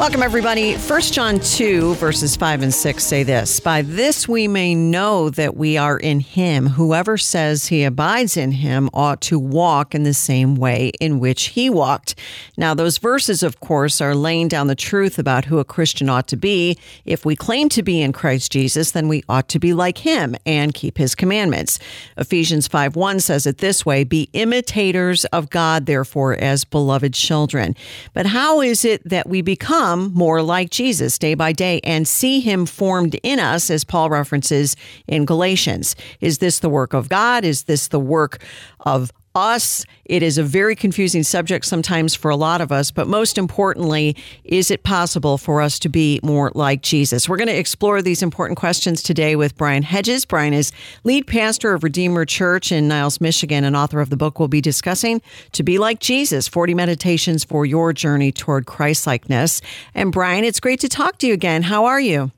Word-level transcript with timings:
Welcome, 0.00 0.22
everybody. 0.22 0.76
1 0.76 1.00
John 1.02 1.40
2, 1.40 1.96
verses 1.96 2.34
5 2.34 2.62
and 2.62 2.72
6 2.72 3.04
say 3.04 3.22
this 3.22 3.60
By 3.60 3.82
this 3.82 4.26
we 4.26 4.48
may 4.48 4.74
know 4.74 5.28
that 5.28 5.58
we 5.58 5.76
are 5.76 5.98
in 5.98 6.20
him. 6.20 6.68
Whoever 6.68 7.18
says 7.18 7.66
he 7.66 7.84
abides 7.84 8.34
in 8.34 8.50
him 8.52 8.88
ought 8.94 9.20
to 9.20 9.38
walk 9.38 9.94
in 9.94 10.04
the 10.04 10.14
same 10.14 10.54
way 10.54 10.92
in 11.00 11.20
which 11.20 11.48
he 11.48 11.68
walked. 11.68 12.14
Now, 12.56 12.72
those 12.72 12.96
verses, 12.96 13.42
of 13.42 13.60
course, 13.60 14.00
are 14.00 14.14
laying 14.14 14.48
down 14.48 14.68
the 14.68 14.74
truth 14.74 15.18
about 15.18 15.44
who 15.44 15.58
a 15.58 15.66
Christian 15.66 16.08
ought 16.08 16.28
to 16.28 16.36
be. 16.36 16.78
If 17.04 17.26
we 17.26 17.36
claim 17.36 17.68
to 17.68 17.82
be 17.82 18.00
in 18.00 18.14
Christ 18.14 18.50
Jesus, 18.50 18.92
then 18.92 19.06
we 19.06 19.22
ought 19.28 19.50
to 19.50 19.58
be 19.58 19.74
like 19.74 19.98
him 19.98 20.34
and 20.46 20.72
keep 20.72 20.96
his 20.96 21.14
commandments. 21.14 21.78
Ephesians 22.16 22.66
5 22.66 22.96
1 22.96 23.20
says 23.20 23.46
it 23.46 23.58
this 23.58 23.84
way 23.84 24.04
Be 24.04 24.30
imitators 24.32 25.26
of 25.26 25.50
God, 25.50 25.84
therefore, 25.84 26.36
as 26.36 26.64
beloved 26.64 27.12
children. 27.12 27.76
But 28.14 28.24
how 28.24 28.62
is 28.62 28.86
it 28.86 29.06
that 29.06 29.28
we 29.28 29.42
become? 29.42 29.89
Become 29.90 30.12
more 30.14 30.40
like 30.42 30.70
Jesus 30.70 31.18
day 31.18 31.34
by 31.34 31.52
day 31.52 31.80
and 31.82 32.06
see 32.06 32.40
him 32.40 32.64
formed 32.66 33.16
in 33.22 33.40
us, 33.40 33.70
as 33.70 33.84
Paul 33.84 34.08
references 34.08 34.76
in 35.08 35.24
Galatians. 35.24 35.96
Is 36.20 36.38
this 36.38 36.60
the 36.60 36.68
work 36.68 36.92
of 36.94 37.08
God? 37.08 37.44
Is 37.44 37.64
this 37.64 37.88
the 37.88 37.98
work 37.98 38.42
of 38.80 39.12
us. 39.34 39.84
It 40.04 40.22
is 40.22 40.38
a 40.38 40.42
very 40.42 40.74
confusing 40.74 41.22
subject 41.22 41.64
sometimes 41.64 42.14
for 42.14 42.30
a 42.30 42.36
lot 42.36 42.60
of 42.60 42.72
us, 42.72 42.90
but 42.90 43.06
most 43.06 43.38
importantly, 43.38 44.16
is 44.44 44.70
it 44.70 44.82
possible 44.82 45.38
for 45.38 45.60
us 45.60 45.78
to 45.80 45.88
be 45.88 46.20
more 46.22 46.50
like 46.54 46.82
Jesus? 46.82 47.28
We're 47.28 47.36
going 47.36 47.48
to 47.48 47.56
explore 47.56 48.02
these 48.02 48.22
important 48.22 48.58
questions 48.58 49.02
today 49.02 49.36
with 49.36 49.56
Brian 49.56 49.82
Hedges. 49.82 50.24
Brian 50.24 50.52
is 50.52 50.72
lead 51.04 51.26
pastor 51.26 51.72
of 51.72 51.84
Redeemer 51.84 52.24
Church 52.24 52.72
in 52.72 52.88
Niles, 52.88 53.20
Michigan, 53.20 53.64
and 53.64 53.76
author 53.76 54.00
of 54.00 54.10
the 54.10 54.16
book 54.16 54.38
we'll 54.38 54.48
be 54.48 54.60
discussing 54.60 55.22
To 55.52 55.62
Be 55.62 55.78
Like 55.78 56.00
Jesus 56.00 56.48
40 56.48 56.74
Meditations 56.74 57.44
for 57.44 57.64
Your 57.64 57.92
Journey 57.92 58.32
Toward 58.32 58.66
Christlikeness. 58.66 59.62
And 59.94 60.12
Brian, 60.12 60.44
it's 60.44 60.60
great 60.60 60.80
to 60.80 60.88
talk 60.88 61.18
to 61.18 61.26
you 61.26 61.34
again. 61.34 61.62
How 61.62 61.84
are 61.84 62.00
you? 62.00 62.32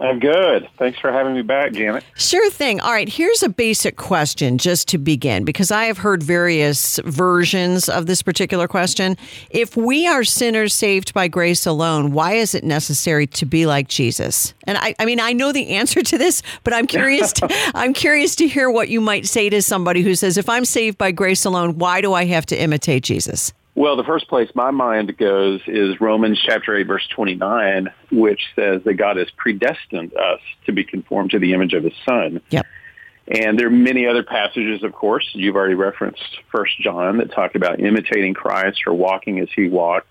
I'm 0.00 0.18
good. 0.18 0.68
Thanks 0.76 0.98
for 0.98 1.12
having 1.12 1.34
me 1.34 1.42
back, 1.42 1.72
Janet. 1.72 2.02
Sure 2.16 2.50
thing. 2.50 2.80
All 2.80 2.90
right, 2.90 3.08
here's 3.08 3.44
a 3.44 3.48
basic 3.48 3.96
question 3.96 4.58
just 4.58 4.88
to 4.88 4.98
begin, 4.98 5.44
because 5.44 5.70
I 5.70 5.84
have 5.84 5.98
heard 5.98 6.20
various 6.20 6.98
versions 7.04 7.88
of 7.88 8.06
this 8.06 8.20
particular 8.20 8.66
question. 8.66 9.16
If 9.50 9.76
we 9.76 10.08
are 10.08 10.24
sinners 10.24 10.74
saved 10.74 11.14
by 11.14 11.28
grace 11.28 11.64
alone, 11.64 12.10
why 12.10 12.32
is 12.32 12.56
it 12.56 12.64
necessary 12.64 13.28
to 13.28 13.46
be 13.46 13.66
like 13.66 13.86
Jesus? 13.86 14.52
And 14.64 14.78
I, 14.78 14.96
I 14.98 15.04
mean, 15.04 15.20
I 15.20 15.32
know 15.32 15.52
the 15.52 15.68
answer 15.68 16.02
to 16.02 16.18
this, 16.18 16.42
but 16.64 16.74
I'm 16.74 16.88
curious. 16.88 17.32
To, 17.34 17.48
I'm 17.74 17.92
curious 17.92 18.34
to 18.36 18.48
hear 18.48 18.68
what 18.70 18.88
you 18.88 19.00
might 19.00 19.26
say 19.26 19.48
to 19.48 19.62
somebody 19.62 20.02
who 20.02 20.16
says, 20.16 20.36
"If 20.36 20.48
I'm 20.48 20.64
saved 20.64 20.98
by 20.98 21.12
grace 21.12 21.44
alone, 21.44 21.78
why 21.78 22.00
do 22.00 22.14
I 22.14 22.24
have 22.24 22.46
to 22.46 22.60
imitate 22.60 23.04
Jesus?" 23.04 23.52
Well, 23.76 23.96
the 23.96 24.04
first 24.04 24.28
place 24.28 24.48
my 24.54 24.70
mind 24.70 25.16
goes 25.16 25.60
is 25.66 26.00
Romans 26.00 26.40
chapter 26.40 26.76
8, 26.76 26.86
verse 26.86 27.06
29, 27.08 27.88
which 28.12 28.40
says 28.54 28.82
that 28.84 28.94
God 28.94 29.16
has 29.16 29.28
predestined 29.36 30.14
us 30.14 30.40
to 30.66 30.72
be 30.72 30.84
conformed 30.84 31.32
to 31.32 31.40
the 31.40 31.54
image 31.54 31.72
of 31.72 31.82
his 31.82 31.94
son. 32.08 32.40
Yep. 32.50 32.66
And 33.26 33.58
there 33.58 33.66
are 33.66 33.70
many 33.70 34.06
other 34.06 34.22
passages, 34.22 34.84
of 34.84 34.92
course. 34.92 35.28
You've 35.32 35.56
already 35.56 35.74
referenced 35.74 36.22
First 36.52 36.78
John 36.78 37.18
that 37.18 37.32
talk 37.32 37.56
about 37.56 37.80
imitating 37.80 38.34
Christ 38.34 38.82
or 38.86 38.94
walking 38.94 39.40
as 39.40 39.48
he 39.56 39.68
walked. 39.68 40.10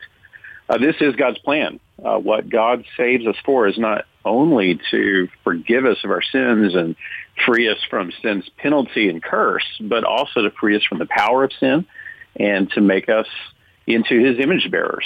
Uh, 0.68 0.78
this 0.78 0.96
is 1.00 1.16
God's 1.16 1.38
plan. 1.40 1.80
Uh, 2.04 2.18
what 2.18 2.50
God 2.50 2.84
saves 2.98 3.26
us 3.28 3.36
for 3.46 3.68
is 3.68 3.78
not 3.78 4.06
only 4.26 4.80
to 4.92 5.30
forgive 5.44 5.86
us 5.86 5.98
of 6.04 6.12
our 6.12 6.22
sins 6.22 6.76
and 6.76 6.96
free 7.46 7.70
us 7.70 7.78
from 7.90 8.12
sin's 8.22 8.50
penalty 8.58 9.10
and 9.10 9.22
curse, 9.22 9.66
but 9.80 10.04
also 10.04 10.42
to 10.42 10.52
free 10.52 10.76
us 10.76 10.84
from 10.84 11.00
the 11.00 11.06
power 11.06 11.44
of 11.44 11.52
sin 11.60 11.86
and 12.36 12.72
to 12.72 12.82
make 12.82 13.10
us 13.10 13.28
into 13.88 14.20
his 14.20 14.40
image 14.40 14.70
bearers 14.72 15.06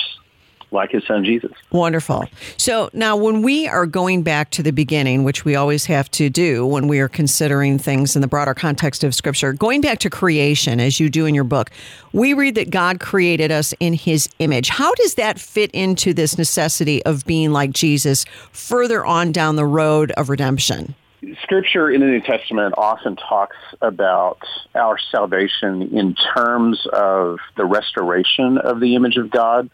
like 0.71 0.91
his 0.91 1.05
son 1.05 1.23
Jesus. 1.23 1.51
Wonderful. 1.71 2.25
So 2.57 2.89
now, 2.93 3.15
when 3.15 3.41
we 3.41 3.67
are 3.67 3.85
going 3.85 4.23
back 4.23 4.49
to 4.51 4.63
the 4.63 4.71
beginning, 4.71 5.23
which 5.23 5.45
we 5.45 5.55
always 5.55 5.85
have 5.85 6.11
to 6.11 6.29
do 6.29 6.65
when 6.65 6.87
we 6.87 6.99
are 6.99 7.07
considering 7.07 7.79
things 7.79 8.15
in 8.15 8.21
the 8.21 8.27
broader 8.27 8.53
context 8.53 9.03
of 9.03 9.15
Scripture, 9.15 9.53
going 9.53 9.81
back 9.81 9.99
to 9.99 10.09
creation, 10.09 10.79
as 10.79 10.99
you 10.99 11.09
do 11.09 11.25
in 11.25 11.33
your 11.33 11.43
book, 11.43 11.71
we 12.11 12.33
read 12.33 12.55
that 12.55 12.69
God 12.69 12.99
created 12.99 13.51
us 13.51 13.73
in 13.79 13.93
his 13.93 14.29
image. 14.39 14.69
How 14.69 14.93
does 14.95 15.15
that 15.15 15.39
fit 15.39 15.71
into 15.71 16.13
this 16.13 16.37
necessity 16.37 17.03
of 17.05 17.25
being 17.25 17.51
like 17.51 17.71
Jesus 17.71 18.25
further 18.51 19.05
on 19.05 19.31
down 19.31 19.55
the 19.55 19.65
road 19.65 20.11
of 20.11 20.29
redemption? 20.29 20.95
Scripture 21.41 21.89
in 21.89 22.01
the 22.01 22.07
New 22.07 22.21
Testament 22.21 22.75
often 22.77 23.15
talks 23.15 23.57
about 23.81 24.39
our 24.75 24.97
salvation 25.11 25.97
in 25.97 26.15
terms 26.15 26.85
of 26.93 27.39
the 27.55 27.65
restoration 27.65 28.57
of 28.57 28.79
the 28.79 28.95
image 28.95 29.17
of 29.17 29.31
God. 29.31 29.69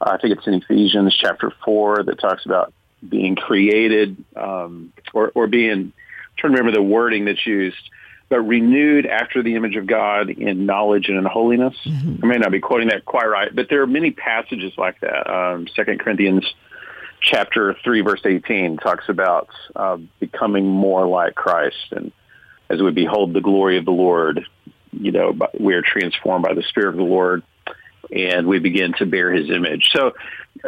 I 0.00 0.16
think 0.18 0.36
it's 0.36 0.46
in 0.46 0.54
Ephesians 0.54 1.16
chapter 1.16 1.52
4 1.64 2.04
that 2.04 2.18
talks 2.18 2.44
about 2.44 2.72
being 3.06 3.36
created 3.36 4.16
um, 4.34 4.92
or, 5.14 5.30
or 5.34 5.46
being, 5.46 5.70
I'm 5.70 5.92
trying 6.36 6.54
to 6.54 6.58
remember 6.58 6.72
the 6.72 6.82
wording 6.82 7.24
that's 7.26 7.46
used, 7.46 7.90
but 8.28 8.40
renewed 8.40 9.06
after 9.06 9.42
the 9.42 9.54
image 9.54 9.76
of 9.76 9.86
God 9.86 10.30
in 10.30 10.66
knowledge 10.66 11.08
and 11.08 11.18
in 11.18 11.24
holiness. 11.24 11.74
Mm-hmm. 11.84 12.24
I 12.24 12.26
may 12.26 12.38
not 12.38 12.50
be 12.50 12.60
quoting 12.60 12.88
that 12.88 13.04
quite 13.04 13.26
right, 13.26 13.54
but 13.54 13.68
there 13.68 13.82
are 13.82 13.86
many 13.86 14.10
passages 14.10 14.72
like 14.76 15.00
that. 15.00 15.30
Um, 15.30 15.66
2 15.66 15.84
Corinthians 15.98 16.44
chapter 17.20 17.76
3, 17.84 18.00
verse 18.02 18.20
18 18.24 18.78
talks 18.78 19.08
about 19.08 19.48
uh, 19.76 19.98
becoming 20.18 20.66
more 20.66 21.06
like 21.06 21.34
Christ. 21.34 21.92
And 21.92 22.12
as 22.68 22.80
we 22.80 22.90
behold 22.90 23.32
the 23.32 23.40
glory 23.40 23.78
of 23.78 23.84
the 23.84 23.90
Lord, 23.90 24.44
you 24.92 25.12
know, 25.12 25.36
we 25.58 25.74
are 25.74 25.82
transformed 25.82 26.44
by 26.44 26.54
the 26.54 26.62
Spirit 26.62 26.90
of 26.90 26.96
the 26.96 27.02
Lord 27.02 27.42
and 28.10 28.46
we 28.46 28.58
begin 28.58 28.92
to 28.98 29.06
bear 29.06 29.32
his 29.32 29.50
image. 29.50 29.90
So 29.92 30.12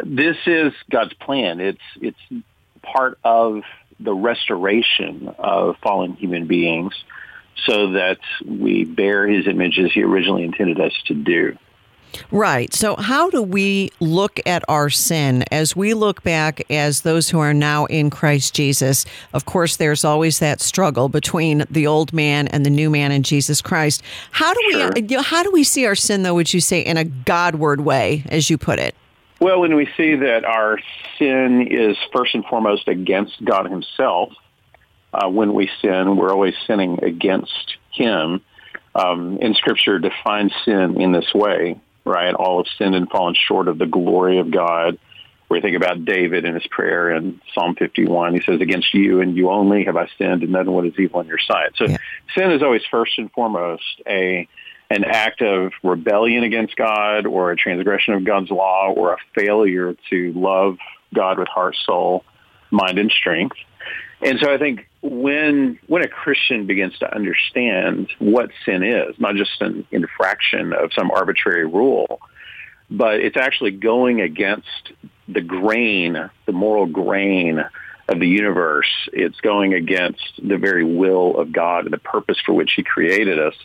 this 0.03 0.37
is 0.45 0.73
God's 0.89 1.13
plan. 1.13 1.59
It's, 1.59 1.81
it's 2.01 2.43
part 2.81 3.19
of 3.23 3.63
the 3.99 4.13
restoration 4.13 5.33
of 5.37 5.77
fallen 5.83 6.13
human 6.13 6.47
beings 6.47 6.93
so 7.65 7.93
that 7.93 8.19
we 8.45 8.83
bear 8.83 9.27
his 9.27 9.47
image 9.47 9.79
as 9.79 9.91
he 9.91 10.03
originally 10.03 10.43
intended 10.43 10.79
us 10.79 10.93
to 11.07 11.13
do. 11.13 11.57
Right. 12.31 12.73
So, 12.73 12.95
how 12.95 13.29
do 13.29 13.41
we 13.41 13.91
look 13.99 14.39
at 14.45 14.63
our 14.67 14.89
sin 14.89 15.43
as 15.51 15.75
we 15.75 15.93
look 15.93 16.23
back 16.23 16.63
as 16.71 17.01
those 17.01 17.29
who 17.29 17.39
are 17.39 17.53
now 17.53 17.85
in 17.85 18.09
Christ 18.09 18.53
Jesus? 18.53 19.05
Of 19.33 19.45
course, 19.45 19.77
there's 19.77 20.03
always 20.03 20.39
that 20.39 20.61
struggle 20.61 21.09
between 21.09 21.65
the 21.69 21.87
old 21.87 22.13
man 22.13 22.47
and 22.47 22.65
the 22.65 22.69
new 22.69 22.89
man 22.89 23.11
in 23.11 23.23
Jesus 23.23 23.61
Christ. 23.61 24.01
How 24.31 24.53
do 24.53 24.59
sure. 24.71 24.91
we 24.95 25.15
how 25.15 25.43
do 25.43 25.51
we 25.51 25.63
see 25.63 25.85
our 25.85 25.95
sin 25.95 26.23
though, 26.23 26.35
would 26.35 26.53
you 26.53 26.61
say 26.61 26.81
in 26.81 26.97
a 26.97 27.03
Godward 27.03 27.81
way 27.81 28.23
as 28.29 28.49
you 28.49 28.57
put 28.57 28.79
it? 28.79 28.95
Well, 29.39 29.59
when 29.59 29.75
we 29.75 29.89
see 29.97 30.15
that 30.15 30.45
our 30.45 30.79
sin 31.19 31.67
is 31.69 31.97
first 32.13 32.33
and 32.33 32.45
foremost 32.45 32.87
against 32.87 33.43
God 33.43 33.69
himself, 33.69 34.31
uh, 35.13 35.27
when 35.29 35.53
we 35.53 35.69
sin, 35.81 36.15
we're 36.15 36.31
always 36.31 36.55
sinning 36.65 37.03
against 37.03 37.77
him. 37.91 38.41
Um, 38.95 39.39
and 39.41 39.55
Scripture 39.55 39.99
defines 39.99 40.53
sin 40.65 41.01
in 41.01 41.11
this 41.11 41.33
way 41.33 41.79
right? 42.05 42.33
All 42.33 42.63
have 42.63 42.71
sinned 42.77 42.95
and 42.95 43.09
fallen 43.09 43.35
short 43.35 43.67
of 43.67 43.77
the 43.77 43.85
glory 43.85 44.39
of 44.39 44.51
God. 44.51 44.97
Where 45.47 45.57
you 45.57 45.61
think 45.61 45.75
about 45.75 46.05
David 46.05 46.45
in 46.45 46.55
his 46.55 46.65
prayer 46.67 47.11
in 47.11 47.39
Psalm 47.53 47.75
51, 47.75 48.33
he 48.33 48.41
says, 48.41 48.59
against 48.59 48.93
you 48.93 49.21
and 49.21 49.35
you 49.35 49.51
only 49.51 49.83
have 49.83 49.95
I 49.95 50.07
sinned 50.17 50.41
and 50.41 50.53
done 50.53 50.71
what 50.71 50.85
is 50.85 50.93
evil 50.97 51.19
in 51.19 51.27
your 51.27 51.37
sight. 51.37 51.73
So 51.75 51.85
yeah. 51.85 51.97
sin 52.33 52.51
is 52.51 52.63
always 52.63 52.81
first 52.89 53.17
and 53.17 53.31
foremost 53.31 54.01
a 54.07 54.47
an 54.89 55.03
act 55.05 55.41
of 55.41 55.71
rebellion 55.81 56.43
against 56.43 56.75
God 56.75 57.25
or 57.25 57.51
a 57.51 57.55
transgression 57.55 58.13
of 58.13 58.23
God's 58.23 58.51
law 58.51 58.93
or 58.95 59.13
a 59.13 59.17
failure 59.33 59.95
to 60.09 60.33
love 60.33 60.77
God 61.13 61.39
with 61.39 61.47
heart, 61.47 61.75
soul, 61.85 62.23
mind, 62.69 62.99
and 62.99 63.11
strength. 63.11 63.55
And 64.25 64.39
so 64.39 64.53
I 64.53 64.57
think 64.57 64.87
when 65.01 65.77
when 65.87 66.03
a 66.03 66.07
Christian 66.07 66.65
begins 66.65 66.97
to 66.99 67.13
understand 67.13 68.09
what 68.19 68.51
sin 68.65 68.83
is, 68.83 69.19
not 69.19 69.35
just 69.35 69.61
an 69.61 69.85
infraction 69.91 70.73
of 70.73 70.91
some 70.93 71.11
arbitrary 71.11 71.65
rule, 71.65 72.21
but 72.89 73.19
it's 73.19 73.37
actually 73.37 73.71
going 73.71 74.21
against 74.21 74.93
the 75.27 75.41
grain, 75.41 76.29
the 76.45 76.51
moral 76.51 76.85
grain 76.85 77.63
of 78.09 78.19
the 78.19 78.27
universe. 78.27 78.89
It's 79.13 79.39
going 79.41 79.73
against 79.73 80.23
the 80.41 80.57
very 80.57 80.83
will 80.83 81.37
of 81.37 81.51
God 81.51 81.85
and 81.85 81.93
the 81.93 81.97
purpose 81.97 82.37
for 82.45 82.53
which 82.53 82.73
he 82.75 82.83
created 82.83 83.39
us. 83.39 83.55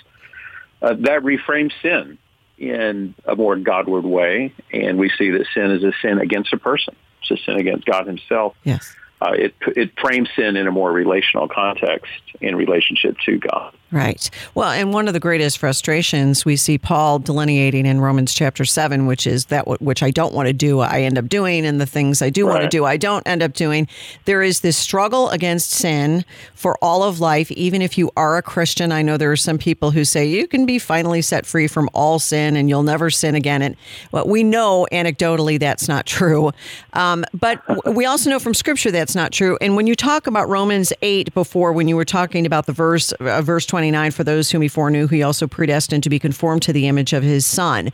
uh, 0.83 0.95
that 0.95 1.23
reframes 1.23 1.73
sin 1.83 2.19
in 2.57 3.15
a 3.25 3.37
more 3.37 3.57
Godward 3.57 4.05
way, 4.05 4.53
and 4.73 4.99
we 4.99 5.11
see 5.19 5.31
that 5.31 5.47
sin 5.55 5.71
is 5.71 5.85
a 5.85 5.93
sin 6.03 6.19
against 6.19 6.53
a 6.53 6.57
person. 6.59 6.95
It's 7.21 7.31
a 7.31 7.45
sin 7.45 7.57
against 7.57 7.85
God 7.85 8.07
Himself. 8.07 8.55
Yes. 8.65 8.95
Uh, 9.21 9.33
it 9.33 9.55
it 9.77 9.91
frames 9.99 10.29
sin 10.37 10.57
in 10.57 10.67
a 10.67 10.71
more 10.71 10.93
relational 10.93 11.49
context 11.49 12.13
in 12.41 12.55
relationship 12.55 13.17
to 13.27 13.39
God. 13.39 13.75
Right. 13.91 14.29
Well, 14.55 14.71
and 14.71 14.93
one 14.93 15.09
of 15.09 15.15
the 15.15 15.21
greatest 15.21 15.57
frustrations 15.57 16.45
we 16.45 16.57
see 16.57 16.77
Paul 16.77 17.21
delineating 17.21 17.87
in 17.87 18.03
Romans 18.03 18.35
chapter 18.35 18.67
7, 18.67 19.07
which 19.07 19.27
is 19.27 19.47
that 19.47 19.65
w- 19.65 19.79
which 19.81 20.03
I 20.03 20.11
don't 20.11 20.35
want 20.35 20.47
to 20.47 20.53
do, 20.53 20.81
I 20.81 21.01
end 21.01 21.17
up 21.17 21.27
doing, 21.27 21.65
and 21.65 21.81
the 21.81 21.87
things 21.87 22.21
I 22.21 22.29
do 22.29 22.47
want 22.47 22.61
to 22.61 22.69
do, 22.69 22.85
I 22.85 22.99
don't 22.99 23.27
end 23.27 23.43
up 23.43 23.55
doing. 23.55 23.89
There 24.27 24.43
is 24.43 24.61
this 24.61 24.77
struggle 24.77 25.31
against 25.31 25.71
sin 25.71 26.27
for 26.55 26.77
all 26.85 27.03
of 27.03 27.19
life, 27.19 27.51
even 27.53 27.81
if 27.81 27.97
you 27.97 28.11
are 28.15 28.37
a 28.37 28.43
Christian. 28.43 28.93
I 28.93 29.01
know 29.01 29.17
there 29.17 29.33
are 29.33 29.37
some 29.37 29.57
people 29.57 29.91
who 29.91 30.05
say 30.05 30.27
you 30.27 30.47
can 30.47 30.67
be 30.67 30.79
finally 30.79 31.23
set 31.23 31.47
free 31.47 31.67
from 31.67 31.89
all 31.95 32.19
sin 32.19 32.57
and 32.57 32.69
you'll 32.69 32.83
never 32.83 33.09
sin 33.09 33.35
again. 33.35 33.63
And 33.63 33.75
well, 34.13 34.29
we 34.29 34.45
know 34.45 34.87
anecdotally 34.93 35.59
that's 35.59 35.89
not 35.89 36.05
true. 36.05 36.53
Um, 36.93 37.25
but 37.33 37.67
w- 37.67 37.97
we 37.97 38.05
also 38.05 38.29
know 38.29 38.39
from 38.39 38.53
scripture 38.53 38.91
that's 39.09 39.17
not 39.17 39.33
true. 39.33 39.57
And 39.63 39.75
when 39.75 39.87
you 39.87 39.95
talk 39.95 40.27
about 40.27 40.51
Romans 40.51 40.93
8 41.01 41.33
before, 41.33 41.73
when 41.73 41.89
you 41.89 41.97
were 41.97 42.05
talking 42.05 42.45
about 42.45 42.67
the 42.67 42.75
verse, 42.75 43.11
uh, 43.13 43.41
verse 43.41 43.65
29, 43.65 44.11
for 44.11 44.23
those 44.23 44.51
whom 44.51 44.61
he 44.61 44.69
foreknew, 44.69 45.07
he 45.07 45.23
also 45.23 45.47
predestined 45.47 46.03
to 46.03 46.11
be 46.11 46.19
conformed 46.19 46.61
to 46.65 46.75
the 46.75 46.87
image 46.87 47.15
of 47.15 47.23
his 47.23 47.47
son. 47.47 47.89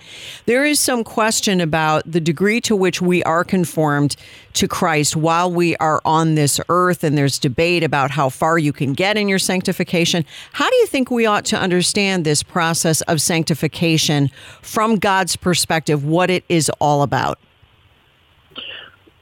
There 0.47 0.65
is 0.65 0.81
some 0.81 1.05
question 1.05 1.61
about 1.61 2.03
the 2.05 2.19
degree 2.19 2.61
to 2.63 2.75
which 2.75 3.01
we 3.01 3.23
are 3.23 3.45
conformed 3.45 4.17
to 4.55 4.67
Christ 4.67 5.15
while 5.15 5.49
we 5.49 5.77
are 5.77 6.03
on 6.05 6.35
this 6.35 6.61
earth, 6.69 7.05
and 7.05 7.17
there's 7.17 7.39
debate 7.39 7.85
about 7.85 8.11
how 8.11 8.29
far 8.29 8.59
you 8.59 8.73
can 8.73 8.93
get 8.93 9.17
in 9.17 9.29
your 9.29 9.39
sanctification. 9.39 10.25
How 10.51 10.69
do 10.69 10.75
you 10.75 10.87
think 10.89 11.13
we 11.13 11.27
ought 11.27 11.45
to 11.45 11.57
understand 11.57 12.25
this 12.25 12.43
process 12.43 13.03
of 13.03 13.23
sanctification 13.23 14.33
from 14.63 14.97
God's 14.97 15.37
perspective, 15.37 16.05
what 16.05 16.29
it 16.29 16.43
is 16.49 16.73
all 16.81 17.03
about? 17.03 17.39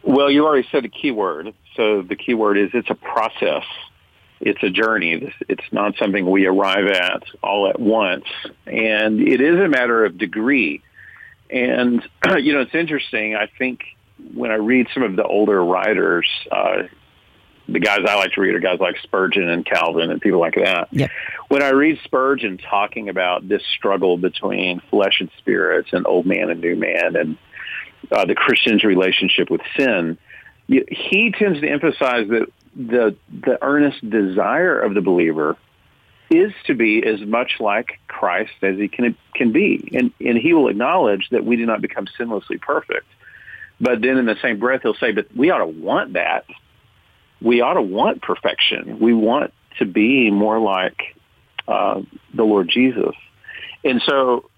Well, 0.03 0.31
you 0.31 0.47
already 0.47 0.67
said 0.73 0.87
a 0.87 0.89
key 0.89 1.11
word. 1.11 1.53
So 1.77 2.03
the 2.03 2.17
key 2.17 2.35
word 2.35 2.59
is 2.59 2.71
it's 2.75 2.91
a 2.91 2.95
process. 2.95 3.65
It's 4.41 4.63
a 4.63 4.71
journey. 4.71 5.33
It's 5.49 5.73
not 5.73 5.97
something 5.99 6.29
we 6.29 6.47
arrive 6.47 6.87
at 6.87 7.23
all 7.43 7.69
at 7.69 7.79
once. 7.79 8.25
And 8.67 9.21
it 9.21 9.41
is 9.41 9.59
a 9.59 9.69
matter 9.69 10.05
of 10.05 10.19
degree. 10.19 10.83
And, 11.49 12.03
you 12.39 12.53
know, 12.53 12.61
it's 12.61 12.75
interesting. 12.75 13.37
I 13.37 13.49
think 13.59 13.85
when 14.35 14.51
I 14.51 14.57
read 14.57 14.89
some 14.93 15.05
of 15.05 15.15
the 15.15 15.25
older 15.25 15.65
writers, 15.65 16.27
uh, 16.51 16.83
the 17.69 17.79
guys 17.79 18.01
I 18.07 18.17
like 18.17 18.33
to 18.33 18.41
read 18.41 18.55
are 18.55 18.61
guys 18.61 18.81
like 18.81 18.97
Spurgeon 19.03 19.49
and 19.49 19.65
Calvin 19.65 20.11
and 20.11 20.21
people 20.21 20.41
like 20.41 20.57
that. 20.57 20.89
Yep. 20.91 21.11
When 21.49 21.63
I 21.63 21.71
read 21.71 22.01
Spurgeon 22.05 22.59
talking 22.59 23.09
about 23.09 23.49
this 23.49 23.63
struggle 23.77 24.19
between 24.19 24.81
flesh 24.91 25.21
and 25.21 25.31
spirits 25.39 25.91
and 25.93 26.07
old 26.07 26.27
man 26.27 26.51
and 26.51 26.61
new 26.61 26.77
man 26.77 27.17
and 27.17 27.39
uh, 28.11 28.25
the 28.25 28.35
Christian's 28.35 28.83
relationship 28.83 29.51
with 29.51 29.61
sin, 29.77 30.19
he 30.67 31.33
tends 31.37 31.61
to 31.61 31.69
emphasize 31.69 32.29
that 32.29 32.47
the 32.75 33.17
the 33.31 33.63
earnest 33.63 34.09
desire 34.09 34.81
of 34.81 34.95
the 34.95 35.01
believer 35.01 35.57
is 36.31 36.53
to 36.67 36.75
be 36.75 37.05
as 37.05 37.21
much 37.21 37.61
like 37.61 38.01
Christ 38.09 38.53
as 38.63 38.77
he 38.79 38.89
can 38.89 39.17
can 39.35 39.53
be, 39.53 39.91
and 39.95 40.13
and 40.21 40.39
he 40.39 40.55
will 40.55 40.69
acknowledge 40.69 41.29
that 41.31 41.45
we 41.45 41.57
do 41.57 41.67
not 41.67 41.83
become 41.83 42.07
sinlessly 42.19 42.61
perfect. 42.61 43.07
But 43.81 44.01
then 44.01 44.17
in 44.17 44.27
the 44.27 44.37
same 44.41 44.59
breath, 44.59 44.83
he'll 44.83 44.95
say, 44.95 45.13
"But 45.13 45.35
we 45.37 45.51
ought 45.51 45.59
to 45.59 45.67
want 45.67 46.15
that. 46.15 46.47
We 47.41 47.61
ought 47.61 47.75
to 47.75 47.83
want 47.83 48.23
perfection. 48.23 49.01
We 49.01 49.13
want 49.13 49.53
to 49.79 49.85
be 49.85 50.31
more 50.31 50.59
like 50.59 51.17
uh, 51.69 52.03
the 52.33 52.45
Lord 52.45 52.69
Jesus." 52.69 53.15
And 53.85 54.01
so 54.07 54.49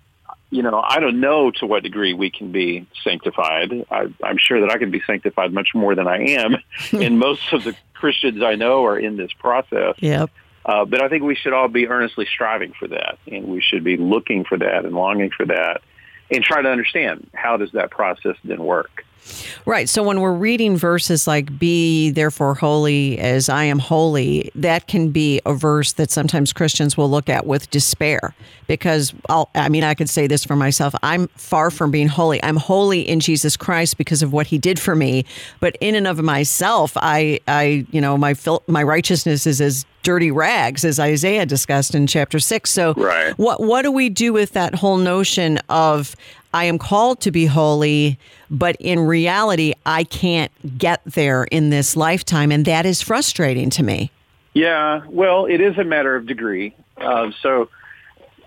you 0.54 0.62
know, 0.62 0.80
I 0.86 1.00
don't 1.00 1.18
know 1.18 1.50
to 1.50 1.66
what 1.66 1.82
degree 1.82 2.14
we 2.14 2.30
can 2.30 2.52
be 2.52 2.86
sanctified. 3.02 3.72
I, 3.90 4.06
I'm 4.22 4.38
sure 4.38 4.60
that 4.60 4.70
I 4.70 4.78
can 4.78 4.92
be 4.92 5.02
sanctified 5.04 5.52
much 5.52 5.70
more 5.74 5.96
than 5.96 6.06
I 6.06 6.18
am, 6.28 6.56
and 6.92 7.18
most 7.18 7.52
of 7.52 7.64
the 7.64 7.74
Christians 7.92 8.40
I 8.40 8.54
know 8.54 8.86
are 8.86 8.96
in 8.96 9.16
this 9.16 9.32
process. 9.32 9.96
Yep. 9.98 10.30
Uh, 10.64 10.84
but 10.84 11.02
I 11.02 11.08
think 11.08 11.24
we 11.24 11.34
should 11.34 11.52
all 11.52 11.66
be 11.66 11.88
earnestly 11.88 12.26
striving 12.32 12.72
for 12.72 12.86
that, 12.86 13.18
and 13.30 13.48
we 13.48 13.60
should 13.60 13.82
be 13.82 13.96
looking 13.96 14.44
for 14.44 14.56
that 14.56 14.84
and 14.84 14.94
longing 14.94 15.30
for 15.36 15.44
that, 15.44 15.82
and 16.30 16.44
try 16.44 16.62
to 16.62 16.70
understand 16.70 17.28
how 17.34 17.56
does 17.56 17.72
that 17.72 17.90
process 17.90 18.36
then 18.44 18.62
work. 18.62 19.04
Right. 19.66 19.88
So 19.88 20.02
when 20.02 20.20
we're 20.20 20.32
reading 20.34 20.76
verses 20.76 21.26
like, 21.26 21.58
be 21.58 22.10
therefore 22.10 22.54
holy 22.54 23.18
as 23.18 23.48
I 23.48 23.64
am 23.64 23.78
holy, 23.78 24.50
that 24.54 24.86
can 24.86 25.10
be 25.10 25.40
a 25.46 25.54
verse 25.54 25.92
that 25.94 26.10
sometimes 26.10 26.52
Christians 26.52 26.96
will 26.96 27.10
look 27.10 27.28
at 27.28 27.46
with 27.46 27.70
despair 27.70 28.34
because 28.66 29.14
I'll, 29.28 29.50
I 29.54 29.68
mean, 29.68 29.84
I 29.84 29.94
could 29.94 30.08
say 30.10 30.26
this 30.26 30.44
for 30.44 30.56
myself. 30.56 30.94
I'm 31.02 31.28
far 31.28 31.70
from 31.70 31.90
being 31.90 32.08
holy. 32.08 32.42
I'm 32.42 32.56
holy 32.56 33.00
in 33.08 33.20
Jesus 33.20 33.56
Christ 33.56 33.96
because 33.98 34.22
of 34.22 34.32
what 34.32 34.46
he 34.48 34.58
did 34.58 34.78
for 34.78 34.94
me. 34.94 35.24
But 35.60 35.76
in 35.80 35.94
and 35.94 36.06
of 36.06 36.22
myself, 36.22 36.92
I, 36.96 37.40
I, 37.48 37.86
you 37.90 38.00
know, 38.00 38.16
my, 38.18 38.34
fil- 38.34 38.62
my 38.66 38.82
righteousness 38.82 39.46
is 39.46 39.60
as 39.60 39.84
dirty 40.02 40.30
rags 40.30 40.84
as 40.84 41.00
Isaiah 41.00 41.46
discussed 41.46 41.94
in 41.94 42.06
chapter 42.06 42.38
six. 42.38 42.70
So 42.70 42.92
Right. 42.94 43.32
what, 43.38 43.62
what 43.62 43.82
do 43.82 43.90
we 43.90 44.10
do 44.10 44.32
with 44.34 44.52
that 44.52 44.74
whole 44.74 44.98
notion 44.98 45.58
of, 45.70 46.14
I 46.54 46.64
am 46.64 46.78
called 46.78 47.20
to 47.22 47.32
be 47.32 47.46
holy, 47.46 48.18
but 48.48 48.76
in 48.78 49.00
reality, 49.00 49.74
I 49.84 50.04
can't 50.04 50.52
get 50.78 51.02
there 51.04 51.44
in 51.44 51.70
this 51.70 51.96
lifetime. 51.96 52.52
And 52.52 52.64
that 52.64 52.86
is 52.86 53.02
frustrating 53.02 53.70
to 53.70 53.82
me. 53.82 54.12
Yeah, 54.54 55.02
well, 55.08 55.46
it 55.46 55.60
is 55.60 55.76
a 55.78 55.84
matter 55.84 56.14
of 56.14 56.26
degree. 56.26 56.76
Uh, 56.96 57.32
so 57.42 57.68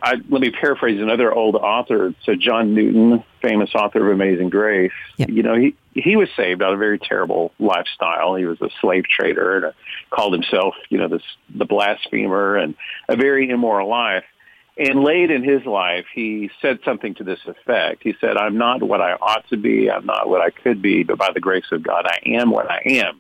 I, 0.02 0.14
let 0.30 0.42
me 0.42 0.52
paraphrase 0.52 1.02
another 1.02 1.34
old 1.34 1.58
author. 1.58 2.14
So 2.24 2.34
John 2.34 2.74
Newton, 2.74 3.26
famous 3.42 3.72
author 3.76 4.08
of 4.08 4.14
Amazing 4.14 4.52
Grace, 4.52 4.94
Yep. 5.18 5.30
you 5.30 5.44
know, 5.44 5.56
he, 5.56 5.76
he 5.94 6.16
was 6.16 6.30
saved 6.38 6.62
out 6.62 6.72
of 6.72 6.80
a 6.80 6.80
very 6.80 7.00
terrible 7.00 7.52
lifestyle. 7.60 8.36
He 8.36 8.46
was 8.46 8.62
a 8.62 8.70
slave 8.80 9.04
trader 9.04 9.66
and 9.66 9.74
called 10.12 10.32
himself, 10.32 10.76
you 10.88 10.98
know, 10.98 11.10
this, 11.10 11.24
the 11.54 11.66
blasphemer 11.66 12.56
and 12.56 12.76
a 13.10 13.18
very 13.18 13.50
immoral 13.50 13.90
life. 13.90 14.24
And 14.80 15.04
late 15.04 15.32
in 15.32 15.44
his 15.44 15.66
life, 15.66 16.06
he 16.14 16.52
said 16.62 16.80
something 16.86 17.16
to 17.16 17.24
this 17.24 17.40
effect. 17.48 18.04
He 18.04 18.16
said, 18.22 18.38
I'm 18.38 18.58
not 18.58 18.84
what 18.84 19.02
I 19.02 19.14
ought 19.14 19.48
to 19.50 19.58
be. 19.58 19.90
I'm 19.90 20.06
not 20.06 20.30
what 20.30 20.42
I 20.42 20.52
could 20.52 20.84
be, 20.84 21.02
but 21.02 21.18
by 21.18 21.32
the 21.34 21.40
grace 21.40 21.66
of 21.72 21.82
God, 21.82 22.06
I 22.06 22.20
am 22.28 22.52
what 22.52 22.70
I 22.70 22.82
am. 22.86 23.20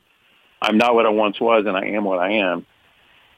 I'm 0.62 0.77
not 0.77 0.94
what 0.94 1.07
I 1.07 1.09
once 1.09 1.39
was, 1.39 1.65
and 1.65 1.75
I 1.75 1.88
am 1.88 2.04
what 2.04 2.19
I 2.19 2.33
am. 2.33 2.65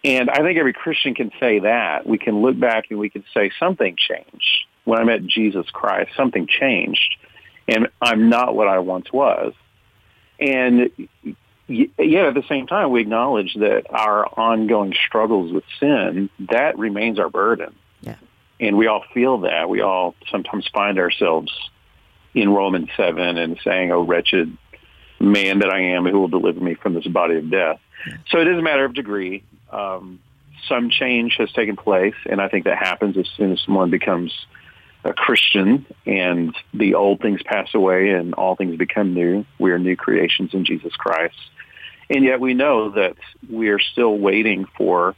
And 0.04 0.30
I 0.30 0.42
think 0.42 0.58
every 0.58 0.74
Christian 0.74 1.14
can 1.14 1.32
say 1.40 1.60
that. 1.60 2.06
We 2.06 2.18
can 2.18 2.42
look 2.42 2.60
back 2.60 2.86
and 2.90 3.00
we 3.00 3.10
can 3.10 3.24
say 3.34 3.52
something 3.58 3.96
changed. 3.98 4.66
When 4.84 5.00
I 5.00 5.04
met 5.04 5.26
Jesus 5.26 5.70
Christ, 5.72 6.12
something 6.16 6.48
changed. 6.48 7.18
And 7.68 7.88
I'm 8.02 8.30
not 8.30 8.56
what 8.56 8.68
I 8.68 8.80
once 8.80 9.12
was. 9.14 9.54
And 10.40 10.90
yet 11.68 12.26
at 12.26 12.34
the 12.34 12.46
same 12.50 12.68
time, 12.68 12.92
we 12.92 13.02
acknowledge 13.02 13.54
that 13.56 13.84
our 13.90 14.26
ongoing 14.26 14.94
struggles 15.08 15.52
with 15.54 15.66
sin, 15.80 16.30
that 16.50 16.78
remains 16.78 17.20
our 17.20 17.30
burden. 17.30 17.76
And 18.60 18.78
we 18.78 18.88
all 18.88 19.04
feel 19.14 19.40
that. 19.40 19.70
We 19.70 19.82
all 19.82 20.16
sometimes 20.32 20.68
find 20.74 21.00
ourselves 21.00 21.52
in 22.34 22.50
Romans 22.50 22.90
7 22.98 23.38
and 23.38 23.60
saying, 23.64 23.92
oh, 23.92 24.02
wretched 24.02 24.56
man 25.20 25.60
that 25.60 25.70
I 25.70 25.82
am, 25.96 26.06
who 26.06 26.20
will 26.20 26.28
deliver 26.28 26.60
me 26.60 26.76
from 26.76 26.94
this 26.94 27.08
body 27.08 27.38
of 27.38 27.50
death? 27.50 27.80
So 28.30 28.40
it 28.40 28.48
is 28.48 28.58
a 28.58 28.62
matter 28.62 28.86
of 28.86 28.94
degree. 28.94 29.44
Um, 29.72 30.20
some 30.68 30.90
change 30.90 31.36
has 31.38 31.52
taken 31.52 31.76
place, 31.76 32.16
and 32.26 32.42
I 32.42 32.48
think 32.48 32.66
that 32.66 32.78
happens 32.78 33.18
as 33.18 33.28
soon 33.38 33.52
as 33.52 33.62
someone 33.66 33.90
becomes 33.90 34.34
a 35.04 35.14
Christian 35.14 35.86
and 36.06 36.56
the 36.74 36.96
old 36.96 37.22
things 37.22 37.42
pass 37.44 37.74
away 37.74 38.10
and 38.10 38.34
all 38.34 38.56
things 38.56 38.78
become 38.78 39.14
new. 39.14 39.46
We 39.58 39.72
are 39.72 39.80
new 39.80 39.96
creations 39.96 40.54
in 40.54 40.66
Jesus 40.66 40.94
Christ. 40.94 41.38
And 42.10 42.24
yet 42.24 42.40
we 42.40 42.54
know 42.54 42.90
that 42.92 43.16
we 43.50 43.70
are 43.70 43.80
still 43.80 44.18
waiting 44.18 44.66
for 44.78 45.16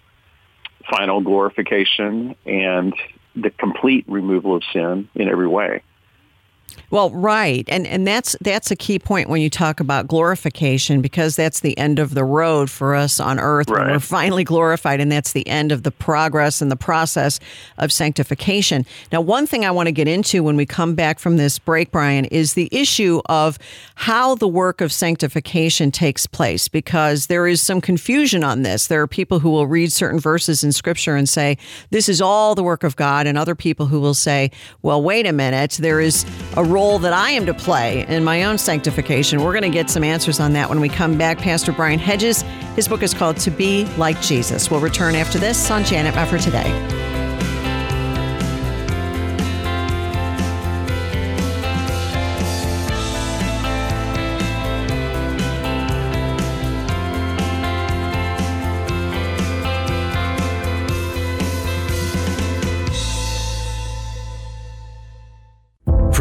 final 0.90 1.22
glorification 1.22 2.36
and 2.46 2.94
the 3.36 3.50
complete 3.50 4.06
removal 4.08 4.56
of 4.56 4.64
sin 4.74 5.10
in 5.16 5.28
every 5.28 5.48
way. 5.48 5.82
Well, 6.90 7.10
right. 7.12 7.66
And 7.70 7.88
and 7.88 8.06
that's 8.06 8.36
that's 8.42 8.72
a 8.72 8.76
key 8.76 9.00
point 9.00 9.30
when 9.30 9.42
you 9.42 9.50
talk 9.50 9.80
about 9.80 10.08
glorification 10.08 11.02
because 11.02 11.36
that's 11.36 11.62
the 11.62 11.78
end 11.78 12.00
of 12.00 12.14
the 12.14 12.24
road 12.24 12.70
for 12.70 12.96
us 12.96 13.20
on 13.20 13.40
earth 13.40 13.70
when 13.70 13.88
we're 13.88 14.00
finally 14.00 14.44
glorified 14.44 15.00
and 15.00 15.12
that's 15.12 15.32
the 15.32 15.48
end 15.48 15.72
of 15.72 15.84
the 15.84 15.92
progress 15.92 16.62
and 16.62 16.70
the 16.70 16.76
process 16.76 17.40
of 17.78 17.92
sanctification. 17.92 18.86
Now, 19.12 19.22
one 19.22 19.48
thing 19.48 19.66
I 19.66 19.72
want 19.72 19.88
to 19.88 19.92
get 19.92 20.08
into 20.08 20.44
when 20.44 20.56
we 20.56 20.66
come 20.66 20.96
back 20.96 21.20
from 21.20 21.38
this 21.38 21.60
break, 21.60 21.92
Brian, 21.92 22.26
is 22.26 22.54
the 22.54 22.68
issue 22.72 23.22
of 23.28 23.58
how 23.96 24.36
the 24.36 24.48
work 24.48 24.82
of 24.82 24.92
sanctification 24.92 25.92
takes 25.92 26.28
place 26.28 26.68
because 26.68 27.28
there 27.28 27.48
is 27.48 27.62
some 27.62 27.82
confusion 27.82 28.44
on 28.44 28.64
this. 28.64 28.88
There 28.88 29.02
are 29.02 29.08
people 29.08 29.40
who 29.40 29.50
will 29.50 29.68
read 29.68 29.94
certain 29.94 30.20
verses 30.20 30.64
in 30.64 30.72
scripture 30.72 31.16
and 31.16 31.30
say, 31.30 31.58
this 31.90 32.10
is 32.10 32.22
all 32.22 32.56
the 32.56 32.64
work 32.64 32.84
of 32.84 32.96
God, 32.96 33.28
and 33.28 33.38
other 33.38 33.56
people 33.56 33.86
who 33.86 34.00
will 34.00 34.14
say, 34.14 34.52
well, 34.82 35.02
wait 35.02 35.26
a 35.26 35.32
minute, 35.32 35.72
there 35.80 36.00
is 36.00 36.26
a 36.56 36.61
role 36.64 37.00
that 37.00 37.14
I 37.14 37.32
am 37.32 37.46
to 37.46 37.54
play 37.54 38.06
in 38.08 38.24
my 38.24 38.44
own 38.44 38.58
sanctification. 38.58 39.42
We're 39.42 39.54
going 39.54 39.64
to 39.64 39.70
get 39.70 39.90
some 39.90 40.04
answers 40.04 40.40
on 40.40 40.54
that 40.54 40.70
when 40.70 40.80
we 40.80 40.90
come 40.90 41.18
back. 41.18 41.38
Pastor 41.38 41.72
Brian 41.72 42.00
Hedges, 42.00 42.42
his 42.76 42.88
book 42.88 43.04
is 43.04 43.14
called 43.14 43.38
To 43.38 43.52
Be 43.52 43.86
Like 43.98 44.22
Jesus. 44.22 44.70
We'll 44.70 44.80
return 44.80 45.16
after 45.16 45.40
this 45.40 45.72
on 45.72 45.84
Janet 45.84 46.14
Mefford 46.16 46.44
Today. 46.44 47.21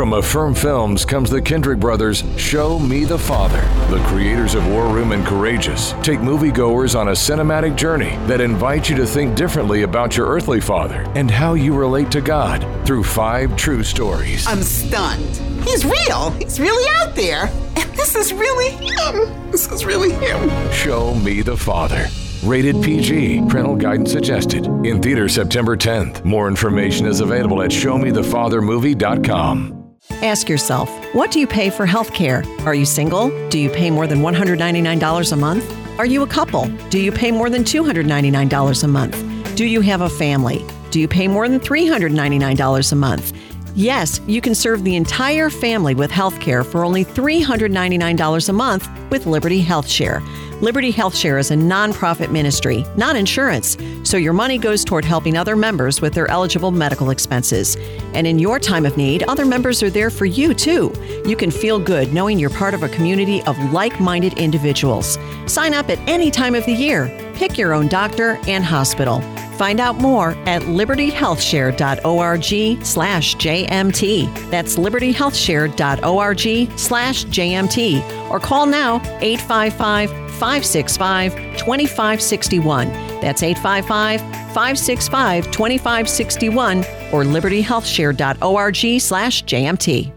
From 0.00 0.14
Affirm 0.14 0.54
Films 0.54 1.04
comes 1.04 1.28
the 1.28 1.42
Kendrick 1.42 1.78
brothers' 1.78 2.24
Show 2.38 2.78
Me 2.78 3.04
the 3.04 3.18
Father. 3.18 3.60
The 3.94 4.02
creators 4.06 4.54
of 4.54 4.66
War 4.68 4.88
Room 4.88 5.12
and 5.12 5.26
Courageous 5.26 5.92
take 6.02 6.20
moviegoers 6.20 6.98
on 6.98 7.08
a 7.08 7.10
cinematic 7.10 7.76
journey 7.76 8.16
that 8.26 8.40
invites 8.40 8.88
you 8.88 8.96
to 8.96 9.04
think 9.04 9.36
differently 9.36 9.82
about 9.82 10.16
your 10.16 10.26
earthly 10.26 10.58
father 10.58 11.02
and 11.16 11.30
how 11.30 11.52
you 11.52 11.76
relate 11.76 12.10
to 12.12 12.22
God 12.22 12.64
through 12.86 13.04
five 13.04 13.54
true 13.56 13.82
stories. 13.82 14.46
I'm 14.46 14.62
stunned. 14.62 15.36
He's 15.64 15.84
real. 15.84 16.30
He's 16.30 16.58
really 16.58 16.90
out 17.02 17.14
there. 17.14 17.50
And 17.76 17.92
this 17.92 18.14
is 18.14 18.32
really 18.32 18.70
him. 18.70 19.50
This 19.50 19.70
is 19.70 19.84
really 19.84 20.12
him. 20.12 20.48
Show 20.72 21.14
Me 21.16 21.42
the 21.42 21.58
Father. 21.58 22.06
Rated 22.42 22.82
PG. 22.82 23.42
Parental 23.50 23.76
guidance 23.76 24.12
suggested. 24.12 24.64
In 24.82 25.02
theater 25.02 25.28
September 25.28 25.76
10th. 25.76 26.24
More 26.24 26.48
information 26.48 27.04
is 27.04 27.20
available 27.20 27.60
at 27.60 27.70
showmethefathermovie.com. 27.70 29.79
Ask 30.22 30.50
yourself, 30.50 30.90
what 31.14 31.30
do 31.30 31.40
you 31.40 31.46
pay 31.46 31.70
for 31.70 31.86
health 31.86 32.12
care? 32.12 32.44
Are 32.66 32.74
you 32.74 32.84
single? 32.84 33.30
Do 33.48 33.58
you 33.58 33.70
pay 33.70 33.90
more 33.90 34.06
than 34.06 34.20
$199 34.20 35.32
a 35.32 35.36
month? 35.36 35.98
Are 35.98 36.04
you 36.04 36.22
a 36.22 36.26
couple? 36.26 36.66
Do 36.90 37.00
you 37.00 37.10
pay 37.10 37.32
more 37.32 37.48
than 37.48 37.64
$299 37.64 38.84
a 38.84 38.86
month? 38.86 39.56
Do 39.56 39.64
you 39.64 39.80
have 39.80 40.02
a 40.02 40.10
family? 40.10 40.62
Do 40.90 41.00
you 41.00 41.08
pay 41.08 41.26
more 41.26 41.48
than 41.48 41.58
$399 41.58 42.92
a 42.92 42.96
month? 42.96 43.32
Yes, 43.74 44.20
you 44.26 44.42
can 44.42 44.54
serve 44.54 44.84
the 44.84 44.96
entire 44.96 45.48
family 45.48 45.94
with 45.94 46.10
health 46.10 46.38
care 46.38 46.64
for 46.64 46.84
only 46.84 47.02
$399 47.02 48.48
a 48.48 48.52
month 48.52 48.90
with 49.10 49.24
Liberty 49.24 49.60
Health 49.60 49.88
Share. 49.88 50.20
Liberty 50.60 50.90
Health 50.90 51.16
Share 51.16 51.38
is 51.38 51.50
a 51.50 51.54
nonprofit 51.54 52.30
ministry, 52.30 52.84
not 52.94 53.16
insurance, 53.16 53.78
so 54.02 54.18
your 54.18 54.34
money 54.34 54.58
goes 54.58 54.84
toward 54.84 55.06
helping 55.06 55.38
other 55.38 55.56
members 55.56 56.02
with 56.02 56.12
their 56.12 56.30
eligible 56.30 56.70
medical 56.70 57.08
expenses. 57.08 57.78
And 58.12 58.26
in 58.26 58.38
your 58.38 58.58
time 58.58 58.84
of 58.84 58.98
need, 58.98 59.22
other 59.22 59.46
members 59.46 59.82
are 59.82 59.88
there 59.88 60.10
for 60.10 60.26
you 60.26 60.52
too. 60.52 60.92
You 61.24 61.34
can 61.34 61.50
feel 61.50 61.78
good 61.78 62.12
knowing 62.12 62.38
you're 62.38 62.50
part 62.50 62.74
of 62.74 62.82
a 62.82 62.90
community 62.90 63.42
of 63.44 63.56
like 63.72 63.98
minded 64.00 64.38
individuals. 64.38 65.16
Sign 65.46 65.72
up 65.72 65.88
at 65.88 65.98
any 66.06 66.30
time 66.30 66.54
of 66.54 66.66
the 66.66 66.74
year. 66.74 67.08
Pick 67.34 67.56
your 67.56 67.72
own 67.72 67.88
doctor 67.88 68.38
and 68.46 68.62
hospital. 68.62 69.22
Find 69.56 69.80
out 69.80 69.96
more 69.96 70.32
at 70.46 70.60
libertyhealthshare.org 70.62 72.84
slash 72.84 73.36
JMT. 73.36 74.50
That's 74.50 74.76
libertyhealthshare.org 74.76 76.78
slash 76.78 77.24
JMT. 77.26 78.30
Or 78.30 78.40
call 78.40 78.66
now 78.66 78.96
855 79.20 80.19
565 80.40 81.34
2561. 81.58 82.88
That's 83.20 83.42
855 83.42 84.20
565 84.20 85.44
2561 85.50 86.78
or 87.12 87.24
libertyhealthshare.org 87.24 89.00
slash 89.00 89.44
JMT. 89.44 90.12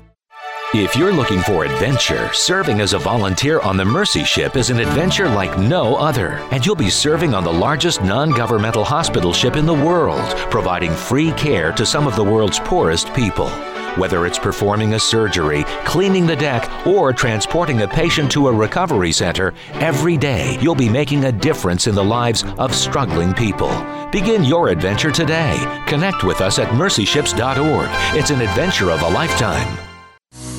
If 0.76 0.96
you're 0.96 1.14
looking 1.14 1.40
for 1.42 1.66
adventure, 1.66 2.34
serving 2.34 2.82
as 2.82 2.94
a 2.94 2.98
volunteer 2.98 3.60
on 3.60 3.78
the 3.78 3.86
Mercy 3.86 4.24
Ship 4.24 4.56
is 4.56 4.72
an 4.72 4.80
adventure 4.80 5.30
like 5.30 5.56
no 5.60 5.96
other. 5.98 6.40
And 6.52 6.66
you'll 6.66 6.76
be 6.76 6.90
serving 6.90 7.36
on 7.36 7.44
the 7.44 7.54
largest 7.54 8.02
non 8.02 8.32
governmental 8.32 8.84
hospital 8.84 9.34
ship 9.34 9.56
in 9.56 9.68
the 9.68 9.74
world, 9.74 10.26
providing 10.50 10.92
free 10.92 11.32
care 11.34 11.72
to 11.74 11.86
some 11.86 12.08
of 12.08 12.16
the 12.16 12.24
world's 12.24 12.58
poorest 12.58 13.14
people. 13.14 13.52
Whether 13.98 14.26
it's 14.26 14.40
performing 14.40 14.96
a 14.96 15.00
surgery, 15.00 15.64
cleaning 15.86 16.26
the 16.26 16.36
deck, 16.36 16.88
or 16.88 17.14
transporting 17.14 17.82
a 17.84 17.88
patient 17.88 18.32
to 18.32 18.48
a 18.48 18.52
recovery 18.52 19.12
center, 19.12 19.54
every 19.74 20.18
day 20.18 20.58
you'll 20.60 20.74
be 20.74 20.90
making 20.90 21.26
a 21.26 21.32
difference 21.32 21.86
in 21.86 21.94
the 21.94 22.04
lives 22.04 22.44
of 22.58 22.74
struggling 22.74 23.34
people. 23.34 23.70
Begin 24.12 24.44
your 24.44 24.70
adventure 24.70 25.12
today. 25.12 25.58
Connect 25.88 26.24
with 26.24 26.42
us 26.42 26.58
at 26.58 26.70
mercyships.org. 26.70 27.90
It's 28.18 28.32
an 28.32 28.42
adventure 28.42 28.90
of 28.90 29.02
a 29.04 29.10
lifetime. 29.10 29.78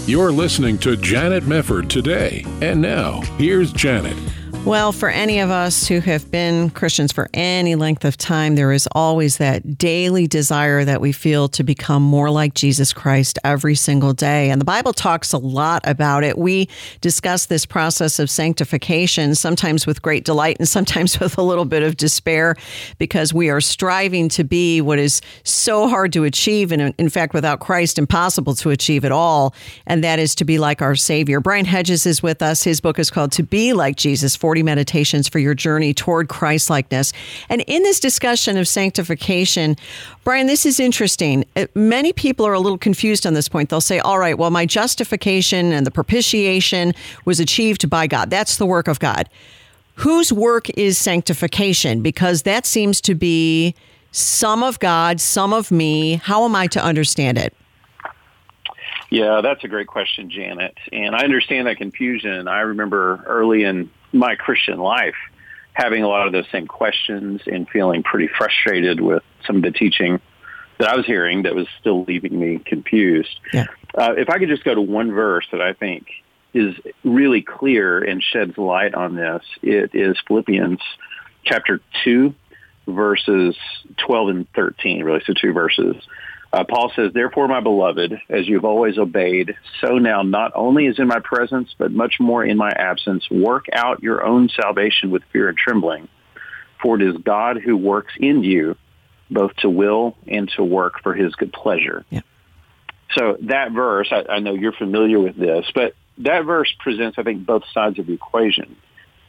You're 0.07 0.33
listening 0.33 0.79
to 0.79 0.97
Janet 0.97 1.45
Mefford 1.45 1.89
today. 1.89 2.45
And 2.61 2.81
now, 2.81 3.23
here's 3.39 3.73
Janet. 3.73 4.17
Well, 4.65 4.93
for 4.93 5.11
any 5.11 5.41
of 5.41 5.51
us 5.51 5.87
who 5.87 6.01
have 6.01 6.31
been 6.31 6.71
Christians 6.71 7.13
for 7.13 7.29
any 7.35 7.75
length 7.75 8.03
of 8.07 8.17
time, 8.17 8.55
there 8.55 8.73
is 8.73 8.89
always 8.93 9.37
that 9.37 9.77
daily 9.77 10.27
desire 10.27 10.87
that 10.87 11.03
we 11.03 11.13
feel 11.13 11.49
to 11.51 11.63
become 11.63 12.03
more 12.03 12.31
like 12.31 12.55
Jesus 12.55 12.95
Christ 12.95 13.39
every 13.45 13.75
single 13.75 14.15
day. 14.15 14.49
And 14.49 14.59
the 14.59 14.65
Bible 14.65 14.95
talks 14.95 15.35
a 15.35 15.39
lot 15.39 15.83
about 15.85 16.25
it. 16.25 16.39
We 16.39 16.71
discuss 17.03 17.45
this 17.45 17.67
process 17.67 18.19
of 18.19 18.31
sanctification, 18.31 19.35
sometimes 19.35 19.87
with 19.87 20.01
great 20.01 20.25
delight 20.25 20.57
and 20.59 20.67
sometimes 20.67 21.21
with 21.21 21.37
a 21.37 21.43
little 21.43 21.67
bit 21.67 21.83
of 21.83 21.99
despair, 21.99 22.57
because 22.97 23.35
we 23.35 23.51
are 23.51 23.61
striving 23.61 24.31
to 24.31 24.45
be 24.45 24.81
what 24.81 24.99
is 24.99 25.21
so 25.43 25.89
hard 25.89 26.11
to 26.15 26.25
achieve. 26.25 26.73
And 26.73 26.95
in 26.97 27.11
fact, 27.11 27.35
without 27.35 27.61
Christ, 27.61 27.99
impossible 27.99 28.55
to 28.55 28.71
achieve 28.71 29.05
at 29.05 29.13
all. 29.13 29.55
And 29.87 30.03
that 30.05 30.19
is 30.19 30.35
to 30.37 30.47
be 30.47 30.57
like 30.57 30.81
our 30.81 30.97
Savior. 30.97 31.39
Brian 31.41 31.67
Hedges 31.67 32.07
is 32.07 32.23
with 32.23 32.41
us. 32.41 32.65
His 32.65 32.81
book 32.81 32.99
is 32.99 33.11
called 33.11 33.31
To 33.33 33.43
Be 33.43 33.75
Like 33.75 33.97
Jesus 33.97 34.35
40 34.55 34.63
meditations 34.63 35.27
for 35.27 35.41
your 35.41 35.53
journey 35.53 35.93
toward 35.93 36.29
Christlikeness. 36.29 37.13
And 37.49 37.63
in 37.63 37.83
this 37.83 37.99
discussion 37.99 38.57
of 38.57 38.69
sanctification, 38.69 39.75
Brian, 40.23 40.47
this 40.47 40.65
is 40.65 40.79
interesting. 40.79 41.45
Uh, 41.57 41.67
many 41.75 42.13
people 42.13 42.47
are 42.47 42.53
a 42.53 42.61
little 42.61 42.79
confused 42.79 43.27
on 43.27 43.35
this 43.35 43.49
point. 43.49 43.69
They'll 43.69 43.81
say, 43.81 43.99
all 43.99 44.21
right, 44.21 44.39
well, 44.39 44.53
my 44.53 44.65
justification 44.65 45.73
and 45.73 45.85
the 45.85 45.91
propitiation 45.91 46.93
was 47.25 47.41
achieved 47.41 47.91
by 47.91 48.07
God. 48.07 48.31
That's 48.31 48.57
the 48.57 48.65
work 48.65 48.87
of 48.87 49.01
God. 49.01 49.29
Whose 49.97 50.33
work 50.33 50.71
is 50.79 50.99
sanctification? 50.99 52.01
Because 52.01 52.43
that 52.43 52.65
seems 52.65 53.01
to 53.01 53.17
be 53.17 53.75
some 54.13 54.63
of 54.63 54.79
God, 54.79 55.21
some 55.21 55.53
of 55.53 55.73
me. 55.73 56.21
How 56.23 56.45
am 56.45 56.55
I 56.55 56.69
to 56.69 56.81
understand 56.81 57.39
it? 57.39 57.57
Yeah, 59.15 59.41
that's 59.43 59.63
a 59.63 59.69
great 59.69 59.87
question, 59.87 60.31
Janet. 60.31 60.77
And 60.93 61.15
I 61.15 61.25
understand 61.25 61.69
that 61.69 61.77
confusion. 61.77 62.49
I 62.49 62.61
remember 62.61 63.23
early 63.27 63.63
in 63.65 63.91
my 64.13 64.35
Christian 64.35 64.79
life 64.79 65.15
having 65.73 66.03
a 66.03 66.09
lot 66.09 66.27
of 66.27 66.33
those 66.33 66.47
same 66.51 66.67
questions 66.67 67.43
and 67.47 67.69
feeling 67.69 68.03
pretty 68.03 68.29
frustrated 68.29 69.01
with 69.01 69.23
some 69.47 69.57
of 69.57 69.63
the 69.63 69.71
teaching 69.73 70.21
that 70.79 70.89
I 70.89 70.97
was 70.97 71.07
hearing 71.07 71.45
that 71.45 71.55
was 71.55 71.67
still 71.81 72.05
leaving 72.05 72.39
me 72.39 72.59
confused. 72.59 73.39
Yeah. 73.53 73.67
Uh, 73.97 74.15
if 74.17 74.29
I 74.29 74.39
could 74.39 74.49
just 74.49 74.65
go 74.65 74.75
to 74.75 74.81
one 74.81 75.13
verse 75.13 75.47
that 75.53 75.61
I 75.61 75.73
think 75.73 76.07
is 76.53 76.75
really 77.05 77.43
clear 77.43 78.03
and 78.03 78.23
sheds 78.23 78.59
light 78.59 78.95
on 78.95 79.15
this, 79.15 79.43
it 79.63 79.95
is 79.95 80.17
Philippians 80.27 80.81
chapter 81.45 81.81
2, 82.05 82.35
verses 82.89 83.57
12 83.99 84.29
and 84.29 84.53
13, 84.55 85.05
really, 85.05 85.23
so 85.25 85.33
two 85.33 85.53
verses. 85.53 85.97
Uh, 86.55 86.63
Paul 86.63 86.93
says, 86.95 87.13
Therefore, 87.13 87.49
my 87.49 87.59
beloved, 87.59 88.13
as 88.29 88.47
you've 88.47 88.65
always 88.65 88.97
obeyed, 88.97 89.57
so 89.81 89.99
now 89.99 90.23
not 90.23 90.53
only 90.55 90.87
is 90.87 91.01
in 91.01 91.09
my 91.09 91.19
presence, 91.19 91.75
but 91.77 91.91
much 91.91 92.21
more 92.21 92.45
in 92.45 92.57
my 92.57 92.71
absence, 92.71 93.29
work 93.29 93.65
out 93.73 94.05
your 94.05 94.25
own 94.25 94.49
salvation 94.49 95.11
with 95.11 95.25
fear 95.33 95.49
and 95.49 95.59
trembling. 95.59 96.09
For 96.81 96.95
it 96.95 97.03
is 97.03 97.17
God 97.17 97.61
who 97.61 97.77
works 97.77 98.13
in 98.21 98.45
you 98.45 98.77
both 99.29 99.53
to 99.57 99.69
will 99.69 100.17
and 100.29 100.49
to 100.55 100.63
work 100.63 101.03
for 101.03 101.13
his 101.13 101.35
good 101.35 101.53
pleasure. 101.53 102.05
Yeah. 102.09 102.21
So 103.17 103.37
that 103.43 103.73
verse, 103.73 104.13
I, 104.13 104.35
I 104.35 104.39
know 104.39 104.55
you're 104.55 104.73
familiar 104.73 105.19
with 105.19 105.37
this, 105.37 105.67
but 105.75 105.95
that 106.19 106.45
verse 106.45 106.73
presents, 106.79 107.19
I 107.19 107.25
think, 107.25 107.45
both 107.45 107.65
sides 107.73 107.99
of 107.99 108.07
the 108.07 108.13
equation. 108.13 108.77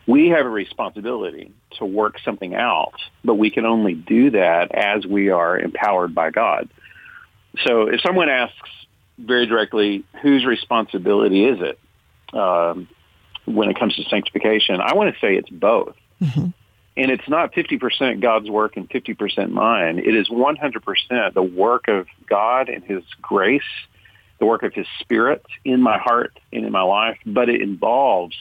We 0.05 0.29
have 0.29 0.45
a 0.45 0.49
responsibility 0.49 1.51
to 1.79 1.85
work 1.85 2.19
something 2.23 2.53
out, 2.53 2.93
but 3.23 3.35
we 3.35 3.49
can 3.49 3.65
only 3.65 3.95
do 3.95 4.29
that 4.29 4.75
as 4.75 5.07
we 5.07 5.29
are 5.29 5.57
empowered 5.57 6.13
by 6.13 6.29
God. 6.29 6.69
So 7.65 7.87
if 7.87 8.01
someone 8.01 8.29
asks 8.29 8.69
very 9.17 9.45
directly, 9.45 10.03
whose 10.21 10.45
responsibility 10.45 11.45
is 11.45 11.59
it 11.61 11.79
um, 12.37 12.87
when 13.45 13.69
it 13.69 13.79
comes 13.79 13.95
to 13.95 14.03
sanctification, 14.03 14.81
I 14.81 14.93
want 14.93 15.13
to 15.13 15.19
say 15.19 15.35
it's 15.35 15.49
both. 15.49 15.95
Mm-hmm. 16.21 16.47
And 16.97 17.11
it's 17.11 17.27
not 17.27 17.53
50% 17.53 18.21
God's 18.21 18.49
work 18.49 18.77
and 18.77 18.89
50% 18.89 19.49
mine. 19.49 19.99
It 19.99 20.15
is 20.15 20.29
100% 20.29 21.33
the 21.33 21.41
work 21.41 21.87
of 21.89 22.07
God 22.25 22.69
and 22.69 22.83
his 22.83 23.03
grace, 23.21 23.61
the 24.39 24.45
work 24.45 24.63
of 24.63 24.73
his 24.73 24.87
spirit 25.01 25.45
in 25.65 25.81
my 25.81 25.97
heart 25.97 26.39
and 26.53 26.65
in 26.65 26.71
my 26.71 26.83
life, 26.83 27.17
but 27.25 27.49
it 27.49 27.61
involves 27.61 28.35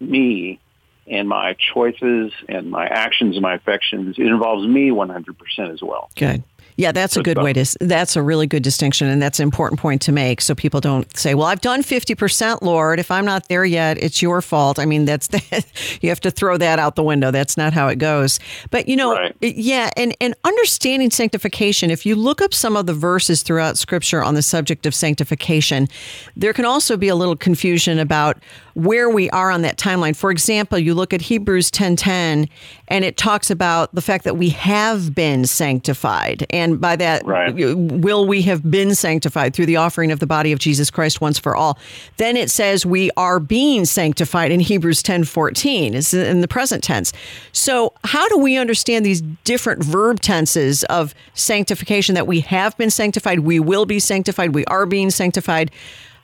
me 0.00 0.58
and 1.06 1.28
my 1.28 1.54
choices 1.54 2.32
and 2.48 2.70
my 2.70 2.86
actions 2.86 3.36
and 3.36 3.42
my 3.42 3.54
affections. 3.54 4.18
It 4.18 4.26
involves 4.26 4.66
me 4.66 4.90
100% 4.90 5.72
as 5.72 5.82
well. 5.82 6.10
Good. 6.16 6.42
Yeah, 6.76 6.92
that's 6.92 7.16
a 7.16 7.22
good 7.22 7.38
way 7.38 7.52
to. 7.52 7.66
That's 7.80 8.16
a 8.16 8.22
really 8.22 8.46
good 8.46 8.62
distinction, 8.62 9.08
and 9.08 9.20
that's 9.20 9.38
an 9.38 9.44
important 9.44 9.80
point 9.80 10.00
to 10.02 10.12
make, 10.12 10.40
so 10.40 10.54
people 10.54 10.80
don't 10.80 11.16
say, 11.16 11.34
"Well, 11.34 11.46
I've 11.46 11.60
done 11.60 11.82
fifty 11.82 12.14
percent, 12.14 12.62
Lord. 12.62 12.98
If 12.98 13.10
I'm 13.10 13.24
not 13.24 13.48
there 13.48 13.64
yet, 13.64 13.98
it's 14.02 14.22
your 14.22 14.40
fault." 14.40 14.78
I 14.78 14.86
mean, 14.86 15.04
that's 15.04 15.26
the, 15.28 15.64
you 16.00 16.08
have 16.08 16.20
to 16.20 16.30
throw 16.30 16.56
that 16.56 16.78
out 16.78 16.96
the 16.96 17.02
window. 17.02 17.30
That's 17.30 17.56
not 17.56 17.72
how 17.72 17.88
it 17.88 17.96
goes. 17.96 18.40
But 18.70 18.88
you 18.88 18.96
know, 18.96 19.14
right. 19.14 19.36
yeah, 19.40 19.90
and 19.96 20.16
and 20.20 20.34
understanding 20.44 21.10
sanctification. 21.10 21.90
If 21.90 22.06
you 22.06 22.16
look 22.16 22.40
up 22.40 22.54
some 22.54 22.76
of 22.76 22.86
the 22.86 22.94
verses 22.94 23.42
throughout 23.42 23.76
Scripture 23.76 24.22
on 24.22 24.34
the 24.34 24.42
subject 24.42 24.86
of 24.86 24.94
sanctification, 24.94 25.88
there 26.36 26.52
can 26.54 26.64
also 26.64 26.96
be 26.96 27.08
a 27.08 27.14
little 27.14 27.36
confusion 27.36 27.98
about 27.98 28.38
where 28.74 29.10
we 29.10 29.28
are 29.30 29.50
on 29.50 29.62
that 29.62 29.76
timeline. 29.76 30.16
For 30.16 30.30
example, 30.30 30.78
you 30.78 30.94
look 30.94 31.12
at 31.12 31.20
Hebrews 31.20 31.70
ten 31.70 31.96
ten, 31.96 32.48
and 32.92 33.06
it 33.06 33.16
talks 33.16 33.50
about 33.50 33.94
the 33.94 34.02
fact 34.02 34.24
that 34.24 34.36
we 34.36 34.50
have 34.50 35.14
been 35.14 35.46
sanctified. 35.46 36.46
And 36.50 36.78
by 36.78 36.94
that, 36.96 37.24
Right. 37.26 37.54
will 37.74 38.26
we 38.26 38.42
have 38.42 38.70
been 38.70 38.94
sanctified 38.94 39.54
through 39.54 39.64
the 39.64 39.76
offering 39.76 40.12
of 40.12 40.20
the 40.20 40.26
body 40.26 40.52
of 40.52 40.58
Jesus 40.58 40.90
Christ 40.90 41.18
once 41.22 41.38
for 41.38 41.56
all? 41.56 41.78
Then 42.18 42.36
it 42.36 42.50
says 42.50 42.84
we 42.84 43.10
are 43.16 43.40
being 43.40 43.86
sanctified 43.86 44.52
in 44.52 44.60
Hebrews 44.60 45.02
10 45.02 45.24
14. 45.24 45.94
It's 45.94 46.12
in 46.12 46.42
the 46.42 46.48
present 46.48 46.84
tense. 46.84 47.14
So, 47.52 47.94
how 48.04 48.28
do 48.28 48.36
we 48.36 48.58
understand 48.58 49.06
these 49.06 49.22
different 49.44 49.82
verb 49.82 50.20
tenses 50.20 50.84
of 50.84 51.14
sanctification 51.32 52.14
that 52.14 52.26
we 52.26 52.40
have 52.40 52.76
been 52.76 52.90
sanctified, 52.90 53.40
we 53.40 53.58
will 53.58 53.86
be 53.86 54.00
sanctified, 54.00 54.54
we 54.54 54.66
are 54.66 54.84
being 54.84 55.08
sanctified? 55.10 55.70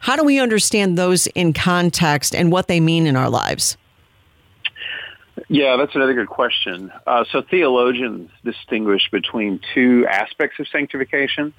How 0.01 0.17
do 0.17 0.23
we 0.23 0.39
understand 0.39 0.99
those 0.99 1.29
in 1.29 1.55
context 1.55 2.35
and 2.35 2.53
what 2.53 2.69
they 2.69 2.79
mean 2.79 3.07
in 3.07 3.17
our 3.17 3.31
lives? 3.31 3.79
Yeah, 5.49 5.77
that's 5.77 5.95
another 5.95 6.15
good 6.15 6.29
question. 6.29 6.91
Uh, 7.07 7.25
so 7.31 7.43
theologians 7.43 8.31
distinguish 8.45 9.11
between 9.11 9.61
two 9.75 10.07
aspects 10.09 10.59
of 10.59 10.69
sanctification. 10.69 11.53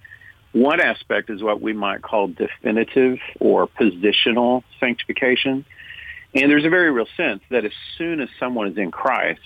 One 0.52 0.80
aspect 0.80 1.30
is 1.30 1.44
what 1.44 1.62
we 1.62 1.74
might 1.74 2.02
call 2.02 2.28
definitive 2.28 3.20
or 3.40 3.68
positional 3.68 4.64
sanctification. 4.80 5.66
And 6.34 6.52
there's 6.52 6.66
a 6.66 6.70
very 6.70 6.92
real 6.92 7.08
sense 7.16 7.42
that 7.50 7.66
as 7.66 7.72
soon 7.98 8.20
as 8.20 8.30
someone 8.40 8.68
is 8.68 8.78
in 8.78 8.92
Christ, 8.92 9.42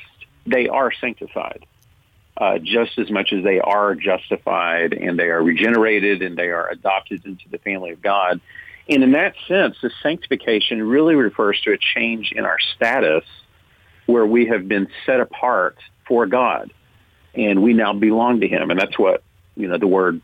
they 0.45 0.67
are 0.67 0.91
sanctified. 0.91 1.65
Uh, 2.35 2.57
just 2.57 2.97
as 2.97 3.11
much 3.11 3.31
as 3.31 3.43
they 3.43 3.59
are 3.59 3.93
justified 3.93 4.93
and 4.93 5.19
they 5.19 5.27
are 5.27 5.43
regenerated 5.43 6.23
and 6.23 6.35
they 6.35 6.49
are 6.49 6.67
adopted 6.69 7.23
into 7.25 7.47
the 7.49 7.59
family 7.59 7.91
of 7.91 8.01
God. 8.01 8.41
And 8.89 9.03
in 9.03 9.11
that 9.11 9.35
sense, 9.47 9.75
the 9.83 9.91
sanctification 10.01 10.81
really 10.81 11.15
refers 11.15 11.61
to 11.61 11.73
a 11.73 11.77
change 11.77 12.31
in 12.35 12.43
our 12.43 12.57
status 12.75 13.23
where 14.05 14.25
we 14.25 14.47
have 14.47 14.67
been 14.67 14.87
set 15.05 15.19
apart 15.19 15.77
for 16.07 16.25
God 16.25 16.71
and 17.33 17.63
we 17.63 17.73
now 17.73 17.93
belong 17.93 18.41
to 18.41 18.47
him. 18.47 18.69
And 18.69 18.79
that's 18.79 18.97
what, 18.97 19.23
you 19.55 19.67
know, 19.67 19.77
the 19.77 19.87
word 19.87 20.21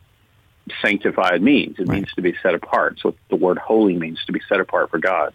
sanctified 0.82 1.42
means. 1.42 1.80
It 1.80 1.88
means 1.88 2.12
to 2.14 2.22
be 2.22 2.36
set 2.44 2.54
apart. 2.54 3.00
So 3.02 3.16
the 3.30 3.36
word 3.36 3.58
holy 3.58 3.96
means 3.96 4.20
to 4.26 4.32
be 4.32 4.42
set 4.48 4.60
apart 4.60 4.92
for 4.92 5.00
God. 5.00 5.34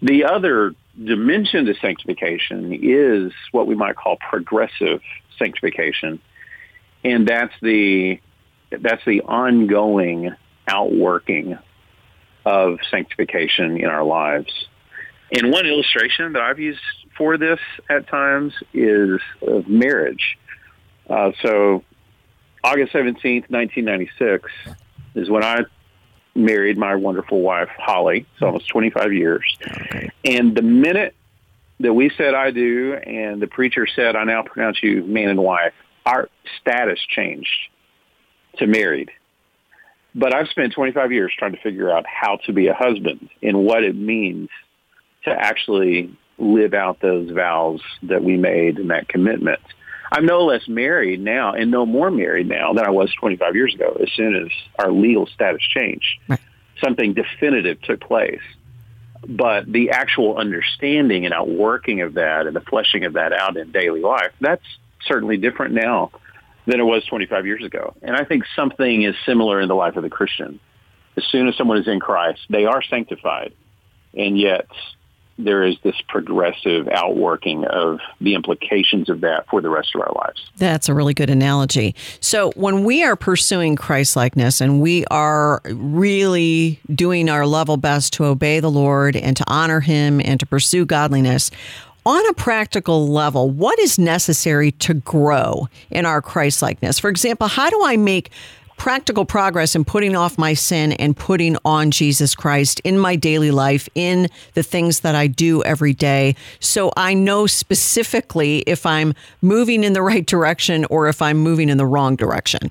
The 0.00 0.24
other 0.24 0.74
dimension 1.02 1.66
to 1.66 1.74
sanctification 1.74 2.78
is 2.82 3.32
what 3.52 3.66
we 3.66 3.74
might 3.74 3.96
call 3.96 4.16
progressive 4.16 5.00
sanctification. 5.38 6.20
And 7.02 7.26
that's 7.26 7.54
the 7.60 8.20
that's 8.70 9.04
the 9.04 9.22
ongoing 9.22 10.34
outworking 10.66 11.58
of 12.44 12.78
sanctification 12.90 13.76
in 13.78 13.86
our 13.86 14.04
lives. 14.04 14.52
And 15.32 15.50
one 15.50 15.66
illustration 15.66 16.32
that 16.32 16.42
I've 16.42 16.58
used 16.58 16.80
for 17.16 17.38
this 17.38 17.60
at 17.88 18.08
times 18.08 18.52
is 18.72 19.20
of 19.42 19.68
marriage. 19.68 20.38
Uh, 21.08 21.32
so 21.42 21.84
August 22.62 22.92
17th, 22.92 23.50
1996 23.50 24.50
is 25.14 25.30
when 25.30 25.44
I 25.44 25.60
married 26.34 26.78
my 26.78 26.94
wonderful 26.94 27.40
wife, 27.40 27.68
Holly. 27.78 28.26
It's 28.32 28.42
almost 28.42 28.68
25 28.68 29.12
years. 29.12 29.58
And 30.24 30.56
the 30.56 30.62
minute 30.62 31.14
that 31.80 31.92
we 31.92 32.10
said 32.16 32.34
I 32.34 32.50
do 32.50 32.94
and 32.94 33.40
the 33.40 33.46
preacher 33.46 33.86
said 33.86 34.16
I 34.16 34.24
now 34.24 34.42
pronounce 34.42 34.82
you 34.82 35.04
man 35.04 35.28
and 35.28 35.42
wife, 35.42 35.74
our 36.06 36.28
status 36.60 37.00
changed 37.08 37.50
to 38.58 38.66
married. 38.66 39.10
But 40.14 40.34
I've 40.34 40.48
spent 40.48 40.72
25 40.72 41.12
years 41.12 41.32
trying 41.36 41.52
to 41.52 41.60
figure 41.60 41.90
out 41.90 42.04
how 42.06 42.36
to 42.46 42.52
be 42.52 42.68
a 42.68 42.74
husband 42.74 43.28
and 43.42 43.64
what 43.64 43.82
it 43.82 43.96
means 43.96 44.48
to 45.24 45.30
actually 45.30 46.16
live 46.38 46.74
out 46.74 47.00
those 47.00 47.30
vows 47.30 47.80
that 48.02 48.22
we 48.24 48.36
made 48.36 48.78
and 48.78 48.90
that 48.90 49.08
commitment. 49.08 49.60
I'm 50.10 50.26
no 50.26 50.44
less 50.44 50.68
married 50.68 51.20
now 51.20 51.52
and 51.52 51.70
no 51.70 51.86
more 51.86 52.10
married 52.10 52.48
now 52.48 52.72
than 52.72 52.84
I 52.84 52.90
was 52.90 53.12
25 53.14 53.56
years 53.56 53.74
ago 53.74 53.96
as 54.00 54.12
soon 54.12 54.36
as 54.36 54.48
our 54.78 54.92
legal 54.92 55.26
status 55.26 55.62
changed. 55.62 56.20
Something 56.80 57.14
definitive 57.14 57.80
took 57.82 58.00
place. 58.00 58.42
But 59.26 59.70
the 59.70 59.90
actual 59.90 60.36
understanding 60.36 61.24
and 61.24 61.32
outworking 61.32 62.02
of 62.02 62.14
that 62.14 62.46
and 62.46 62.54
the 62.54 62.60
fleshing 62.60 63.04
of 63.04 63.14
that 63.14 63.32
out 63.32 63.56
in 63.56 63.72
daily 63.72 64.02
life, 64.02 64.32
that's 64.40 64.64
certainly 65.06 65.36
different 65.36 65.74
now 65.74 66.10
than 66.66 66.80
it 66.80 66.84
was 66.84 67.04
25 67.06 67.46
years 67.46 67.64
ago. 67.64 67.94
And 68.02 68.16
I 68.16 68.24
think 68.24 68.44
something 68.54 69.02
is 69.02 69.14
similar 69.26 69.60
in 69.60 69.68
the 69.68 69.74
life 69.74 69.96
of 69.96 70.02
the 70.02 70.10
Christian. 70.10 70.60
As 71.16 71.24
soon 71.24 71.48
as 71.48 71.56
someone 71.56 71.78
is 71.78 71.88
in 71.88 72.00
Christ, 72.00 72.40
they 72.50 72.66
are 72.66 72.82
sanctified. 72.82 73.52
And 74.14 74.38
yet 74.38 74.66
there 75.38 75.64
is 75.64 75.76
this 75.82 75.96
progressive 76.08 76.88
outworking 76.88 77.64
of 77.66 78.00
the 78.20 78.34
implications 78.34 79.08
of 79.08 79.20
that 79.22 79.46
for 79.48 79.60
the 79.60 79.70
rest 79.70 79.94
of 79.94 80.00
our 80.00 80.12
lives. 80.14 80.50
That's 80.56 80.88
a 80.88 80.94
really 80.94 81.14
good 81.14 81.30
analogy. 81.30 81.94
So, 82.20 82.52
when 82.52 82.84
we 82.84 83.02
are 83.02 83.16
pursuing 83.16 83.76
Christ 83.76 84.16
likeness 84.16 84.60
and 84.60 84.80
we 84.80 85.04
are 85.06 85.60
really 85.64 86.80
doing 86.94 87.28
our 87.28 87.46
level 87.46 87.76
best 87.76 88.12
to 88.14 88.24
obey 88.24 88.60
the 88.60 88.70
Lord 88.70 89.16
and 89.16 89.36
to 89.36 89.44
honor 89.46 89.80
Him 89.80 90.20
and 90.24 90.38
to 90.40 90.46
pursue 90.46 90.86
godliness, 90.86 91.50
on 92.06 92.26
a 92.28 92.34
practical 92.34 93.08
level, 93.08 93.50
what 93.50 93.78
is 93.78 93.98
necessary 93.98 94.72
to 94.72 94.94
grow 94.94 95.68
in 95.90 96.04
our 96.04 96.20
Christ 96.20 96.60
likeness? 96.60 96.98
For 96.98 97.08
example, 97.08 97.48
how 97.48 97.70
do 97.70 97.80
I 97.82 97.96
make 97.96 98.30
practical 98.76 99.24
progress 99.24 99.74
in 99.74 99.84
putting 99.84 100.16
off 100.16 100.36
my 100.38 100.54
sin 100.54 100.92
and 100.92 101.16
putting 101.16 101.56
on 101.64 101.90
Jesus 101.90 102.34
Christ 102.34 102.80
in 102.84 102.98
my 102.98 103.16
daily 103.16 103.50
life, 103.50 103.88
in 103.94 104.28
the 104.54 104.62
things 104.62 105.00
that 105.00 105.14
I 105.14 105.26
do 105.26 105.62
every 105.62 105.94
day. 105.94 106.36
So 106.60 106.92
I 106.96 107.14
know 107.14 107.46
specifically 107.46 108.58
if 108.66 108.84
I'm 108.86 109.14
moving 109.40 109.84
in 109.84 109.92
the 109.92 110.02
right 110.02 110.26
direction 110.26 110.84
or 110.86 111.08
if 111.08 111.22
I'm 111.22 111.38
moving 111.38 111.68
in 111.68 111.78
the 111.78 111.86
wrong 111.86 112.16
direction. 112.16 112.70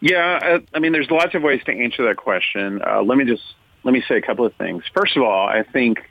Yeah, 0.00 0.38
uh, 0.42 0.58
I 0.74 0.78
mean, 0.78 0.92
there's 0.92 1.10
lots 1.10 1.34
of 1.34 1.42
ways 1.42 1.62
to 1.64 1.72
answer 1.72 2.04
that 2.06 2.16
question. 2.16 2.80
Uh, 2.86 3.02
let 3.02 3.18
me 3.18 3.24
just 3.24 3.42
let 3.82 3.92
me 3.92 4.02
say 4.06 4.16
a 4.16 4.22
couple 4.22 4.44
of 4.44 4.54
things. 4.54 4.84
First 4.94 5.16
of 5.16 5.22
all, 5.22 5.48
I 5.48 5.62
think 5.62 6.08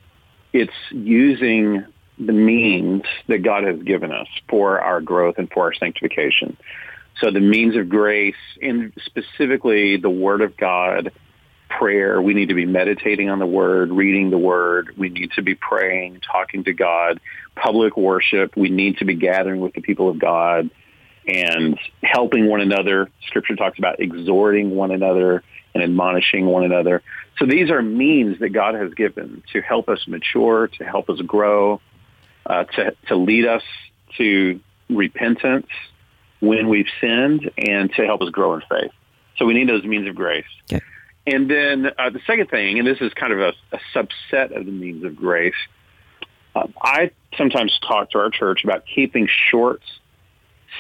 it's 0.51 0.73
using 0.91 1.85
the 2.19 2.33
means 2.33 3.03
that 3.27 3.39
God 3.39 3.63
has 3.63 3.81
given 3.83 4.11
us 4.11 4.27
for 4.49 4.81
our 4.81 5.01
growth 5.01 5.35
and 5.37 5.49
for 5.51 5.63
our 5.65 5.73
sanctification. 5.73 6.57
So 7.19 7.31
the 7.31 7.39
means 7.39 7.75
of 7.75 7.89
grace, 7.89 8.35
and 8.61 8.93
specifically 9.05 9.97
the 9.97 10.09
Word 10.09 10.41
of 10.41 10.55
God, 10.55 11.11
prayer. 11.69 12.21
We 12.21 12.33
need 12.33 12.49
to 12.49 12.55
be 12.55 12.65
meditating 12.65 13.29
on 13.29 13.39
the 13.39 13.45
Word, 13.45 13.91
reading 13.91 14.29
the 14.29 14.37
Word. 14.37 14.93
We 14.97 15.09
need 15.09 15.31
to 15.31 15.41
be 15.41 15.55
praying, 15.55 16.21
talking 16.21 16.63
to 16.65 16.73
God. 16.73 17.19
Public 17.55 17.97
worship. 17.97 18.55
We 18.55 18.69
need 18.69 18.97
to 18.97 19.05
be 19.05 19.15
gathering 19.15 19.61
with 19.61 19.73
the 19.73 19.81
people 19.81 20.09
of 20.09 20.19
God 20.19 20.69
and 21.27 21.77
helping 22.03 22.47
one 22.47 22.61
another. 22.61 23.09
Scripture 23.27 23.55
talks 23.55 23.77
about 23.79 23.99
exhorting 23.99 24.75
one 24.75 24.91
another 24.91 25.43
and 25.73 25.83
admonishing 25.83 26.45
one 26.45 26.63
another. 26.63 27.03
So 27.37 27.45
these 27.45 27.69
are 27.69 27.81
means 27.81 28.39
that 28.39 28.49
God 28.49 28.75
has 28.75 28.93
given 28.93 29.43
to 29.53 29.61
help 29.61 29.89
us 29.89 29.99
mature, 30.07 30.67
to 30.67 30.83
help 30.83 31.09
us 31.09 31.19
grow, 31.21 31.81
uh, 32.45 32.63
to, 32.63 32.95
to 33.07 33.15
lead 33.15 33.45
us 33.45 33.63
to 34.17 34.59
repentance 34.89 35.67
when 36.39 36.69
we've 36.69 36.87
sinned 37.01 37.49
and 37.57 37.91
to 37.93 38.05
help 38.05 38.21
us 38.21 38.29
grow 38.29 38.53
in 38.55 38.61
faith. 38.69 38.91
So 39.37 39.45
we 39.45 39.53
need 39.53 39.69
those 39.69 39.83
means 39.83 40.07
of 40.07 40.15
grace. 40.15 40.45
Okay. 40.71 40.83
And 41.25 41.49
then 41.49 41.91
uh, 41.97 42.09
the 42.09 42.21
second 42.25 42.49
thing, 42.49 42.79
and 42.79 42.87
this 42.87 42.99
is 43.01 43.13
kind 43.13 43.33
of 43.33 43.39
a, 43.39 43.53
a 43.73 43.79
subset 43.93 44.55
of 44.57 44.65
the 44.65 44.71
means 44.71 45.03
of 45.03 45.15
grace, 45.15 45.55
uh, 46.55 46.67
I 46.81 47.11
sometimes 47.37 47.77
talk 47.85 48.11
to 48.11 48.19
our 48.19 48.29
church 48.29 48.63
about 48.63 48.85
keeping 48.85 49.27
short 49.49 49.81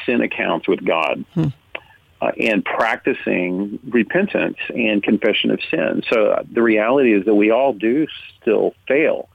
sin 0.05 0.21
accounts 0.21 0.67
with 0.67 0.83
God. 0.83 1.25
Hmm. 1.33 1.47
Uh, 2.19 2.31
and 2.39 2.65
practicing 2.65 3.77
repentance 3.89 4.57
and 4.73 5.03
confession 5.03 5.51
of 5.51 5.59
sin. 5.69 6.01
So 6.11 6.31
uh, 6.31 6.43
the 6.51 6.63
reality 6.63 7.13
is 7.13 7.25
that 7.25 7.35
we 7.35 7.51
all 7.51 7.73
do 7.73 8.07
still 8.41 8.73
fail 8.87 9.29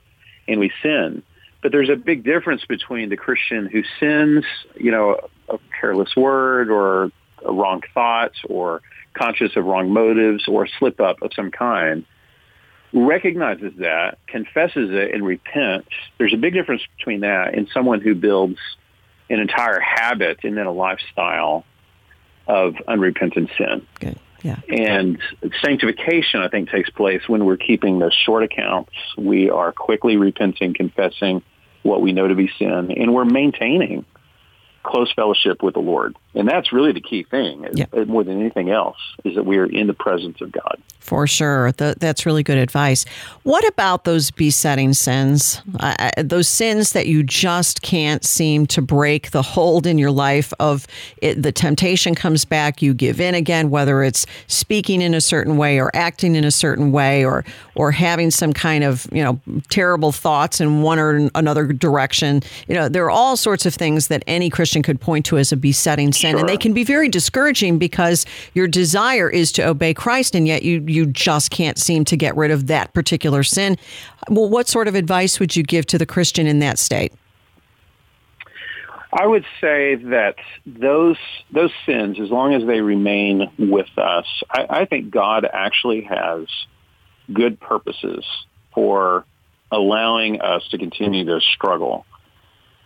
and 0.49 0.59
we 0.59 0.73
sin. 0.83 1.23
But 1.63 1.71
there's 1.71 1.91
a 1.91 1.95
big 1.95 2.25
difference 2.25 2.65
between 2.65 3.09
the 3.09 3.17
Christian 3.17 3.67
who 3.67 3.85
sins, 4.01 4.45
you 4.75 4.91
know, 4.91 5.29
a 5.49 5.59
careless 5.81 6.15
word 6.17 6.71
or 6.71 7.11
a 7.45 7.53
wrong 7.53 7.83
thought 7.95 8.33
or 8.49 8.83
conscious 9.15 9.57
of 9.57 9.65
wrong 9.65 9.91
motives 9.91 10.47
or 10.49 10.65
a 10.65 10.69
slip 10.79 11.01
up 11.01 11.23
of 11.23 11.33
some 11.35 11.51
kind, 11.51 12.05
recognizes 12.93 13.73
that, 13.79 14.19
confesses 14.27 14.91
it, 14.91 15.15
and 15.15 15.25
repents. 15.25 15.89
There's 16.19 16.35
a 16.35 16.39
big 16.39 16.55
difference 16.55 16.83
between 16.99 17.21
that 17.21 17.55
and 17.55 17.69
someone 17.73 18.01
who 18.01 18.15
builds 18.15 18.59
an 19.31 19.41
entire 19.41 19.81
habit 19.81 20.41
and 20.45 20.57
then 20.57 20.67
a 20.67 20.73
lifestyle 20.73 21.65
of 22.47 22.75
unrepentant 22.87 23.51
sin. 23.57 23.87
Good. 24.01 24.19
Yeah. 24.43 24.59
And 24.69 25.19
sanctification, 25.63 26.41
I 26.41 26.49
think, 26.49 26.69
takes 26.71 26.91
place 26.91 27.23
when 27.29 27.45
we're 27.45 27.57
keeping 27.57 28.01
the 28.01 28.11
short 28.11 28.43
accounts. 28.43 28.93
We 29.17 29.51
are 29.51 29.73
quickly 29.73 30.17
repenting, 30.17 30.75
confessing 30.75 31.43
what 31.83 32.01
we 32.03 32.13
know 32.13 32.27
to 32.27 32.35
be 32.35 32.51
sin, 32.59 32.93
and 32.93 33.15
we're 33.15 33.25
maintaining 33.25 34.05
close 34.83 35.13
fellowship 35.13 35.63
with 35.63 35.75
the 35.75 35.81
Lord. 35.81 36.17
And 36.35 36.49
that's 36.49 36.73
really 36.73 36.93
the 36.93 37.01
key 37.01 37.25
thing, 37.25 37.67
Yeah. 37.75 37.85
more 38.07 38.25
than 38.25 38.41
anything 38.41 38.71
else, 38.71 38.97
is 39.25 39.35
that 39.35 39.45
we 39.45 39.59
are 39.59 39.67
in 39.67 39.87
the 39.87 39.93
presence 39.95 40.41
of 40.41 40.51
God. 40.51 40.79
For 40.99 41.27
sure. 41.27 41.73
Th- 41.73 41.97
that's 41.99 42.25
really 42.25 42.43
good 42.43 42.57
advice. 42.59 43.05
What 43.43 43.67
about 43.69 44.05
those 44.05 44.31
besetting 44.31 44.95
sins? 44.95 45.61
Uh, 45.79 46.11
those 46.17 46.49
sins 46.49 46.93
that 46.93 47.07
you 47.07 47.23
just 47.23 47.83
can't 47.83 48.25
seem 48.25 48.67
to 48.69 48.81
break 48.81 49.31
the 49.33 49.43
hold 49.43 49.87
in 49.87 49.99
your 49.99 50.11
life 50.11 50.55
of 50.59 50.87
it, 51.19 51.43
the 51.43 51.53
temptation 51.53 52.15
comes 52.15 52.45
back, 52.47 52.81
you 52.81 52.95
give 52.95 53.21
in 53.21 53.35
again, 53.35 53.69
whether 53.69 54.03
it's 54.03 54.25
speaking 54.47 55.03
in 55.03 55.13
a 55.13 55.21
certain 55.21 55.59
way 55.59 55.79
or 55.79 55.91
acting 55.95 56.35
in 56.35 56.45
a 56.45 56.51
certain 56.51 56.93
way 56.93 57.25
or 57.25 57.45
or 57.75 57.91
having 57.91 58.31
some 58.31 58.53
kind 58.53 58.85
of, 58.85 59.07
you 59.13 59.23
know, 59.23 59.39
terrible 59.71 60.13
thoughts 60.13 60.61
in 60.61 60.83
one 60.83 60.99
or 60.99 61.29
another 61.35 61.67
direction. 61.73 62.43
You 62.69 62.75
know, 62.75 62.89
there 62.89 63.05
are 63.05 63.11
all 63.11 63.37
sorts 63.37 63.67
of 63.67 63.75
things 63.75 64.07
that 64.09 64.23
any 64.27 64.49
Christian 64.51 64.72
could 64.81 65.01
point 65.01 65.27
to 65.27 65.39
as 65.39 65.51
a 65.51 65.57
besetting 65.57 66.13
sin 66.13 66.31
Sure. 66.31 66.39
and 66.41 66.49
they 66.49 66.57
can 66.57 66.73
be 66.73 66.85
very 66.85 67.09
discouraging 67.09 67.79
because 67.79 68.25
your 68.55 68.69
desire 68.69 69.29
is 69.29 69.51
to 69.53 69.67
obey 69.67 69.93
Christ 69.93 70.37
and 70.37 70.47
yet 70.47 70.63
you 70.63 70.85
you 70.87 71.07
just 71.07 71.51
can't 71.51 71.79
seem 71.79 72.05
to 72.05 72.17
get 72.17 72.37
rid 72.37 72.53
of 72.53 72.69
that 72.69 72.95
particular 72.95 73.43
sin. 73.43 73.77
Well, 74.31 74.49
what 74.49 74.69
sort 74.69 74.87
of 74.87 74.95
advice 74.95 75.41
would 75.41 75.57
you 75.57 75.65
give 75.65 75.85
to 75.87 75.99
the 75.99 76.07
Christian 76.07 76.47
in 76.47 76.61
that 76.61 76.79
state? 76.79 77.13
I 79.13 79.27
would 79.27 79.45
say 79.61 79.97
that 79.97 80.37
those 80.65 81.19
those 81.51 81.73
sins, 81.85 82.19
as 82.19 82.31
long 82.31 82.55
as 82.55 82.67
they 82.67 82.81
remain 82.81 83.51
with 83.59 83.89
us, 83.99 84.27
I, 84.51 84.67
I 84.71 84.85
think 84.87 85.11
God 85.11 85.47
actually 85.53 86.03
has 86.03 86.47
good 87.33 87.61
purposes 87.61 88.25
for 88.75 89.27
allowing 89.71 90.41
us 90.41 90.67
to 90.71 90.79
continue 90.79 91.27
to 91.27 91.41
struggle. 91.41 92.07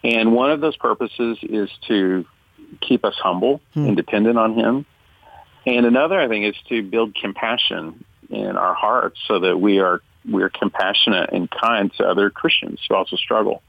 And 0.05 0.35
one 0.35 0.51
of 0.51 0.61
those 0.61 0.77
purposes 0.77 1.39
is 1.43 1.71
to 1.89 2.25
keep 2.81 3.05
us 3.05 3.15
humble 3.21 3.61
and 3.75 3.97
dependent 3.97 4.39
on 4.39 4.55
Him. 4.55 4.87
And 5.67 5.85
another, 5.87 6.21
I 6.21 6.29
think, 6.29 6.55
is 6.55 6.63
to 6.69 6.83
build 6.83 7.15
compassion 7.15 8.05
in 8.31 8.57
our 8.57 8.75
hearts 8.75 9.19
so 9.27 9.41
that 9.41 9.61
we 9.61 9.81
are 9.81 10.01
we 10.31 10.43
are 10.43 10.49
compassionate 10.49 11.31
and 11.33 11.49
kind 11.51 11.93
to 11.99 12.05
other 12.05 12.31
Christians 12.31 12.81
who 12.89 12.95
also 12.95 13.17
struggle. 13.17 13.63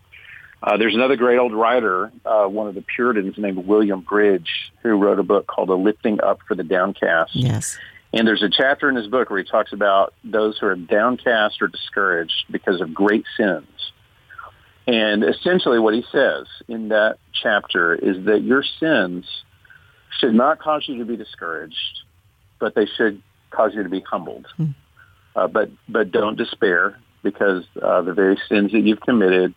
Uh, 0.61 0.75
there's 0.77 0.95
another 0.95 1.15
great 1.15 1.37
old 1.37 1.53
writer, 1.53 2.11
uh, 2.25 2.45
one 2.45 2.67
of 2.67 2.73
the 2.73 2.81
Puritans 2.81 3.35
named 3.37 3.57
William 3.67 4.01
Bridge, 4.01 4.71
who 4.81 4.97
wrote 4.97 5.19
a 5.19 5.23
book 5.23 5.45
called 5.45 5.69
A 5.69 5.75
Lifting 5.75 6.19
Up 6.21 6.39
for 6.47 6.55
the 6.55 6.63
Downcast. 6.63 7.35
Yes. 7.35 7.77
And 8.11 8.27
there's 8.27 8.41
a 8.41 8.49
chapter 8.49 8.89
in 8.89 8.95
his 8.95 9.07
book 9.07 9.29
where 9.29 9.37
he 9.37 9.45
talks 9.45 9.73
about 9.73 10.13
those 10.23 10.57
who 10.57 10.65
are 10.65 10.75
downcast 10.75 11.61
or 11.61 11.67
discouraged 11.67 12.45
because 12.49 12.81
of 12.81 12.93
great 12.93 13.25
sins. 13.35 13.67
And 14.88 15.23
essentially 15.23 15.80
what 15.80 15.93
he 15.93 16.04
says 16.12 16.47
in 16.69 16.89
that 16.89 17.17
chapter 17.34 17.93
is 17.93 18.26
that 18.26 18.41
your 18.41 18.63
sins 18.80 19.26
should 20.19 20.34
not 20.34 20.60
cause 20.60 20.86
you 20.88 20.97
to 21.00 21.06
be 21.06 21.17
discouraged, 21.17 21.76
but 22.60 22.73
they 22.73 22.88
should 22.97 23.21
cause 23.52 23.73
you 23.76 23.84
to 23.84 23.89
be 23.89 24.00
humbled. 24.02 24.47
Uh, 25.36 25.47
but 25.47 25.69
but 25.88 26.12
don't 26.12 26.38
despair 26.38 26.97
because 27.21 27.65
uh, 27.82 28.02
the 28.02 28.13
very 28.13 28.38
sins 28.50 28.71
that 28.71 28.80
you've 28.80 29.02
committed 29.02 29.54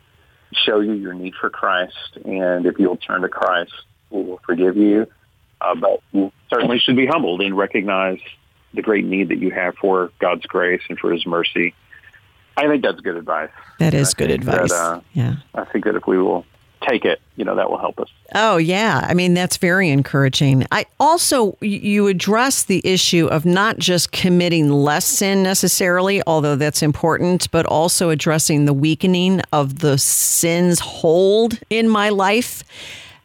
show 0.53 0.79
you 0.81 0.93
your 0.93 1.13
need 1.13 1.33
for 1.39 1.49
Christ, 1.49 2.17
and 2.25 2.65
if 2.65 2.77
you'll 2.77 2.97
turn 2.97 3.21
to 3.21 3.29
Christ, 3.29 3.71
He 4.09 4.17
will 4.17 4.41
forgive 4.45 4.75
you. 4.75 5.07
Uh, 5.61 5.75
but 5.75 6.01
you 6.11 6.31
certainly 6.49 6.79
should 6.79 6.97
be 6.97 7.07
humbled 7.07 7.41
and 7.41 7.57
recognize 7.57 8.19
the 8.73 8.81
great 8.81 9.05
need 9.05 9.29
that 9.29 9.37
you 9.37 9.51
have 9.51 9.75
for 9.79 10.11
God's 10.19 10.45
grace 10.45 10.81
and 10.89 10.99
for 10.99 11.11
His 11.11 11.25
mercy. 11.25 11.73
I 12.61 12.67
think 12.67 12.83
that's 12.83 13.01
good 13.01 13.17
advice. 13.17 13.49
That 13.79 13.95
is 13.95 14.13
I 14.13 14.17
good 14.17 14.29
advice. 14.29 14.69
That, 14.69 14.75
uh, 14.75 15.01
yeah. 15.13 15.35
I 15.55 15.65
think 15.65 15.85
that 15.85 15.95
if 15.95 16.05
we 16.05 16.19
will 16.19 16.45
take 16.87 17.05
it, 17.05 17.19
you 17.35 17.43
know, 17.43 17.55
that 17.55 17.71
will 17.71 17.79
help 17.79 17.99
us. 17.99 18.07
Oh, 18.35 18.57
yeah. 18.57 19.05
I 19.07 19.15
mean, 19.15 19.33
that's 19.33 19.57
very 19.57 19.89
encouraging. 19.89 20.67
I 20.71 20.85
also, 20.99 21.57
you 21.61 22.07
address 22.07 22.63
the 22.63 22.81
issue 22.83 23.25
of 23.27 23.45
not 23.45 23.79
just 23.79 24.11
committing 24.11 24.69
less 24.69 25.05
sin 25.05 25.41
necessarily, 25.41 26.21
although 26.27 26.55
that's 26.55 26.83
important, 26.83 27.49
but 27.49 27.65
also 27.65 28.09
addressing 28.11 28.65
the 28.65 28.73
weakening 28.73 29.41
of 29.51 29.79
the 29.79 29.97
sin's 29.97 30.79
hold 30.79 31.59
in 31.71 31.89
my 31.89 32.09
life. 32.09 32.63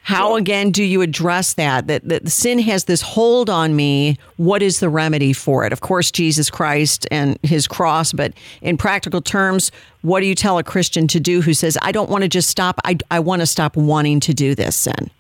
How 0.07 0.37
again 0.37 0.71
do 0.71 0.85
you 0.85 1.03
address 1.03 1.55
that? 1.55 1.89
That 1.89 2.09
that 2.09 2.29
sin 2.29 2.61
has 2.61 2.85
this 2.85 3.03
hold 3.03 3.51
on 3.51 3.75
me. 3.75 4.19
What 4.37 4.63
is 4.63 4.79
the 4.79 4.89
remedy 4.89 5.33
for 5.33 5.67
it? 5.67 5.73
Of 5.73 5.81
course, 5.81 6.13
Jesus 6.13 6.49
Christ 6.49 7.09
and 7.11 7.41
his 7.43 7.67
cross, 7.67 8.13
but 8.13 8.33
in 8.63 8.77
practical 8.77 9.21
terms, 9.21 9.73
what 10.03 10.21
do 10.21 10.27
you 10.27 10.37
tell 10.37 10.59
a 10.59 10.63
Christian 10.63 11.09
to 11.09 11.19
do 11.19 11.41
who 11.41 11.53
says, 11.53 11.77
I 11.83 11.91
don't 11.91 12.09
want 12.09 12.23
to 12.23 12.29
just 12.29 12.49
stop, 12.49 12.81
I, 12.85 12.99
I 13.11 13.19
want 13.19 13.41
to 13.41 13.47
stop 13.47 13.77
wanting 13.77 14.21
to 14.21 14.33
do 14.33 14.55
this 14.55 14.77
sin? 14.77 15.11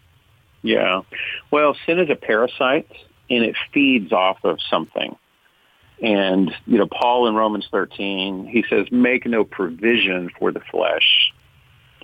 Yeah. 0.63 1.01
Well, 1.51 1.77
sin 1.85 1.99
is 1.99 2.09
a 2.09 2.15
parasite 2.15 2.89
and 3.29 3.43
it 3.43 3.57
feeds 3.75 4.13
off 4.13 4.39
of 4.45 4.61
something. 4.71 5.17
And, 6.01 6.55
you 6.65 6.79
know, 6.79 6.87
Paul 6.87 7.27
in 7.27 7.35
Romans 7.35 7.67
13, 7.73 8.47
he 8.47 8.65
says, 8.71 8.87
make 8.93 9.27
no 9.27 9.43
provision 9.43 10.31
for 10.39 10.53
the 10.53 10.61
flesh 10.61 11.33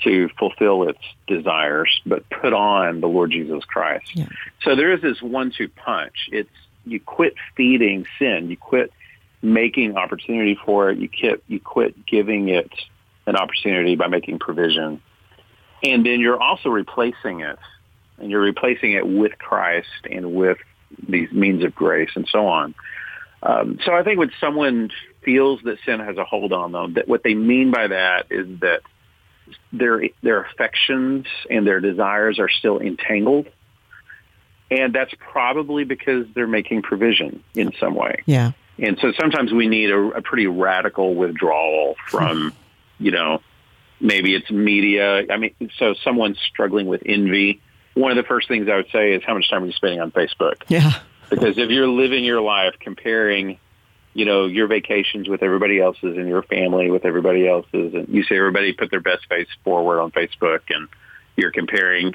to 0.04 0.28
fulfill 0.38 0.88
its 0.88 1.00
desires, 1.26 2.00
but 2.06 2.28
put 2.30 2.52
on 2.52 3.00
the 3.00 3.08
Lord 3.08 3.30
Jesus 3.30 3.64
Christ. 3.64 4.04
Yeah. 4.14 4.26
So 4.62 4.76
there 4.76 4.92
is 4.92 5.00
this 5.00 5.20
one-two 5.22 5.68
punch. 5.68 6.28
It's 6.30 6.50
you 6.84 7.00
quit 7.00 7.34
feeding 7.56 8.06
sin. 8.18 8.50
You 8.50 8.56
quit 8.56 8.92
making 9.40 9.96
opportunity 9.96 10.58
for 10.64 10.90
it. 10.90 10.98
You 10.98 11.08
quit, 11.08 11.42
you 11.46 11.60
quit 11.60 12.06
giving 12.06 12.48
it 12.48 12.70
an 13.26 13.36
opportunity 13.36 13.96
by 13.96 14.08
making 14.08 14.38
provision. 14.38 15.00
And 15.82 16.06
then 16.06 16.20
you're 16.20 16.40
also 16.40 16.68
replacing 16.68 17.40
it 17.40 17.58
and 18.18 18.30
you're 18.30 18.40
replacing 18.40 18.92
it 18.92 19.06
with 19.06 19.36
Christ 19.38 19.88
and 20.10 20.34
with 20.34 20.58
these 21.08 21.30
means 21.32 21.64
of 21.64 21.74
grace 21.74 22.10
and 22.14 22.26
so 22.30 22.46
on. 22.46 22.74
Um, 23.42 23.78
so 23.84 23.92
I 23.92 24.04
think 24.04 24.18
when 24.18 24.30
someone 24.40 24.90
feels 25.24 25.60
that 25.64 25.78
sin 25.84 26.00
has 26.00 26.16
a 26.16 26.24
hold 26.24 26.52
on 26.52 26.72
them, 26.72 26.94
that 26.94 27.08
what 27.08 27.22
they 27.24 27.34
mean 27.34 27.72
by 27.72 27.88
that 27.88 28.26
is 28.30 28.60
that 28.60 28.82
their 29.72 30.02
their 30.22 30.42
affections 30.44 31.26
and 31.50 31.66
their 31.66 31.80
desires 31.80 32.38
are 32.38 32.48
still 32.48 32.80
entangled, 32.80 33.48
and 34.70 34.94
that's 34.94 35.12
probably 35.18 35.84
because 35.84 36.26
they're 36.34 36.46
making 36.46 36.82
provision 36.82 37.42
in 37.54 37.72
some 37.78 37.94
way. 37.94 38.22
Yeah. 38.26 38.52
And 38.78 38.98
so 39.00 39.12
sometimes 39.20 39.52
we 39.52 39.68
need 39.68 39.90
a, 39.90 39.98
a 39.98 40.22
pretty 40.22 40.46
radical 40.46 41.14
withdrawal 41.14 41.94
from, 42.08 42.50
hmm. 42.50 43.04
you 43.04 43.10
know, 43.10 43.42
maybe 44.00 44.34
it's 44.34 44.50
media. 44.50 45.24
I 45.30 45.36
mean, 45.36 45.54
so 45.78 45.94
someone's 46.02 46.38
struggling 46.38 46.86
with 46.86 47.02
envy. 47.06 47.60
One 47.94 48.10
of 48.10 48.16
the 48.16 48.26
first 48.26 48.48
things 48.48 48.68
I 48.68 48.76
would 48.76 48.90
say 48.90 49.12
is 49.12 49.22
how 49.24 49.34
much 49.34 49.48
time 49.50 49.62
are 49.62 49.66
you 49.66 49.72
spending 49.72 50.00
on 50.00 50.10
Facebook? 50.10 50.62
Yeah. 50.68 50.92
Because 51.28 51.58
if 51.58 51.70
you're 51.70 51.88
living 51.88 52.24
your 52.24 52.40
life 52.40 52.74
comparing, 52.80 53.58
you 54.14 54.24
know, 54.24 54.46
your 54.46 54.66
vacations 54.66 55.28
with 55.28 55.42
everybody 55.42 55.80
else's 55.80 56.16
and 56.16 56.28
your 56.28 56.42
family 56.42 56.90
with 56.90 57.04
everybody 57.04 57.48
else's, 57.48 57.94
and 57.94 58.08
you 58.08 58.22
see 58.24 58.36
everybody 58.36 58.72
put 58.72 58.90
their 58.90 59.00
best 59.00 59.26
face 59.28 59.48
forward 59.64 60.00
on 60.00 60.10
Facebook 60.10 60.60
and 60.68 60.88
you're 61.36 61.50
comparing 61.50 62.14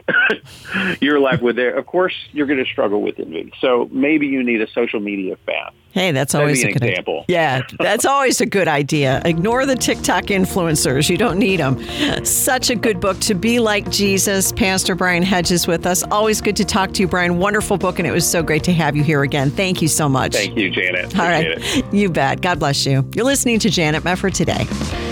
your 1.02 1.20
life 1.20 1.42
with 1.42 1.56
their, 1.56 1.76
of 1.76 1.86
course, 1.86 2.14
you're 2.34 2.46
going 2.48 2.64
to 2.64 2.70
struggle 2.70 3.02
with 3.02 3.20
envy. 3.20 3.52
So 3.60 3.90
maybe 3.92 4.28
you 4.28 4.44
need 4.44 4.62
a 4.62 4.68
social 4.72 5.00
media 5.00 5.36
fast. 5.46 5.76
Hey, 5.92 6.12
that's 6.12 6.34
That'd 6.34 6.44
always 6.44 6.64
a 6.64 6.68
an 6.68 6.74
good 6.74 6.84
example. 6.84 7.22
idea. 7.24 7.36
Yeah, 7.40 7.62
that's 7.80 8.06
always 8.14 8.40
a 8.40 8.46
good 8.46 8.68
idea. 8.68 9.20
Ignore 9.26 9.66
the 9.66 9.76
TikTok 9.76 10.26
influencers. 10.26 11.10
You 11.10 11.18
don't 11.18 11.40
need 11.40 11.60
them. 11.60 11.84
Such 12.24 12.70
a 12.70 12.76
good 12.76 13.00
book 13.00 13.20
to 13.22 13.34
be 13.34 13.58
like 13.60 13.90
Jesus. 13.90 14.52
Pastor 14.52 14.94
Brian 14.94 15.24
Hedges 15.24 15.66
with 15.66 15.88
us. 15.88 16.04
Always 16.12 16.40
good 16.40 16.56
to 16.58 16.66
talk 16.66 16.92
to 16.94 17.02
you, 17.02 17.08
Brian. 17.08 17.40
Wonderful 17.40 17.78
book, 17.78 17.98
and 17.98 18.08
it 18.08 18.12
was 18.12 18.30
so 18.30 18.44
great 18.44 18.64
to 18.66 18.74
have 18.74 18.96
you 18.96 19.04
here 19.04 19.24
again. 19.24 19.50
Thank 19.50 19.82
you 19.82 19.88
so 19.88 20.08
much. 20.08 20.34
Thank 20.34 20.56
you, 20.56 20.70
Janet. 20.70 21.18
All 21.18 21.26
Appreciate 21.26 21.58
right. 21.58 21.78
it. 21.86 21.94
You 21.94 22.10
bet. 22.10 22.42
God 22.42 22.60
bless 22.60 22.86
you. 22.86 23.10
You're 23.16 23.26
listening 23.26 23.58
to 23.60 23.70
Janet 23.72 24.04
Mefford 24.04 24.34
today. 24.34 25.07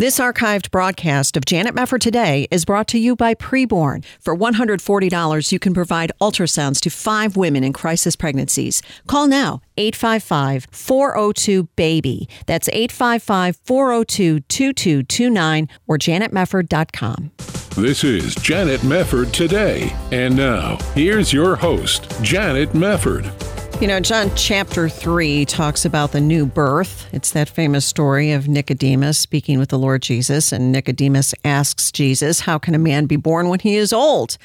This 0.00 0.20
archived 0.20 0.70
broadcast 0.70 1.36
of 1.36 1.44
Janet 1.44 1.74
Mefford 1.74 1.98
Today 1.98 2.46
is 2.52 2.64
brought 2.64 2.86
to 2.86 3.00
you 3.00 3.16
by 3.16 3.34
Preborn. 3.34 4.04
For 4.20 4.36
$140, 4.36 5.50
you 5.50 5.58
can 5.58 5.74
provide 5.74 6.12
ultrasounds 6.20 6.78
to 6.82 6.90
five 6.90 7.36
women 7.36 7.64
in 7.64 7.72
crisis 7.72 8.14
pregnancies. 8.14 8.80
Call 9.08 9.26
now, 9.26 9.60
855-402-BABY. 9.76 12.28
That's 12.46 12.68
855-402-2229 12.68 15.68
or 15.88 15.98
janetmefford.com. 15.98 17.32
This 17.74 18.04
is 18.04 18.36
Janet 18.36 18.82
Mefford 18.82 19.32
today. 19.32 19.92
And 20.12 20.36
now, 20.36 20.78
here's 20.94 21.32
your 21.32 21.56
host, 21.56 22.08
Janet 22.22 22.70
Mefford. 22.70 23.32
You 23.80 23.86
know, 23.86 24.00
John 24.00 24.32
chapter 24.34 24.88
3 24.88 25.44
talks 25.44 25.84
about 25.84 26.10
the 26.10 26.20
new 26.20 26.46
birth. 26.46 27.08
It's 27.12 27.30
that 27.30 27.48
famous 27.48 27.86
story 27.86 28.32
of 28.32 28.48
Nicodemus 28.48 29.18
speaking 29.18 29.60
with 29.60 29.68
the 29.68 29.78
Lord 29.78 30.02
Jesus. 30.02 30.50
And 30.50 30.72
Nicodemus 30.72 31.32
asks 31.44 31.92
Jesus, 31.92 32.40
How 32.40 32.58
can 32.58 32.74
a 32.74 32.78
man 32.78 33.06
be 33.06 33.14
born 33.14 33.48
when 33.48 33.60
he 33.60 33.76
is 33.76 33.92
old? 33.92 34.36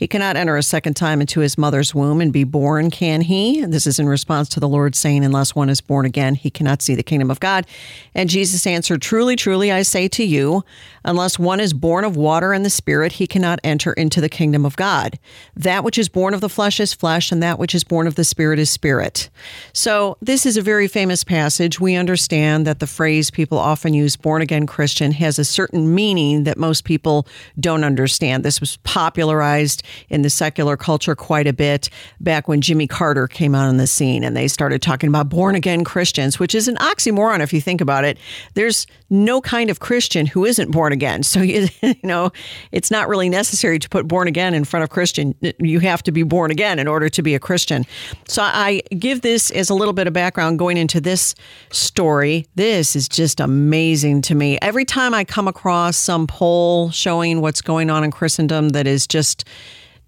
He 0.00 0.08
cannot 0.08 0.34
enter 0.34 0.56
a 0.56 0.62
second 0.62 0.94
time 0.94 1.20
into 1.20 1.40
his 1.40 1.58
mother's 1.58 1.94
womb 1.94 2.22
and 2.22 2.32
be 2.32 2.42
born, 2.42 2.90
can 2.90 3.20
he? 3.20 3.66
This 3.66 3.86
is 3.86 3.98
in 3.98 4.08
response 4.08 4.48
to 4.48 4.58
the 4.58 4.66
Lord 4.66 4.94
saying, 4.94 5.26
Unless 5.26 5.54
one 5.54 5.68
is 5.68 5.82
born 5.82 6.06
again, 6.06 6.36
he 6.36 6.48
cannot 6.48 6.80
see 6.80 6.94
the 6.94 7.02
kingdom 7.02 7.30
of 7.30 7.38
God. 7.38 7.66
And 8.14 8.30
Jesus 8.30 8.66
answered, 8.66 9.02
Truly, 9.02 9.36
truly, 9.36 9.70
I 9.70 9.82
say 9.82 10.08
to 10.08 10.24
you, 10.24 10.64
unless 11.04 11.38
one 11.38 11.60
is 11.60 11.74
born 11.74 12.04
of 12.06 12.16
water 12.16 12.54
and 12.54 12.64
the 12.64 12.70
Spirit, 12.70 13.12
he 13.12 13.26
cannot 13.26 13.60
enter 13.62 13.92
into 13.92 14.22
the 14.22 14.30
kingdom 14.30 14.64
of 14.64 14.74
God. 14.74 15.18
That 15.54 15.84
which 15.84 15.98
is 15.98 16.08
born 16.08 16.32
of 16.32 16.40
the 16.40 16.48
flesh 16.48 16.80
is 16.80 16.94
flesh, 16.94 17.30
and 17.30 17.42
that 17.42 17.58
which 17.58 17.74
is 17.74 17.84
born 17.84 18.06
of 18.06 18.14
the 18.14 18.24
Spirit 18.24 18.58
is 18.58 18.70
spirit. 18.70 19.28
So, 19.74 20.16
this 20.22 20.46
is 20.46 20.56
a 20.56 20.62
very 20.62 20.88
famous 20.88 21.24
passage. 21.24 21.78
We 21.78 21.94
understand 21.94 22.66
that 22.66 22.78
the 22.78 22.86
phrase 22.86 23.30
people 23.30 23.58
often 23.58 23.92
use, 23.92 24.16
born 24.16 24.40
again 24.40 24.66
Christian, 24.66 25.12
has 25.12 25.38
a 25.38 25.44
certain 25.44 25.94
meaning 25.94 26.44
that 26.44 26.56
most 26.56 26.84
people 26.84 27.26
don't 27.58 27.84
understand. 27.84 28.46
This 28.46 28.60
was 28.60 28.78
popularized 28.78 29.82
in 30.08 30.22
the 30.22 30.30
secular 30.30 30.76
culture 30.76 31.14
quite 31.14 31.46
a 31.46 31.52
bit 31.52 31.90
back 32.20 32.48
when 32.48 32.60
Jimmy 32.60 32.86
Carter 32.86 33.26
came 33.26 33.54
out 33.54 33.68
on 33.68 33.76
the 33.76 33.86
scene 33.86 34.24
and 34.24 34.36
they 34.36 34.48
started 34.48 34.82
talking 34.82 35.08
about 35.08 35.28
born 35.28 35.54
again 35.54 35.84
Christians, 35.84 36.38
which 36.38 36.54
is 36.54 36.68
an 36.68 36.76
oxymoron 36.76 37.40
if 37.40 37.52
you 37.52 37.60
think 37.60 37.80
about 37.80 38.04
it. 38.04 38.18
There's 38.54 38.86
no 39.10 39.40
kind 39.40 39.70
of 39.70 39.80
Christian 39.80 40.26
who 40.26 40.44
isn't 40.44 40.70
born 40.70 40.92
again. 40.92 41.22
So, 41.30 41.42
you, 41.42 41.68
you 41.80 41.94
know, 42.02 42.32
it's 42.72 42.90
not 42.90 43.08
really 43.08 43.28
necessary 43.28 43.78
to 43.78 43.88
put 43.88 44.08
born 44.08 44.26
again 44.26 44.52
in 44.52 44.64
front 44.64 44.82
of 44.82 44.90
Christian. 44.90 45.32
You 45.60 45.78
have 45.78 46.02
to 46.02 46.10
be 46.10 46.24
born 46.24 46.50
again 46.50 46.80
in 46.80 46.88
order 46.88 47.08
to 47.08 47.22
be 47.22 47.36
a 47.36 47.38
Christian. 47.38 47.86
So, 48.26 48.42
I 48.42 48.82
give 48.98 49.20
this 49.20 49.52
as 49.52 49.70
a 49.70 49.74
little 49.74 49.94
bit 49.94 50.08
of 50.08 50.12
background 50.12 50.58
going 50.58 50.76
into 50.76 51.00
this 51.00 51.36
story. 51.70 52.46
This 52.56 52.96
is 52.96 53.08
just 53.08 53.38
amazing 53.38 54.22
to 54.22 54.34
me. 54.34 54.58
Every 54.60 54.84
time 54.84 55.14
I 55.14 55.22
come 55.22 55.46
across 55.46 55.96
some 55.96 56.26
poll 56.26 56.90
showing 56.90 57.40
what's 57.40 57.62
going 57.62 57.90
on 57.90 58.02
in 58.02 58.10
Christendom 58.10 58.70
that 58.70 58.88
is 58.88 59.06
just 59.06 59.44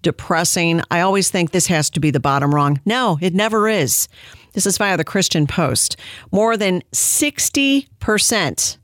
depressing. 0.03 0.81
I 0.91 1.01
always 1.01 1.31
think 1.31 1.51
this 1.51 1.67
has 1.67 1.89
to 1.91 1.99
be 1.99 2.11
the 2.11 2.19
bottom 2.19 2.53
rung. 2.53 2.79
No, 2.85 3.17
it 3.21 3.33
never 3.33 3.67
is. 3.67 4.07
This 4.53 4.67
is 4.67 4.77
via 4.77 4.97
the 4.97 5.03
Christian 5.03 5.47
Post. 5.47 5.97
More 6.31 6.55
than 6.55 6.83
60% 6.91 8.77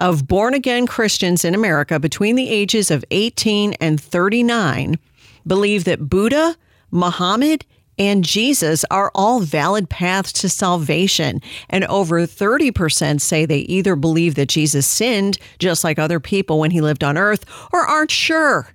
of 0.00 0.28
born 0.28 0.54
again 0.54 0.86
Christians 0.86 1.44
in 1.44 1.54
America 1.54 1.98
between 1.98 2.36
the 2.36 2.50
ages 2.50 2.90
of 2.90 3.04
18 3.10 3.74
and 3.74 4.00
39 4.00 4.98
believe 5.46 5.84
that 5.84 6.08
Buddha, 6.08 6.56
Muhammad, 6.90 7.64
and 7.98 8.24
Jesus 8.24 8.84
are 8.90 9.12
all 9.14 9.40
valid 9.40 9.88
paths 9.88 10.32
to 10.32 10.48
salvation. 10.48 11.40
And 11.70 11.84
over 11.84 12.26
30% 12.26 13.20
say 13.20 13.46
they 13.46 13.60
either 13.60 13.94
believe 13.94 14.34
that 14.34 14.48
Jesus 14.48 14.86
sinned, 14.86 15.38
just 15.58 15.84
like 15.84 15.98
other 15.98 16.18
people 16.18 16.58
when 16.58 16.72
he 16.72 16.80
lived 16.80 17.04
on 17.04 17.16
earth, 17.16 17.44
or 17.72 17.80
aren't 17.80 18.10
sure 18.10 18.73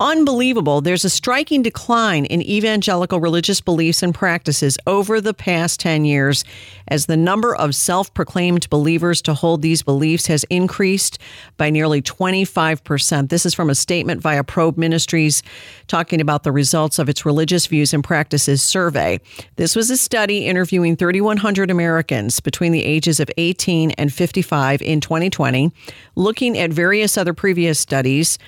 unbelievable. 0.00 0.80
There's 0.80 1.04
a 1.04 1.10
striking 1.10 1.62
decline 1.62 2.24
in 2.24 2.40
evangelical 2.42 3.20
religious 3.20 3.60
beliefs 3.60 4.02
and 4.02 4.14
practices 4.14 4.78
over 4.86 5.20
the 5.20 5.34
past 5.34 5.78
10 5.80 6.06
years 6.06 6.42
as 6.88 7.06
the 7.06 7.16
number 7.16 7.54
of 7.54 7.74
self 7.74 8.12
proclaimed 8.14 8.68
believers 8.70 9.22
to 9.22 9.34
hold 9.34 9.62
these 9.62 9.82
beliefs 9.82 10.26
has 10.26 10.44
increased 10.44 11.18
by 11.56 11.70
nearly 11.70 12.02
25%. 12.02 13.28
This 13.28 13.46
is 13.46 13.54
from 13.54 13.70
a 13.70 13.74
statement 13.74 14.20
via 14.22 14.42
Probe 14.42 14.78
Ministries 14.78 15.42
talking 15.86 16.20
about 16.20 16.42
the 16.42 16.52
results 16.52 16.98
of 16.98 17.08
its 17.08 17.24
religious 17.26 17.66
views 17.66 17.92
and 17.92 18.02
practices 18.02 18.62
survey. 18.62 19.20
This 19.56 19.76
was 19.76 19.90
a 19.90 19.96
study 19.96 20.46
interviewing 20.46 20.96
3,100 20.96 21.70
Americans 21.70 22.40
between 22.40 22.72
the 22.72 22.84
ages 22.84 23.20
of 23.20 23.30
18 23.36 23.92
and 23.92 24.12
55 24.12 24.82
in 24.82 25.00
2020, 25.00 25.70
looking 26.16 26.58
at 26.58 26.70
various 26.70 27.18
other 27.18 27.34
previous 27.34 27.78
studies 27.78 28.38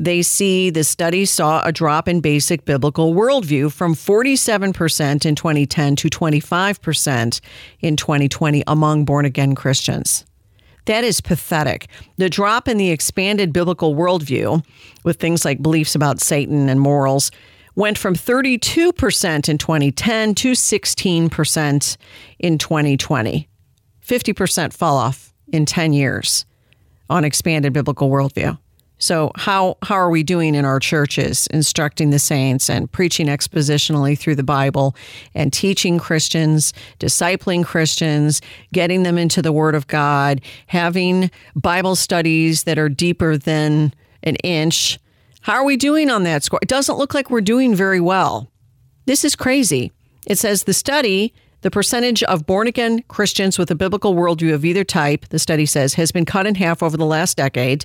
they 0.00 0.22
see 0.22 0.70
the 0.70 0.82
study 0.82 1.26
saw 1.26 1.62
a 1.62 1.70
drop 1.70 2.08
in 2.08 2.22
basic 2.22 2.64
biblical 2.64 3.12
worldview 3.12 3.70
from 3.70 3.94
47% 3.94 5.26
in 5.26 5.34
2010 5.34 5.96
to 5.96 6.08
25% 6.08 7.40
in 7.80 7.96
2020 7.96 8.64
among 8.66 9.04
born 9.04 9.26
again 9.26 9.54
Christians. 9.54 10.24
That 10.86 11.04
is 11.04 11.20
pathetic. 11.20 11.86
The 12.16 12.30
drop 12.30 12.66
in 12.66 12.78
the 12.78 12.90
expanded 12.90 13.52
biblical 13.52 13.94
worldview, 13.94 14.64
with 15.04 15.20
things 15.20 15.44
like 15.44 15.62
beliefs 15.62 15.94
about 15.94 16.18
Satan 16.18 16.70
and 16.70 16.80
morals, 16.80 17.30
went 17.74 17.98
from 17.98 18.14
32% 18.14 19.48
in 19.50 19.58
2010 19.58 20.34
to 20.34 20.52
16% 20.52 21.96
in 22.38 22.56
2020. 22.56 23.48
50% 24.02 24.72
fall 24.72 24.96
off 24.96 25.34
in 25.52 25.66
10 25.66 25.92
years 25.92 26.46
on 27.10 27.22
expanded 27.22 27.74
biblical 27.74 28.08
worldview. 28.08 28.58
So 29.00 29.32
how 29.34 29.78
how 29.82 29.96
are 29.96 30.10
we 30.10 30.22
doing 30.22 30.54
in 30.54 30.64
our 30.64 30.78
churches 30.78 31.46
instructing 31.48 32.10
the 32.10 32.18
saints 32.18 32.68
and 32.68 32.90
preaching 32.90 33.26
expositionally 33.26 34.16
through 34.16 34.36
the 34.36 34.44
Bible 34.44 34.94
and 35.34 35.52
teaching 35.52 35.98
Christians, 35.98 36.72
discipling 36.98 37.64
Christians, 37.64 38.42
getting 38.72 39.02
them 39.02 39.16
into 39.16 39.40
the 39.40 39.52
word 39.52 39.74
of 39.74 39.86
God, 39.86 40.42
having 40.66 41.30
Bible 41.56 41.96
studies 41.96 42.64
that 42.64 42.78
are 42.78 42.90
deeper 42.90 43.38
than 43.38 43.94
an 44.22 44.36
inch? 44.36 44.98
How 45.40 45.54
are 45.54 45.64
we 45.64 45.78
doing 45.78 46.10
on 46.10 46.24
that 46.24 46.44
score? 46.44 46.60
It 46.60 46.68
doesn't 46.68 46.98
look 46.98 47.14
like 47.14 47.30
we're 47.30 47.40
doing 47.40 47.74
very 47.74 48.00
well. 48.00 48.50
This 49.06 49.24
is 49.24 49.34
crazy. 49.34 49.92
It 50.26 50.38
says 50.38 50.64
the 50.64 50.74
study 50.74 51.32
the 51.62 51.70
percentage 51.70 52.22
of 52.24 52.46
born 52.46 52.66
again 52.66 53.02
Christians 53.08 53.58
with 53.58 53.70
a 53.70 53.74
biblical 53.74 54.14
worldview 54.14 54.54
of 54.54 54.64
either 54.64 54.84
type, 54.84 55.28
the 55.28 55.38
study 55.38 55.66
says, 55.66 55.94
has 55.94 56.12
been 56.12 56.24
cut 56.24 56.46
in 56.46 56.54
half 56.54 56.82
over 56.82 56.96
the 56.96 57.04
last 57.04 57.36
decade. 57.36 57.84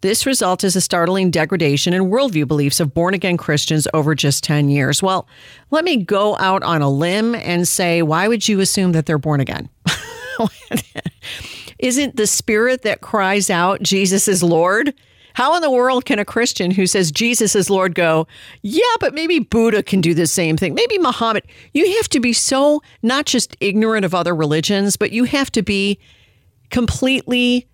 This 0.00 0.26
result 0.26 0.64
is 0.64 0.76
a 0.76 0.80
startling 0.80 1.30
degradation 1.30 1.92
in 1.92 2.04
worldview 2.04 2.46
beliefs 2.46 2.80
of 2.80 2.94
born 2.94 3.14
again 3.14 3.36
Christians 3.36 3.88
over 3.94 4.14
just 4.14 4.44
10 4.44 4.68
years. 4.68 5.02
Well, 5.02 5.28
let 5.70 5.84
me 5.84 5.96
go 5.96 6.36
out 6.38 6.62
on 6.62 6.82
a 6.82 6.90
limb 6.90 7.34
and 7.34 7.66
say, 7.66 8.02
why 8.02 8.28
would 8.28 8.48
you 8.48 8.60
assume 8.60 8.92
that 8.92 9.06
they're 9.06 9.18
born 9.18 9.40
again? 9.40 9.68
Isn't 11.78 12.16
the 12.16 12.26
spirit 12.26 12.82
that 12.82 13.00
cries 13.00 13.50
out, 13.50 13.82
Jesus 13.82 14.28
is 14.28 14.42
Lord? 14.42 14.94
How 15.36 15.54
in 15.54 15.60
the 15.60 15.70
world 15.70 16.06
can 16.06 16.18
a 16.18 16.24
Christian 16.24 16.70
who 16.70 16.86
says 16.86 17.12
Jesus 17.12 17.54
is 17.54 17.68
Lord 17.68 17.94
go, 17.94 18.26
yeah, 18.62 18.80
but 19.00 19.12
maybe 19.12 19.38
Buddha 19.38 19.82
can 19.82 20.00
do 20.00 20.14
the 20.14 20.26
same 20.26 20.56
thing? 20.56 20.72
Maybe 20.72 20.96
Muhammad. 20.96 21.44
You 21.74 21.94
have 21.96 22.08
to 22.08 22.20
be 22.20 22.32
so 22.32 22.82
not 23.02 23.26
just 23.26 23.54
ignorant 23.60 24.06
of 24.06 24.14
other 24.14 24.34
religions, 24.34 24.96
but 24.96 25.12
you 25.12 25.24
have 25.24 25.52
to 25.52 25.60
be 25.60 25.98
completely 26.70 27.68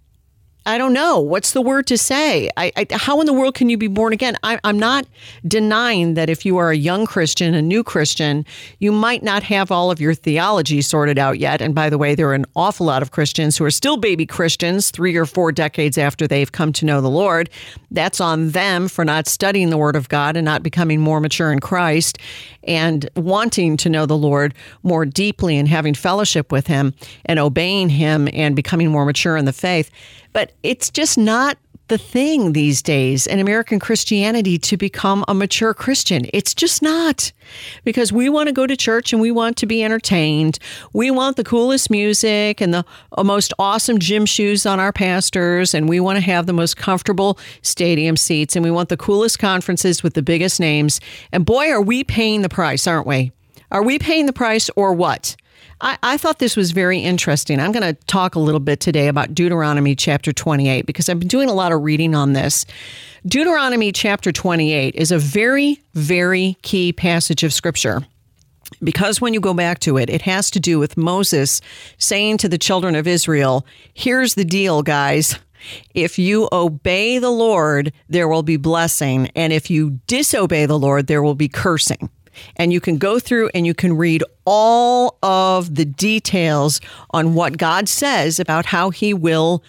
I 0.64 0.78
don't 0.78 0.92
know. 0.92 1.18
What's 1.18 1.52
the 1.52 1.60
word 1.60 1.88
to 1.88 1.98
say? 1.98 2.48
I, 2.56 2.72
I, 2.76 2.86
how 2.92 3.20
in 3.20 3.26
the 3.26 3.32
world 3.32 3.54
can 3.54 3.68
you 3.68 3.76
be 3.76 3.88
born 3.88 4.12
again? 4.12 4.36
I, 4.44 4.60
I'm 4.62 4.78
not 4.78 5.06
denying 5.46 6.14
that 6.14 6.30
if 6.30 6.46
you 6.46 6.56
are 6.58 6.70
a 6.70 6.76
young 6.76 7.04
Christian, 7.04 7.54
a 7.54 7.62
new 7.62 7.82
Christian, 7.82 8.46
you 8.78 8.92
might 8.92 9.24
not 9.24 9.42
have 9.42 9.72
all 9.72 9.90
of 9.90 10.00
your 10.00 10.14
theology 10.14 10.80
sorted 10.80 11.18
out 11.18 11.40
yet. 11.40 11.60
And 11.60 11.74
by 11.74 11.90
the 11.90 11.98
way, 11.98 12.14
there 12.14 12.28
are 12.28 12.34
an 12.34 12.46
awful 12.54 12.86
lot 12.86 13.02
of 13.02 13.10
Christians 13.10 13.56
who 13.56 13.64
are 13.64 13.72
still 13.72 13.96
baby 13.96 14.24
Christians 14.24 14.92
three 14.92 15.16
or 15.16 15.26
four 15.26 15.50
decades 15.50 15.98
after 15.98 16.28
they've 16.28 16.52
come 16.52 16.72
to 16.74 16.84
know 16.84 17.00
the 17.00 17.10
Lord. 17.10 17.50
That's 17.90 18.20
on 18.20 18.50
them 18.50 18.86
for 18.86 19.04
not 19.04 19.26
studying 19.26 19.70
the 19.70 19.78
Word 19.78 19.96
of 19.96 20.08
God 20.08 20.36
and 20.36 20.44
not 20.44 20.62
becoming 20.62 21.00
more 21.00 21.20
mature 21.20 21.52
in 21.52 21.58
Christ 21.58 22.18
and 22.64 23.08
wanting 23.16 23.76
to 23.78 23.88
know 23.88 24.06
the 24.06 24.16
Lord 24.16 24.54
more 24.84 25.04
deeply 25.04 25.56
and 25.56 25.66
having 25.66 25.94
fellowship 25.94 26.52
with 26.52 26.68
Him 26.68 26.94
and 27.24 27.40
obeying 27.40 27.88
Him 27.88 28.28
and 28.32 28.54
becoming 28.54 28.90
more 28.90 29.04
mature 29.04 29.36
in 29.36 29.44
the 29.44 29.52
faith. 29.52 29.90
But 30.32 30.52
it's 30.62 30.90
just 30.90 31.18
not 31.18 31.58
the 31.92 31.98
thing 31.98 32.54
these 32.54 32.80
days 32.80 33.26
in 33.26 33.38
American 33.38 33.78
Christianity 33.78 34.56
to 34.56 34.78
become 34.78 35.26
a 35.28 35.34
mature 35.34 35.74
Christian. 35.74 36.24
It's 36.32 36.54
just 36.54 36.80
not 36.80 37.32
because 37.84 38.10
we 38.10 38.30
want 38.30 38.46
to 38.46 38.52
go 38.54 38.66
to 38.66 38.76
church 38.76 39.12
and 39.12 39.20
we 39.20 39.30
want 39.30 39.58
to 39.58 39.66
be 39.66 39.84
entertained. 39.84 40.58
We 40.94 41.10
want 41.10 41.36
the 41.36 41.44
coolest 41.44 41.90
music 41.90 42.62
and 42.62 42.72
the 42.72 42.86
uh, 43.18 43.24
most 43.24 43.52
awesome 43.58 43.98
gym 43.98 44.24
shoes 44.24 44.64
on 44.64 44.80
our 44.80 44.90
pastors, 44.90 45.74
and 45.74 45.86
we 45.86 46.00
want 46.00 46.16
to 46.16 46.22
have 46.22 46.46
the 46.46 46.54
most 46.54 46.78
comfortable 46.78 47.38
stadium 47.60 48.16
seats, 48.16 48.56
and 48.56 48.64
we 48.64 48.70
want 48.70 48.88
the 48.88 48.96
coolest 48.96 49.38
conferences 49.38 50.02
with 50.02 50.14
the 50.14 50.22
biggest 50.22 50.60
names. 50.60 50.98
And 51.30 51.44
boy, 51.44 51.70
are 51.70 51.82
we 51.82 52.04
paying 52.04 52.40
the 52.40 52.48
price, 52.48 52.86
aren't 52.86 53.06
we? 53.06 53.32
Are 53.70 53.82
we 53.82 53.98
paying 53.98 54.24
the 54.24 54.32
price 54.32 54.70
or 54.76 54.94
what? 54.94 55.36
I, 55.82 55.98
I 56.02 56.16
thought 56.16 56.38
this 56.38 56.56
was 56.56 56.70
very 56.70 57.00
interesting. 57.00 57.58
I'm 57.58 57.72
going 57.72 57.82
to 57.82 58.00
talk 58.06 58.36
a 58.36 58.38
little 58.38 58.60
bit 58.60 58.78
today 58.78 59.08
about 59.08 59.34
Deuteronomy 59.34 59.96
chapter 59.96 60.32
28 60.32 60.86
because 60.86 61.08
I've 61.08 61.18
been 61.18 61.28
doing 61.28 61.48
a 61.48 61.54
lot 61.54 61.72
of 61.72 61.82
reading 61.82 62.14
on 62.14 62.32
this. 62.34 62.64
Deuteronomy 63.26 63.90
chapter 63.90 64.30
28 64.30 64.94
is 64.94 65.10
a 65.10 65.18
very, 65.18 65.82
very 65.94 66.56
key 66.62 66.92
passage 66.92 67.42
of 67.42 67.52
scripture 67.52 68.02
because 68.82 69.20
when 69.20 69.34
you 69.34 69.40
go 69.40 69.54
back 69.54 69.80
to 69.80 69.98
it, 69.98 70.08
it 70.08 70.22
has 70.22 70.52
to 70.52 70.60
do 70.60 70.78
with 70.78 70.96
Moses 70.96 71.60
saying 71.98 72.38
to 72.38 72.48
the 72.48 72.58
children 72.58 72.94
of 72.94 73.08
Israel, 73.08 73.66
Here's 73.92 74.34
the 74.34 74.44
deal, 74.44 74.82
guys. 74.82 75.36
If 75.94 76.18
you 76.18 76.48
obey 76.52 77.18
the 77.18 77.30
Lord, 77.30 77.92
there 78.08 78.28
will 78.28 78.42
be 78.42 78.56
blessing. 78.56 79.30
And 79.34 79.52
if 79.52 79.68
you 79.70 80.00
disobey 80.06 80.66
the 80.66 80.78
Lord, 80.78 81.08
there 81.08 81.22
will 81.22 81.36
be 81.36 81.48
cursing. 81.48 82.08
And 82.56 82.72
you 82.72 82.80
can 82.80 82.98
go 82.98 83.18
through 83.18 83.50
and 83.54 83.66
you 83.66 83.74
can 83.74 83.96
read 83.96 84.22
all 84.44 85.18
of 85.22 85.74
the 85.74 85.84
details 85.84 86.80
on 87.10 87.34
what 87.34 87.58
God 87.58 87.88
says 87.88 88.38
about 88.38 88.66
how 88.66 88.90
He 88.90 89.14
will 89.14 89.62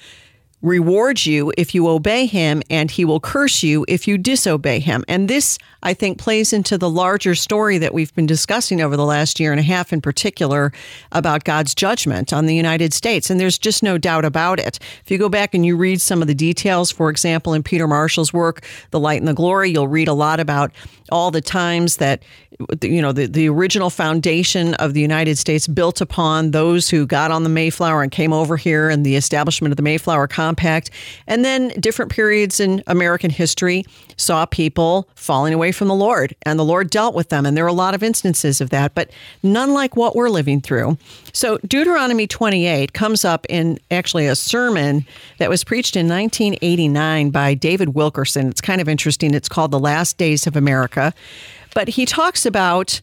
reward 0.64 1.26
you 1.26 1.52
if 1.58 1.76
you 1.76 1.88
obey 1.90 2.26
him 2.26 2.64
and 2.70 2.90
he 2.90 3.06
will 3.06 3.20
curse 3.20 3.62
you 3.62 3.86
if 3.88 4.08
you 4.08 4.18
disobey 4.18 4.80
him. 4.80 5.04
And 5.08 5.28
this, 5.28 5.60
I 5.84 5.94
think, 5.94 6.18
plays 6.18 6.54
into 6.54 6.78
the 6.78 6.90
larger 6.90 7.36
story 7.36 7.78
that 7.78 7.94
we've 7.94 8.16
been 8.16 8.26
discussing 8.26 8.82
over 8.82 8.96
the 8.96 9.06
last 9.06 9.40
year 9.40 9.52
and 9.52 9.60
a 9.60 9.64
half 9.64 9.94
in 9.94 10.02
particular 10.02 10.72
about 11.12 11.44
God's 11.44 11.76
judgment 11.76 12.32
on 12.34 12.46
the 12.46 12.56
United 12.56 12.94
States. 12.94 13.30
And 13.30 13.40
there's 13.40 13.58
just 13.58 13.84
no 13.84 13.98
doubt 13.98 14.24
about 14.26 14.60
it. 14.60 14.80
If 15.04 15.12
you 15.12 15.18
go 15.18 15.30
back 15.30 15.54
and 15.54 15.66
you 15.66 15.76
read 15.76 16.00
some 16.02 16.22
of 16.22 16.28
the 16.28 16.34
details, 16.34 16.90
for 16.90 17.10
example, 17.10 17.54
in 17.54 17.62
Peter 17.62 17.88
Marshall's 17.88 18.34
work, 18.34 18.66
The 18.92 19.00
Light 19.00 19.20
and 19.20 19.28
the 19.28 19.34
Glory, 19.34 19.70
you'll 19.70 19.90
read 19.90 20.08
a 20.08 20.14
lot 20.14 20.40
about 20.40 20.72
all 21.12 21.30
the 21.30 21.42
times 21.42 21.98
that 21.98 22.24
you 22.82 23.02
know 23.02 23.12
the, 23.12 23.26
the 23.26 23.50
original 23.50 23.90
foundation 23.90 24.74
of 24.76 24.94
the 24.94 25.02
United 25.02 25.38
States 25.38 25.68
built 25.68 26.02
upon 26.02 26.52
those 26.52 26.90
who 26.90 27.06
got 27.06 27.32
on 27.32 27.44
the 27.44 27.50
Mayflower 27.50 28.04
and 28.04 28.12
came 28.12 28.34
over 28.34 28.58
here 28.58 28.90
and 28.90 29.06
the 29.06 29.16
establishment 29.16 29.72
of 29.72 29.78
the 29.78 29.84
Mayflower 29.84 30.28
Compact. 30.54 30.92
And 31.26 31.44
then 31.44 31.70
different 31.80 32.12
periods 32.12 32.60
in 32.60 32.84
American 32.86 33.32
history 33.32 33.86
saw 34.18 34.46
people 34.46 35.10
falling 35.16 35.54
away 35.54 35.72
from 35.72 35.88
the 35.88 35.96
Lord 35.96 36.36
and 36.44 36.60
the 36.60 36.64
Lord 36.64 36.92
dealt 36.92 37.16
with 37.16 37.30
them. 37.30 37.46
And 37.46 37.58
there 37.58 37.66
are 37.66 37.70
a 37.70 37.74
lot 37.74 37.96
of 37.96 38.04
instances 38.04 38.62
of 38.62 38.70
that 38.70 38.94
but 38.94 39.10
none 39.42 39.74
like 39.74 39.96
what 39.96 40.16
we're 40.16 40.30
living 40.30 40.62
through. 40.62 40.98
So 41.34 41.58
Deuteronomy 41.68 42.28
28 42.28 42.94
comes 42.94 43.26
up 43.26 43.48
in 43.50 43.80
actually 43.90 44.28
a 44.28 44.36
sermon 44.36 45.06
that 45.40 45.50
was 45.50 45.64
preached 45.64 45.96
in 45.96 46.08
1989 46.08 47.32
by 47.32 47.56
David 47.56 47.96
Wilkerson. 47.96 48.50
It's 48.50 48.62
kind 48.62 48.80
of 48.80 48.88
interesting. 48.88 49.34
It's 49.34 49.50
called 49.50 49.72
the 49.72 49.80
last 49.80 50.20
days 50.20 50.46
of 50.46 50.56
America. 50.56 51.14
But 51.74 51.88
he 51.88 52.06
talks 52.06 52.46
about 52.46 53.02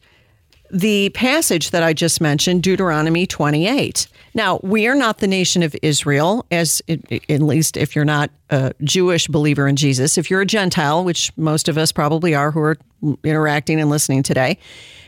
the 0.70 1.10
passage 1.10 1.70
that 1.70 1.82
I 1.82 1.92
just 1.92 2.20
mentioned, 2.20 2.62
Deuteronomy 2.62 3.26
28. 3.26 4.06
Now, 4.34 4.60
we 4.62 4.86
are 4.86 4.94
not 4.94 5.18
the 5.18 5.26
nation 5.26 5.62
of 5.62 5.74
Israel, 5.82 6.46
as 6.50 6.80
at 6.88 7.40
least 7.42 7.76
if 7.76 7.96
you're 7.96 8.04
not 8.04 8.30
a 8.50 8.72
Jewish 8.84 9.26
believer 9.26 9.66
in 9.66 9.76
Jesus. 9.76 10.16
If 10.16 10.30
you're 10.30 10.42
a 10.42 10.46
Gentile, 10.46 11.04
which 11.04 11.36
most 11.36 11.68
of 11.68 11.76
us 11.76 11.90
probably 11.92 12.34
are 12.34 12.50
who 12.50 12.60
are 12.60 12.78
interacting 13.24 13.80
and 13.80 13.90
listening 13.90 14.22
today, 14.22 14.58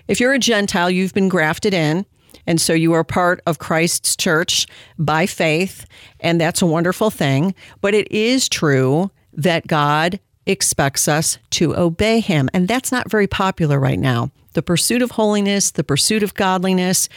if 0.08 0.18
you're 0.18 0.32
a 0.32 0.38
Gentile, 0.38 0.90
you've 0.90 1.14
been 1.14 1.28
grafted 1.28 1.74
in. 1.74 2.04
And 2.44 2.60
so 2.60 2.72
you 2.72 2.92
are 2.94 3.04
part 3.04 3.40
of 3.46 3.60
Christ's 3.60 4.16
church 4.16 4.66
by 4.98 5.26
faith, 5.26 5.86
and 6.18 6.40
that's 6.40 6.60
a 6.60 6.66
wonderful 6.66 7.08
thing. 7.08 7.54
But 7.80 7.94
it 7.94 8.10
is 8.10 8.48
true 8.48 9.12
that 9.34 9.68
God 9.68 10.18
expects 10.46 11.08
us 11.08 11.38
to 11.50 11.76
obey 11.76 12.20
him. 12.20 12.48
And 12.52 12.68
that's 12.68 12.92
not 12.92 13.10
very 13.10 13.26
popular 13.26 13.78
right 13.78 13.98
now. 13.98 14.30
The 14.54 14.62
pursuit 14.62 15.02
of 15.02 15.12
holiness, 15.12 15.70
the 15.70 15.84
pursuit 15.84 16.22
of 16.22 16.34
godliness, 16.34 17.08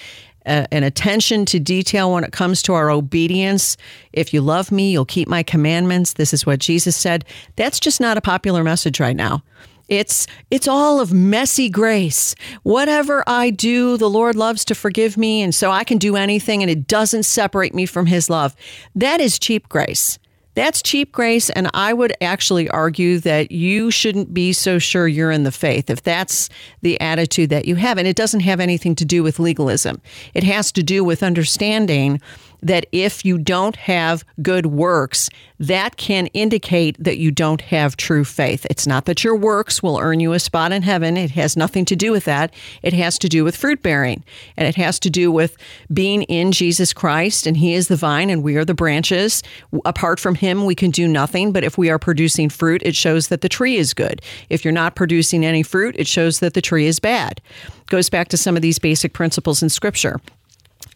uh, 0.46 0.68
an 0.72 0.84
attention 0.84 1.46
to 1.46 1.60
detail 1.60 2.14
when 2.14 2.24
it 2.24 2.32
comes 2.32 2.62
to 2.64 2.74
our 2.74 2.90
obedience. 2.90 3.78
If 4.14 4.34
you 4.34 4.42
love 4.42 4.72
me, 4.72 4.92
you'll 4.92 5.06
keep 5.06 5.28
my 5.28 5.44
commandments. 5.44 6.14
This 6.14 6.34
is 6.34 6.46
what 6.46 6.60
Jesus 6.60 6.96
said. 6.96 7.26
That's 7.56 7.80
just 7.80 8.00
not 8.00 8.18
a 8.18 8.22
popular 8.22 8.64
message 8.64 9.00
right 9.00 9.16
now. 9.16 9.44
It's 9.88 10.26
it's 10.50 10.68
all 10.68 11.00
of 11.00 11.14
messy 11.14 11.70
grace. 11.70 12.36
Whatever 12.64 13.24
I 13.28 13.52
do, 13.52 13.98
the 13.98 14.10
Lord 14.10 14.36
loves 14.36 14.66
to 14.66 14.76
forgive 14.76 15.16
me 15.16 15.44
and 15.44 15.54
so 15.54 15.72
I 15.72 15.84
can 15.84 16.00
do 16.00 16.16
anything 16.16 16.64
and 16.64 16.72
it 16.72 16.88
doesn't 16.88 17.24
separate 17.24 17.76
me 17.76 17.86
from 17.86 18.08
his 18.08 18.30
love. 18.30 18.56
That 18.96 19.22
is 19.22 19.38
cheap 19.38 19.70
grace. 19.70 20.18
That's 20.56 20.82
cheap 20.82 21.12
grace. 21.12 21.50
And 21.52 21.70
I 21.74 21.94
would 21.94 22.14
actually 22.22 22.70
argue 22.70 23.20
that 23.20 23.52
you 23.52 23.92
shouldn't 23.92 24.34
be 24.34 24.54
so 24.54 24.80
sure 24.80 25.08
you're 25.08 25.32
in 25.32 25.44
the 25.44 25.52
faith 25.52 25.90
if 25.90 26.02
that's 26.02 26.50
the 26.82 27.00
attitude 27.00 27.50
that 27.52 27.66
you 27.66 27.76
have. 27.76 27.98
And 27.98 28.08
it 28.08 28.16
doesn't 28.16 28.40
have 28.40 28.60
anything 28.60 28.96
to 28.96 29.06
do 29.06 29.22
with 29.22 29.40
legalism, 29.40 30.02
it 30.34 30.44
has 30.44 30.72
to 30.74 30.84
do 30.84 31.04
with 31.04 31.22
understanding 31.22 32.22
that 32.66 32.88
if 32.92 33.24
you 33.24 33.38
don't 33.38 33.76
have 33.76 34.26
good 34.42 34.66
works, 34.66 35.30
that 35.60 35.98
can 35.98 36.26
indicate 36.28 36.98
that 37.02 37.18
you 37.18 37.32
don't 37.32 37.62
have 37.62 37.96
true 37.96 38.26
faith. 38.26 38.66
It's 38.72 38.88
not 38.88 39.06
that 39.06 39.24
your 39.24 39.36
works 39.36 39.84
will 39.84 40.00
earn 40.00 40.20
you 40.20 40.34
a 40.34 40.40
spot 40.40 40.72
in 40.72 40.82
heaven. 40.82 41.16
It 41.16 41.32
has 41.32 41.56
nothing 41.56 41.86
to 41.86 41.96
do 41.96 42.12
with 42.12 42.26
that. 42.26 42.52
It 42.82 42.94
has 42.94 43.20
to 43.20 43.30
do 43.30 43.44
with 43.44 43.56
fruit 43.56 43.84
bearing, 43.84 44.24
and 44.58 44.68
it 44.68 44.76
has 44.76 45.00
to 45.02 45.12
do 45.12 45.32
with 45.32 45.56
being 45.94 46.24
in 46.24 46.52
Jesus 46.52 46.92
Christ, 46.92 47.46
and 47.46 47.56
He 47.56 47.76
is 47.76 47.88
the 47.88 47.96
vine, 47.96 48.32
and 48.32 48.42
we 48.44 48.58
are 48.58 48.66
the 48.66 48.74
branches. 48.74 49.44
Apart 49.86 50.20
from 50.20 50.34
Him, 50.34 50.66
we 50.66 50.74
can 50.74 50.90
do 50.90 51.08
nothing. 51.08 51.52
But 51.52 51.64
if 51.64 51.78
we 51.78 51.92
are 51.92 52.00
producing 52.00 52.50
fruit, 52.50 52.82
it 52.84 52.96
shows 52.96 53.28
that 53.28 53.42
the 53.42 53.50
tree 53.50 53.78
is 53.78 53.94
good. 53.94 54.24
If 54.50 54.66
you're 54.66 54.72
not 54.72 54.96
producing 54.96 55.46
any 55.46 55.62
fruit, 55.62 55.96
it 56.00 56.08
shows 56.08 56.40
that 56.40 56.56
the 56.56 56.62
tree 56.62 56.88
is 56.88 57.00
bad. 57.00 57.42
Goes 57.86 58.10
back 58.10 58.30
to 58.30 58.38
some 58.38 58.56
of 58.56 58.64
these 58.64 58.80
basic 58.80 59.14
principles 59.14 59.62
in 59.62 59.70
Scripture. 59.70 60.20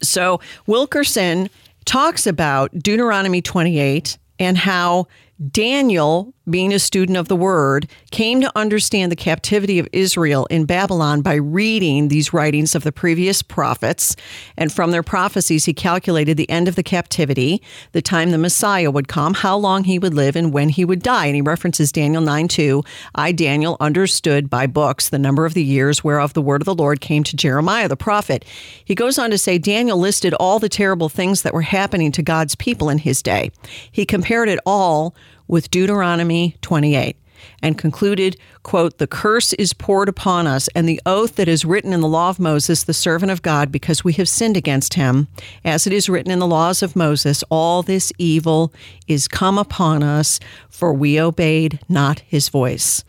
So 0.01 0.39
Wilkerson 0.67 1.49
talks 1.85 2.27
about 2.27 2.71
Deuteronomy 2.77 3.41
28 3.41 4.17
and 4.39 4.57
how 4.57 5.07
Daniel, 5.39 6.33
being 6.49 6.73
a 6.73 6.79
student 6.79 7.17
of 7.17 7.29
the 7.29 7.35
word, 7.35 7.87
came 8.11 8.41
to 8.41 8.51
understand 8.57 9.09
the 9.09 9.15
captivity 9.15 9.79
of 9.79 9.87
Israel 9.93 10.45
in 10.47 10.65
Babylon 10.65 11.21
by 11.21 11.35
reading 11.35 12.09
these 12.09 12.33
writings 12.33 12.75
of 12.75 12.83
the 12.83 12.91
previous 12.91 13.41
prophets. 13.41 14.17
And 14.57 14.69
from 14.69 14.91
their 14.91 15.03
prophecies, 15.03 15.63
he 15.63 15.73
calculated 15.73 16.35
the 16.35 16.49
end 16.49 16.67
of 16.67 16.75
the 16.75 16.83
captivity, 16.83 17.61
the 17.93 18.01
time 18.01 18.31
the 18.31 18.37
Messiah 18.37 18.91
would 18.91 19.07
come, 19.07 19.33
how 19.33 19.55
long 19.55 19.85
he 19.85 19.97
would 19.97 20.13
live, 20.13 20.35
and 20.35 20.51
when 20.51 20.67
he 20.67 20.83
would 20.83 21.01
die. 21.01 21.27
And 21.27 21.35
he 21.35 21.41
references 21.41 21.93
Daniel 21.93 22.21
9 22.21 22.49
2. 22.49 22.83
I, 23.15 23.31
Daniel, 23.31 23.77
understood 23.79 24.49
by 24.49 24.67
books 24.67 25.07
the 25.07 25.19
number 25.19 25.45
of 25.45 25.53
the 25.53 25.63
years 25.63 26.03
whereof 26.03 26.33
the 26.33 26.41
word 26.41 26.61
of 26.61 26.65
the 26.65 26.75
Lord 26.75 26.99
came 26.99 27.23
to 27.23 27.37
Jeremiah 27.37 27.87
the 27.87 27.95
prophet. 27.95 28.43
He 28.83 28.93
goes 28.93 29.17
on 29.17 29.29
to 29.29 29.37
say 29.37 29.57
Daniel 29.57 29.97
listed 29.97 30.33
all 30.33 30.59
the 30.59 30.67
terrible 30.67 31.07
things 31.07 31.43
that 31.43 31.53
were 31.53 31.61
happening 31.61 32.11
to 32.11 32.21
God's 32.21 32.55
people 32.55 32.89
in 32.89 32.97
his 32.97 33.23
day. 33.23 33.51
He 33.89 34.05
compared 34.05 34.49
it 34.49 34.59
all 34.65 35.15
with 35.49 35.69
Deuteronomy 35.69 36.55
28 36.61 37.17
and 37.61 37.77
concluded, 37.77 38.37
quote, 38.63 38.97
the 38.97 39.07
curse 39.07 39.53
is 39.53 39.73
poured 39.73 40.09
upon 40.09 40.45
us 40.47 40.67
and 40.75 40.87
the 40.87 41.01
oath 41.05 41.35
that 41.35 41.47
is 41.47 41.65
written 41.65 41.93
in 41.93 42.01
the 42.01 42.07
law 42.07 42.29
of 42.29 42.39
Moses, 42.39 42.83
the 42.83 42.93
servant 42.93 43.31
of 43.31 43.41
God, 43.41 43.71
because 43.71 44.03
we 44.03 44.13
have 44.13 44.29
sinned 44.29 44.57
against 44.57 44.93
him. 44.93 45.27
As 45.63 45.87
it 45.87 45.93
is 45.93 46.09
written 46.09 46.31
in 46.31 46.39
the 46.39 46.47
laws 46.47 46.83
of 46.83 46.95
Moses, 46.95 47.43
all 47.49 47.81
this 47.81 48.11
evil 48.17 48.73
is 49.07 49.27
come 49.27 49.57
upon 49.57 50.03
us, 50.03 50.39
for 50.69 50.93
we 50.93 51.19
obeyed 51.19 51.79
not 51.89 52.19
his 52.19 52.49
voice. 52.49 53.03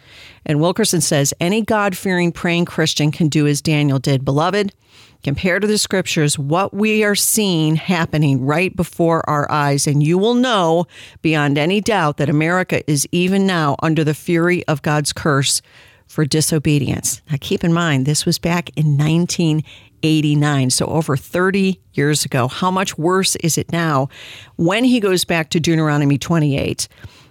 And 0.46 0.60
Wilkerson 0.60 1.00
says, 1.00 1.34
any 1.40 1.62
God 1.62 1.96
fearing, 1.96 2.32
praying 2.32 2.64
Christian 2.64 3.10
can 3.10 3.28
do 3.28 3.46
as 3.46 3.60
Daniel 3.60 3.98
did. 3.98 4.24
Beloved, 4.24 4.72
compare 5.22 5.60
to 5.60 5.66
the 5.66 5.78
scriptures 5.78 6.38
what 6.38 6.72
we 6.72 7.04
are 7.04 7.14
seeing 7.14 7.76
happening 7.76 8.44
right 8.44 8.74
before 8.74 9.28
our 9.28 9.50
eyes. 9.50 9.86
And 9.86 10.02
you 10.02 10.18
will 10.18 10.34
know 10.34 10.86
beyond 11.22 11.58
any 11.58 11.80
doubt 11.80 12.16
that 12.16 12.28
America 12.28 12.88
is 12.90 13.06
even 13.12 13.46
now 13.46 13.76
under 13.82 14.04
the 14.04 14.14
fury 14.14 14.66
of 14.66 14.82
God's 14.82 15.12
curse 15.12 15.62
for 16.06 16.24
disobedience. 16.24 17.22
Now, 17.30 17.36
keep 17.40 17.62
in 17.62 17.72
mind, 17.72 18.04
this 18.04 18.26
was 18.26 18.38
back 18.38 18.70
in 18.76 18.98
1989, 18.98 20.70
so 20.70 20.86
over 20.86 21.16
30 21.16 21.80
years 21.92 22.24
ago. 22.24 22.48
How 22.48 22.70
much 22.70 22.98
worse 22.98 23.36
is 23.36 23.56
it 23.56 23.70
now? 23.70 24.08
When 24.56 24.82
he 24.84 24.98
goes 24.98 25.24
back 25.24 25.50
to 25.50 25.60
Deuteronomy 25.60 26.18
28, 26.18 26.88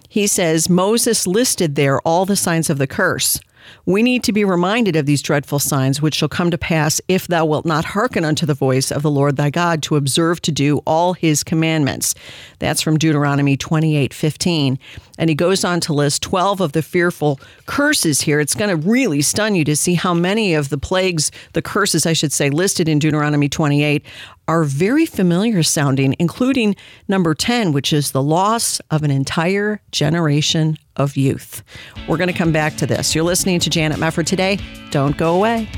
he 0.08 0.26
says 0.26 0.70
Moses 0.70 1.26
listed 1.26 1.74
there 1.74 2.00
all 2.00 2.24
the 2.24 2.36
signs 2.36 2.70
of 2.70 2.78
the 2.78 2.86
curse. 2.86 3.38
We 3.86 4.02
need 4.02 4.22
to 4.24 4.32
be 4.32 4.44
reminded 4.44 4.96
of 4.96 5.06
these 5.06 5.22
dreadful 5.22 5.58
signs 5.58 6.00
which 6.00 6.14
shall 6.14 6.28
come 6.28 6.50
to 6.50 6.58
pass 6.58 7.00
if 7.08 7.26
thou 7.26 7.44
wilt 7.44 7.66
not 7.66 7.84
hearken 7.84 8.24
unto 8.24 8.46
the 8.46 8.54
voice 8.54 8.90
of 8.90 9.02
the 9.02 9.10
Lord 9.10 9.36
thy 9.36 9.50
God 9.50 9.82
to 9.84 9.96
observe 9.96 10.40
to 10.42 10.52
do 10.52 10.78
all 10.86 11.14
his 11.14 11.42
commandments. 11.42 12.14
That's 12.58 12.82
from 12.82 12.98
Deuteronomy 12.98 13.56
28 13.56 14.12
15. 14.14 14.78
And 15.18 15.28
he 15.28 15.34
goes 15.34 15.64
on 15.64 15.80
to 15.80 15.92
list 15.92 16.22
12 16.22 16.60
of 16.60 16.72
the 16.72 16.82
fearful 16.82 17.40
curses 17.66 18.22
here. 18.22 18.40
It's 18.40 18.54
going 18.54 18.70
to 18.70 18.88
really 18.88 19.22
stun 19.22 19.54
you 19.54 19.64
to 19.64 19.76
see 19.76 19.94
how 19.94 20.14
many 20.14 20.54
of 20.54 20.70
the 20.70 20.78
plagues, 20.78 21.30
the 21.52 21.62
curses, 21.62 22.06
I 22.06 22.12
should 22.12 22.32
say, 22.32 22.50
listed 22.50 22.88
in 22.88 22.98
Deuteronomy 22.98 23.48
28 23.48 24.04
are 24.48 24.64
very 24.64 25.06
familiar 25.06 25.62
sounding, 25.62 26.16
including 26.18 26.74
number 27.06 27.34
10, 27.34 27.72
which 27.72 27.92
is 27.92 28.10
the 28.10 28.22
loss 28.22 28.80
of 28.90 29.04
an 29.04 29.10
entire 29.10 29.80
generation 29.92 30.76
of 31.02 31.16
youth. 31.16 31.62
We're 32.08 32.16
going 32.16 32.28
to 32.28 32.38
come 32.38 32.52
back 32.52 32.76
to 32.76 32.86
this. 32.86 33.14
You're 33.14 33.24
listening 33.24 33.60
to 33.60 33.70
Janet 33.70 33.98
Mefford 33.98 34.26
today. 34.26 34.58
Don't 34.90 35.16
go 35.16 35.34
away. 35.34 35.68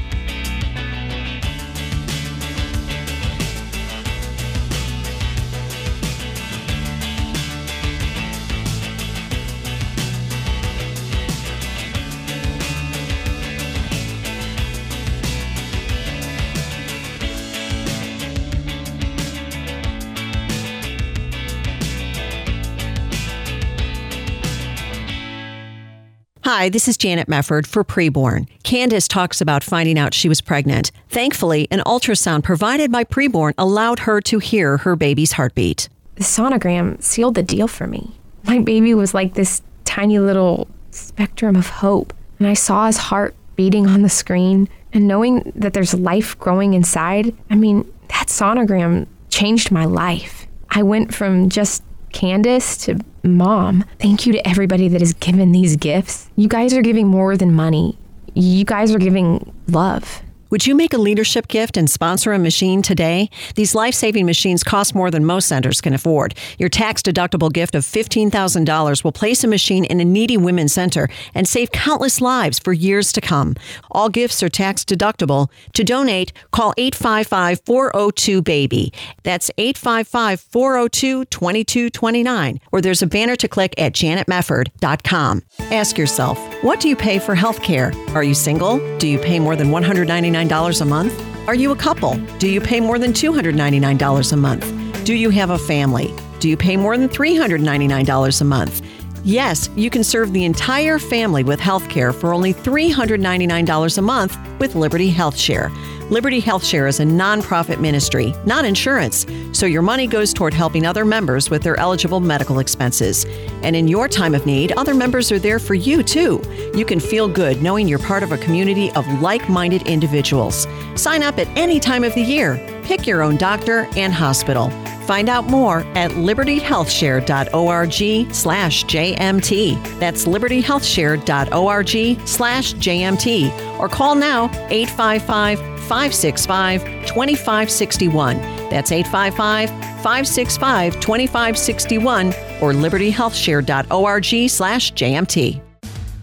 Hi, 26.63 26.69
this 26.69 26.87
is 26.87 26.97
Janet 26.97 27.27
Mefford 27.27 27.67
for 27.67 27.83
Preborn. 27.83 28.47
Candace 28.63 29.09
talks 29.09 29.41
about 29.41 29.65
finding 29.65 29.99
out 29.99 30.15
she 30.15 30.29
was 30.29 30.41
pregnant. 30.41 30.93
Thankfully, 31.09 31.67
an 31.73 31.81
ultrasound 31.81 32.45
provided 32.45 32.93
by 32.93 33.03
Preborn 33.03 33.55
allowed 33.59 33.99
her 33.99 34.21
to 34.21 34.39
hear 34.39 34.77
her 34.77 34.95
baby's 34.95 35.33
heartbeat. 35.33 35.89
The 36.15 36.23
sonogram 36.23 37.03
sealed 37.03 37.35
the 37.35 37.43
deal 37.43 37.67
for 37.67 37.89
me. 37.89 38.13
My 38.45 38.61
baby 38.61 38.95
was 38.95 39.13
like 39.13 39.35
this 39.35 39.61
tiny 39.85 40.21
little 40.21 40.69
spectrum 40.93 41.57
of 41.57 41.67
hope, 41.67 42.15
and 42.39 42.47
I 42.47 42.55
saw 42.55 42.87
his 42.87 42.99
heart 42.99 43.35
beating 43.57 43.89
on 43.89 44.03
the 44.03 44.09
screen. 44.09 44.69
And 44.93 45.09
knowing 45.09 45.53
that 45.57 45.73
there's 45.73 45.95
life 45.95 46.39
growing 46.39 46.75
inside, 46.75 47.37
I 47.51 47.57
mean, 47.57 47.93
that 48.07 48.29
sonogram 48.29 49.09
changed 49.31 49.73
my 49.73 49.85
life. 49.85 50.47
I 50.71 50.85
went 50.85 51.13
from 51.13 51.49
just 51.49 51.83
Candace 52.13 52.77
to 52.85 53.01
mom. 53.25 53.85
Thank 53.99 54.27
you 54.27 54.33
to 54.33 54.49
everybody 54.49 54.89
that 54.89 55.01
has 55.01 55.13
given 55.15 55.53
these 55.53 55.77
gifts. 55.77 56.29
You 56.37 56.49
guys 56.49 56.75
are 56.75 56.83
giving 56.83 57.07
more 57.07 57.37
than 57.37 57.53
money. 57.53 57.99
You 58.35 58.65
guys 58.65 58.95
are 58.95 58.99
giving 58.99 59.55
love. 59.69 60.23
Would 60.53 60.67
you 60.67 60.75
make 60.75 60.93
a 60.93 60.99
leadership 60.99 61.49
gift 61.49 61.79
and 61.79 61.89
sponsor 61.89 62.35
a 62.35 62.39
machine 62.39 62.83
today? 62.83 63.31
These 63.55 63.75
life 63.75 63.95
saving 63.95 64.27
machines 64.27 64.63
cost 64.63 64.95
more 64.95 65.11
than 65.11 65.25
most 65.25 65.49
centers 65.49 65.81
can 65.81 65.95
afford. 65.95 66.35
Your 66.59 66.69
tax 66.69 67.01
deductible 67.01 67.51
gift 67.51 67.75
of 67.75 67.85
$15,000 67.85 69.03
will 69.03 69.13
place 69.13 69.43
a 69.43 69.49
machine 69.49 69.87
in 69.87 69.99
a 69.99 70.05
needy 70.05 70.37
women's 70.37 70.75
center 70.75 71.09
and 71.35 71.49
save 71.49 71.73
countless 71.73 72.21
lives 72.21 72.59
for 72.59 72.75
years 72.75 73.13
to 73.15 73.23
come. 73.23 73.57
All 73.93 74.11
gifts 74.11 74.43
are 74.43 74.51
tax 74.51 74.85
deductible. 74.85 75.49
To 75.73 75.85
donate, 75.85 76.35
call 76.51 76.75
855 76.77 77.63
402 77.65 78.43
BABY. 78.43 78.93
That's 79.23 79.51
855 79.57 80.39
402 80.39 81.25
2229. 81.25 82.61
Or 82.73 82.83
there's 82.83 83.01
a 83.01 83.07
banner 83.07 83.37
to 83.37 83.49
click 83.49 83.73
at 83.79 83.95
janetmefford.com. 83.95 85.45
Ask 85.71 85.97
yourself, 85.97 86.39
what 86.63 86.79
do 86.79 86.91
you 86.91 86.97
pay 86.97 87.19
for 87.19 87.35
health 87.35 87.63
care? 87.63 87.95
Are 88.09 88.23
you 88.23 88.35
single? 88.35 88.99
Do 88.99 89.09
you 89.09 89.19
pay 89.19 89.39
more 89.39 89.57
than 89.57 89.71
199 89.71 90.42
$199 90.49 90.81
a 90.81 90.85
month? 90.85 91.49
Are 91.49 91.55
you 91.55 91.73
a 91.73 91.77
couple? 91.77 92.17
Do 92.39 92.49
you 92.49 92.61
pay 92.61 92.81
more 92.81 92.99
than 92.99 93.13
$299 93.13 94.33
a 94.33 94.37
month? 94.37 95.05
Do 95.05 95.15
you 95.15 95.31
have 95.31 95.51
a 95.51 95.59
family? 95.59 96.15
Do 96.41 96.49
you 96.49 96.57
pay 96.57 96.77
more 96.77 96.97
than 96.97 97.09
$399 97.09 98.41
a 98.41 98.45
month? 98.45 98.83
Yes, 99.25 99.71
you 99.77 99.89
can 99.89 100.03
serve 100.03 100.33
the 100.33 100.45
entire 100.45 100.99
family 100.99 101.45
with 101.45 101.61
health 101.61 101.89
care 101.89 102.13
for 102.13 102.35
only 102.35 102.53
$399 102.53 103.99
a 103.99 104.03
month 104.03 104.37
with 104.59 104.75
Liberty 104.75 105.11
Health 105.11 105.37
Share. 105.37 105.71
Liberty 106.13 106.39
Health 106.41 106.63
Share 106.63 106.87
is 106.89 107.01
a 107.01 107.05
nonprofit 107.05 107.81
ministry, 107.81 108.35
not 108.45 108.67
insurance, 108.67 109.25
so 109.53 109.65
your 109.65 109.81
money 109.81 110.07
goes 110.07 110.35
toward 110.35 110.53
helping 110.53 110.85
other 110.85 111.07
members 111.07 111.49
with 111.49 111.63
their 111.63 111.81
eligible 111.81 112.21
medical 112.21 112.59
expenses. 112.59 113.25
And 113.63 113.75
in 113.75 113.89
your 113.89 114.09
time 114.09 114.35
of 114.35 114.45
need, 114.45 114.73
other 114.73 114.93
members 114.93 115.33
are 115.33 115.39
there 115.39 115.59
for 115.59 115.73
you 115.73 116.03
too. 116.03 116.43
You 116.75 116.85
can 116.85 117.01
feel 117.01 117.29
good 117.29 117.63
knowing 117.63 117.89
you're 117.89 117.99
part 117.99 118.23
of 118.23 118.31
a 118.31 118.37
community 118.37 118.91
of 118.91 119.07
like 119.23 119.49
minded 119.49 119.89
individuals. 119.89 120.67
Sign 120.97 121.23
up 121.23 121.39
at 121.39 121.49
any 121.57 121.81
time 121.81 122.05
of 122.05 122.15
the 122.15 122.21
year. 122.21 122.59
Pick 122.83 123.07
your 123.07 123.23
own 123.23 123.39
doctor 123.39 123.89
and 123.97 124.13
hospital. 124.13 124.69
Find 125.07 125.31
out 125.31 125.47
more 125.47 125.79
at 125.95 126.11
libertyhealthshare.org 126.11 128.35
slash 128.35 128.85
JMT. 128.85 129.99
That's 129.99 130.27
libertyhealthshare.org 130.27 132.29
slash 132.29 132.75
JMT. 132.75 133.72
Or 133.83 133.89
call 133.89 134.15
now 134.15 134.45
855 134.71 135.59
565 135.59 136.83
2561. 137.05 138.37
That's 138.71 138.93
855 138.93 139.71
565 139.71 141.01
2561 141.01 142.29
or 142.61 142.73
libertyhealthshare.org 142.73 144.49
slash 144.49 144.93
JMT. 144.93 145.61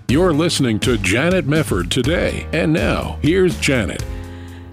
You're 0.08 0.34
listening 0.34 0.80
to 0.80 0.98
Janet 1.00 1.46
Mefford 1.48 1.90
today. 1.90 2.48
And 2.54 2.72
now, 2.72 3.20
here's 3.22 3.60
Janet. 3.60 4.06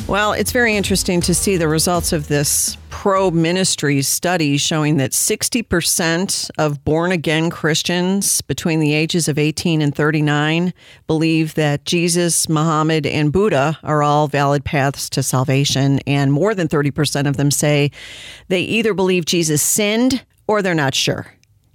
Well, 0.07 0.33
it's 0.33 0.53
very 0.53 0.77
interesting 0.77 1.21
to 1.23 1.35
see 1.35 1.57
the 1.57 1.67
results 1.67 2.13
of 2.13 2.29
this 2.29 2.79
Probe 2.97 3.35
Ministries 3.35 4.09
study 4.09 4.57
showing 4.57 4.97
that 4.97 5.11
60% 5.11 6.51
of 6.57 6.83
born 6.83 7.13
again 7.13 7.51
Christians 7.51 8.41
between 8.41 8.81
the 8.81 8.95
ages 8.95 9.29
of 9.29 9.39
18 9.39 9.83
and 9.83 9.95
39 9.95 10.73
believe 11.07 11.55
that 11.55 11.85
Jesus, 11.85 12.49
Muhammad, 12.49 13.05
and 13.05 13.31
Buddha 13.31 13.79
are 13.83 14.03
all 14.03 14.29
valid 14.29 14.65
paths 14.65 15.11
to 15.11 15.23
salvation. 15.23 16.01
And 16.07 16.33
more 16.33 16.55
than 16.55 16.69
30% 16.69 17.29
of 17.29 17.37
them 17.37 17.51
say 17.51 17.91
they 18.49 18.63
either 18.63 18.95
believe 18.95 19.27
Jesus 19.27 19.61
sinned 19.61 20.25
or 20.49 20.63
they're 20.63 20.75
not 20.75 20.95
sure. 20.95 21.27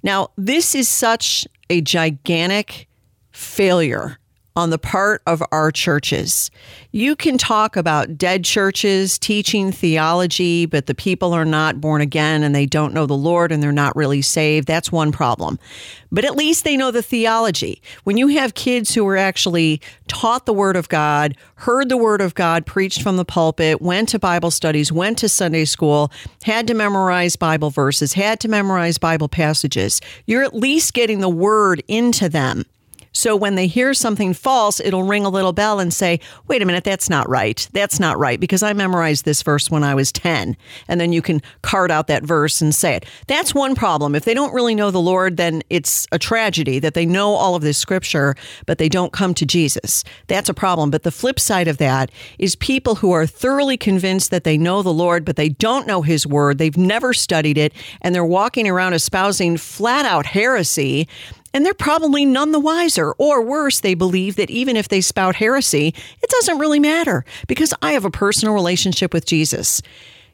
Now, 0.02 0.30
this 0.38 0.74
is 0.74 0.90
such 0.90 1.48
a 1.70 1.82
gigantic 1.82 2.88
failure 3.32 4.18
on 4.56 4.70
the 4.70 4.78
part 4.78 5.22
of 5.26 5.42
our 5.52 5.72
churches. 5.72 6.52
You 6.92 7.16
can 7.16 7.38
talk 7.38 7.78
about 7.78 8.18
dead 8.18 8.44
churches 8.44 9.18
teaching 9.18 9.72
theology, 9.72 10.66
but 10.66 10.88
the 10.88 10.96
people 10.96 11.34
are 11.34 11.46
not 11.46 11.80
born 11.80 12.02
again 12.02 12.44
and 12.44 12.54
they 12.54 12.66
don't 12.66 12.94
know 12.94 13.06
the 13.06 13.14
Lord 13.14 13.52
and 13.52 13.64
they're 13.64 13.72
not 13.72 13.96
really 13.96 14.22
saved. 14.22 14.68
That's 14.68 14.92
one 14.92 15.12
problem. 15.12 15.58
But 16.12 16.26
at 16.26 16.36
least 16.36 16.66
they 16.66 16.76
know 16.76 16.92
the 16.92 17.02
theology. 17.02 17.82
When 18.04 18.18
you 18.18 18.28
have 18.28 18.54
kids 18.54 18.94
who 18.94 19.08
are 19.08 19.16
actually 19.16 19.82
taught 20.08 20.46
the 20.46 20.54
Word 20.54 20.76
of 20.76 20.90
God, 20.90 21.38
heard 21.56 21.88
the 21.88 21.96
Word 21.96 22.20
of 22.20 22.36
God 22.36 22.66
preached 22.66 23.02
from 23.02 23.16
the 23.16 23.24
pulpit, 23.24 23.82
went 23.82 24.10
to 24.10 24.20
Bible 24.20 24.52
studies, 24.52 24.92
went 24.92 25.18
to 25.20 25.30
Sunday 25.30 25.64
school, 25.64 26.12
had 26.44 26.68
to 26.68 26.74
memorize 26.74 27.38
Bible 27.38 27.70
verses, 27.70 28.12
had 28.14 28.42
to 28.42 28.50
memorize 28.50 28.98
Bible 28.98 29.30
passages, 29.30 30.02
you're 30.26 30.44
at 30.44 30.54
least 30.54 30.94
getting 30.94 31.20
the 31.22 31.30
Word 31.30 31.82
into 31.88 32.28
them. 32.28 32.66
So 33.14 33.36
when 33.36 33.56
they 33.56 33.68
hear 33.68 33.94
something 33.94 34.34
false, 34.34 34.80
it'll 34.80 35.04
ring 35.04 35.26
a 35.26 35.30
little 35.30 35.54
bell 35.54 35.80
and 35.80 35.94
say, 35.94 36.20
wait 36.48 36.62
a 36.62 36.66
minute, 36.66 36.84
that's 36.84 37.10
not 37.10 37.28
right. 37.30 37.68
That's 37.74 38.00
not 38.00 38.18
right 38.18 38.40
because 38.40 38.64
I 38.64 38.74
memorized 38.74 39.26
this 39.26 39.44
verse 39.44 39.70
when 39.70 39.84
I 39.84 39.96
was 39.96 40.12
10. 40.12 40.56
And 40.88 41.02
then 41.02 41.12
you 41.12 41.22
can 41.22 41.42
card 41.62 41.92
out 41.92 42.08
that 42.08 42.24
verse 42.24 42.62
and 42.62 42.74
say 42.74 42.96
it. 42.96 43.06
That's 43.28 43.54
one 43.54 43.76
problem. 43.76 44.16
If 44.16 44.26
they 44.26 44.34
don't 44.34 44.54
really 44.54 44.76
know 44.76 44.92
the 44.92 45.02
Lord, 45.02 45.38
then 45.38 45.62
it's 45.70 46.08
a 46.12 46.20
tragedy 46.20 46.80
that 46.80 46.94
they 46.94 47.06
know 47.06 47.34
all 47.34 47.56
of 47.56 47.62
this 47.62 47.78
scripture, 47.78 48.36
but 48.66 48.78
they 48.78 48.90
don't 48.90 49.12
come 49.12 49.34
to 49.36 49.46
Jesus. 49.46 50.04
That's 50.28 50.50
a 50.50 50.54
problem. 50.54 50.90
But 50.90 51.04
the 51.04 51.12
flip 51.12 51.40
side 51.40 51.68
of 51.68 51.78
that 51.78 52.12
is 52.40 52.56
people 52.56 52.96
who 52.96 53.12
are 53.12 53.26
thoroughly 53.26 53.78
convinced 53.78 54.32
that 54.32 54.46
they 54.46 54.58
know 54.58 54.82
the 54.82 54.94
Lord, 54.94 55.26
but 55.26 55.36
they 55.36 55.50
don't 55.50 55.88
know 55.88 56.02
his 56.02 56.26
word. 56.26 56.58
They've 56.58 56.78
never 56.78 57.14
studied 57.14 57.58
it, 57.58 57.74
and 58.02 58.16
they're 58.16 58.24
walking 58.24 58.68
around 58.68 58.94
espousing 58.94 59.58
flat 59.58 60.06
out 60.06 60.26
heresy 60.26 61.08
and 61.54 61.66
they're 61.66 61.74
probably 61.74 62.26
none 62.26 62.52
the 62.52 62.60
wiser. 62.60 63.12
Or 63.14 63.42
worse, 63.42 63.80
they 63.80 63.94
believe 63.94 64.36
that 64.36 64.50
even 64.50 64.78
if 64.78 64.88
they 64.88 65.02
spout 65.02 65.36
heresy, 65.36 65.94
it 66.22 66.30
doesn't 66.30 66.60
really 66.60 66.80
matter 66.80 67.26
because 67.48 67.74
I 67.82 67.94
have 67.94 68.06
a 68.06 68.12
personal 68.12 68.54
relationship 68.54 69.14
with 69.14 69.26
Jesus. 69.26 69.82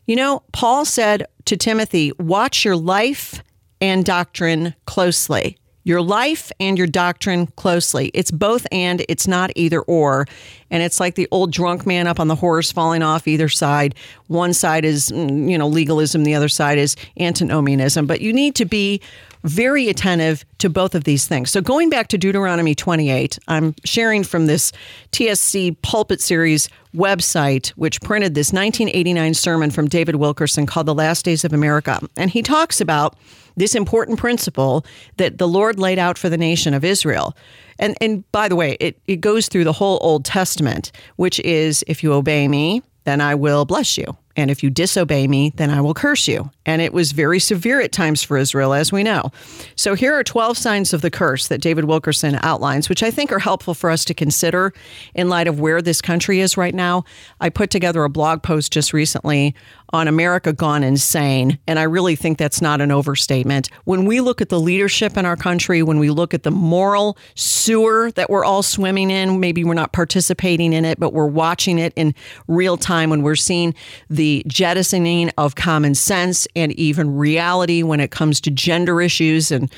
You 0.06 0.16
know, 0.16 0.44
Paul 0.54 0.86
said 0.86 1.28
to 1.46 1.58
Timothy, 1.58 2.12
watch 2.18 2.64
your 2.64 2.76
life 2.76 3.44
and 3.82 4.06
doctrine 4.06 4.74
closely. 4.86 5.58
Your 5.84 6.02
life 6.02 6.52
and 6.60 6.78
your 6.78 6.88
doctrine 6.88 7.48
closely. 7.48 8.12
It's 8.14 8.30
both 8.30 8.68
and, 8.74 9.06
it's 9.08 9.26
not 9.26 9.52
either 9.56 9.82
or. 9.82 10.26
And 10.70 10.84
it's 10.84 11.00
like 11.00 11.16
the 11.16 11.30
old 11.32 11.54
drunk 11.54 11.86
man 11.86 12.08
up 12.08 12.20
on 12.20 12.28
the 12.28 12.36
horse 12.36 12.74
falling 12.74 13.04
off 13.04 13.26
either 13.26 13.48
side. 13.48 13.96
One 14.28 14.54
side 14.54 14.84
is, 14.84 15.10
mm, 15.12 15.50
you 15.50 15.58
know, 15.58 15.68
legalism, 15.68 16.26
the 16.26 16.36
other 16.36 16.50
side 16.50 16.78
is 16.78 16.98
antinomianism. 17.18 18.06
But 18.06 18.20
you 18.20 18.34
need 18.34 18.56
to 18.56 18.66
be 18.66 19.02
very 19.48 19.90
attentive 19.90 20.46
to 20.60 20.70
both 20.70 20.96
of 20.96 21.04
these 21.04 21.28
things. 21.28 21.50
So, 21.50 21.62
going 21.62 21.90
back 21.90 22.08
to 22.10 22.18
Deuteronomy 22.18 22.76
28, 22.76 23.40
I'm 23.48 23.74
sharing 23.86 24.24
from 24.24 24.46
this 24.46 24.72
TSC 25.12 25.82
Pulpit 25.82 26.22
Series 26.22 26.70
website, 26.96 27.70
which 27.70 28.02
printed 28.02 28.36
this 28.36 28.52
1989 28.52 29.34
sermon 29.34 29.72
from 29.72 29.88
David 29.88 30.16
Wilkerson 30.16 30.66
called 30.66 30.88
The 30.88 30.96
Last 30.96 31.26
Days 31.26 31.44
of 31.44 31.54
America. 31.54 32.00
And 32.18 32.32
he 32.32 32.42
talks 32.42 32.82
about 32.82 33.16
this 33.56 33.76
important 33.76 34.20
principle 34.20 34.86
that 35.18 35.38
the 35.38 35.48
Lord 35.48 35.80
laid 35.80 36.00
out 36.00 36.18
for 36.18 36.30
the 36.30 36.38
nation 36.38 36.74
of 36.74 36.84
Israel. 36.84 37.36
And, 37.80 37.96
and 38.02 38.30
by 38.32 38.48
the 38.48 38.56
way, 38.56 38.78
it, 38.80 39.00
it 39.08 39.18
goes 39.18 39.48
through 39.48 39.64
the 39.64 39.74
whole 39.74 40.00
Old 40.02 40.26
Testament, 40.26 40.92
which 41.16 41.40
is 41.42 41.84
if 41.88 42.04
you 42.04 42.14
obey 42.14 42.48
me, 42.48 42.82
then 43.04 43.22
I 43.22 43.36
will 43.36 43.66
bless 43.66 43.98
you. 43.98 44.18
And 44.38 44.52
if 44.52 44.62
you 44.62 44.70
disobey 44.70 45.28
me, 45.28 45.52
then 45.56 45.72
I 45.72 45.82
will 45.82 45.96
curse 45.96 46.28
you. 46.28 46.52
And 46.66 46.82
it 46.82 46.94
was 46.94 47.12
very 47.12 47.40
severe 47.40 47.82
at 47.82 47.92
times 47.92 48.22
for 48.22 48.38
Israel, 48.38 48.74
as 48.74 48.92
we 48.92 49.02
know. 49.02 49.32
So 49.76 49.96
here 49.96 50.14
are 50.14 50.24
12 50.24 50.58
signs 50.58 50.94
of 50.94 51.02
the 51.02 51.10
curse 51.10 51.48
that 51.48 51.60
David 51.60 51.86
Wilkerson 51.86 52.40
outlines, 52.44 52.88
which 52.88 53.02
I 53.02 53.10
think 53.10 53.32
are 53.32 53.40
helpful 53.40 53.74
for 53.74 53.90
us 53.90 54.06
to 54.06 54.14
consider 54.14 54.74
in 55.16 55.28
light 55.28 55.48
of 55.48 55.60
where 55.60 55.82
this 55.82 56.02
country 56.02 56.40
is 56.40 56.56
right 56.56 56.76
now. 56.76 57.04
I 57.42 57.50
put 57.50 57.72
together 57.72 58.04
a 58.04 58.10
blog 58.10 58.44
post 58.44 58.72
just 58.72 58.94
recently 58.94 59.56
on 59.94 60.08
America 60.08 60.52
gone 60.52 60.84
insane. 60.84 61.58
And 61.68 61.80
I 61.80 61.84
really 61.84 62.16
think 62.16 62.38
that's 62.38 62.62
not 62.62 62.82
an 62.82 62.92
overstatement. 62.92 63.70
When 63.86 64.06
we 64.06 64.20
look 64.20 64.42
at 64.42 64.50
the 64.50 64.60
leadership 64.60 65.18
in 65.18 65.26
our 65.26 65.38
country, 65.38 65.82
when 65.82 66.00
we 66.00 66.10
look 66.10 66.34
at 66.34 66.44
the 66.44 66.52
moral 66.52 67.18
sewer 67.36 68.12
that 68.12 68.30
we're 68.30 68.44
all 68.44 68.64
swimming 68.64 69.10
in, 69.10 69.40
maybe 69.40 69.64
we're 69.64 69.74
not 69.74 69.94
participating 69.94 70.74
in 70.74 70.84
it, 70.84 71.00
but 71.00 71.14
we're 71.14 71.26
watching 71.26 71.80
it 71.80 71.94
in 71.96 72.14
real 72.48 72.78
time 72.78 73.10
when 73.10 73.22
we're 73.22 73.36
seeing 73.36 73.74
the 74.10 74.44
jettisoning 74.48 75.32
of 75.38 75.56
common 75.56 75.96
sense 75.96 76.48
and 76.56 76.74
even 76.74 77.16
reality 77.16 77.84
when 77.84 78.00
it 78.00 78.12
comes 78.12 78.42
to 78.42 78.52
gender 78.52 79.02
issues. 79.02 79.52
And, 79.52 79.72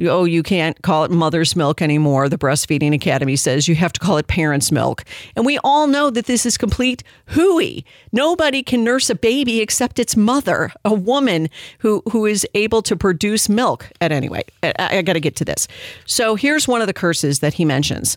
oh, 0.00 0.24
you 0.24 0.42
can't 0.42 0.80
call 0.82 1.04
it 1.04 1.10
mother's 1.10 1.56
milk 1.56 1.82
anymore. 1.82 2.28
The 2.28 2.38
Breastfeeding 2.38 2.94
Academy 2.94 3.36
says 3.36 3.66
you 3.66 3.74
have 3.74 3.92
to 3.94 4.00
call 4.00 4.16
it 4.18 4.28
parent's 4.28 4.70
milk. 4.70 5.04
And 5.34 5.44
we 5.44 5.58
all 5.64 5.86
know 5.86 6.10
that 6.10 6.26
this 6.26 6.46
is 6.46 6.56
complete 6.56 7.02
hooey. 7.26 7.84
Nobody 8.12 8.62
can 8.62 8.84
nurse 8.84 9.10
a 9.10 9.14
baby 9.14 9.55
except 9.60 9.98
its 9.98 10.16
mother, 10.16 10.72
a 10.84 10.94
woman 10.94 11.48
who, 11.78 12.02
who 12.10 12.26
is 12.26 12.46
able 12.54 12.82
to 12.82 12.96
produce 12.96 13.48
milk. 13.48 13.90
At 14.00 14.12
anyway, 14.12 14.44
I, 14.62 14.74
I 14.78 15.02
got 15.02 15.14
to 15.14 15.20
get 15.20 15.36
to 15.36 15.44
this. 15.44 15.68
So 16.04 16.34
here's 16.34 16.68
one 16.68 16.80
of 16.80 16.86
the 16.86 16.94
curses 16.94 17.40
that 17.40 17.54
he 17.54 17.64
mentions 17.64 18.16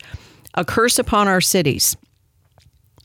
a 0.55 0.65
curse 0.65 0.97
upon 0.97 1.27
our 1.27 1.41
cities. 1.41 1.95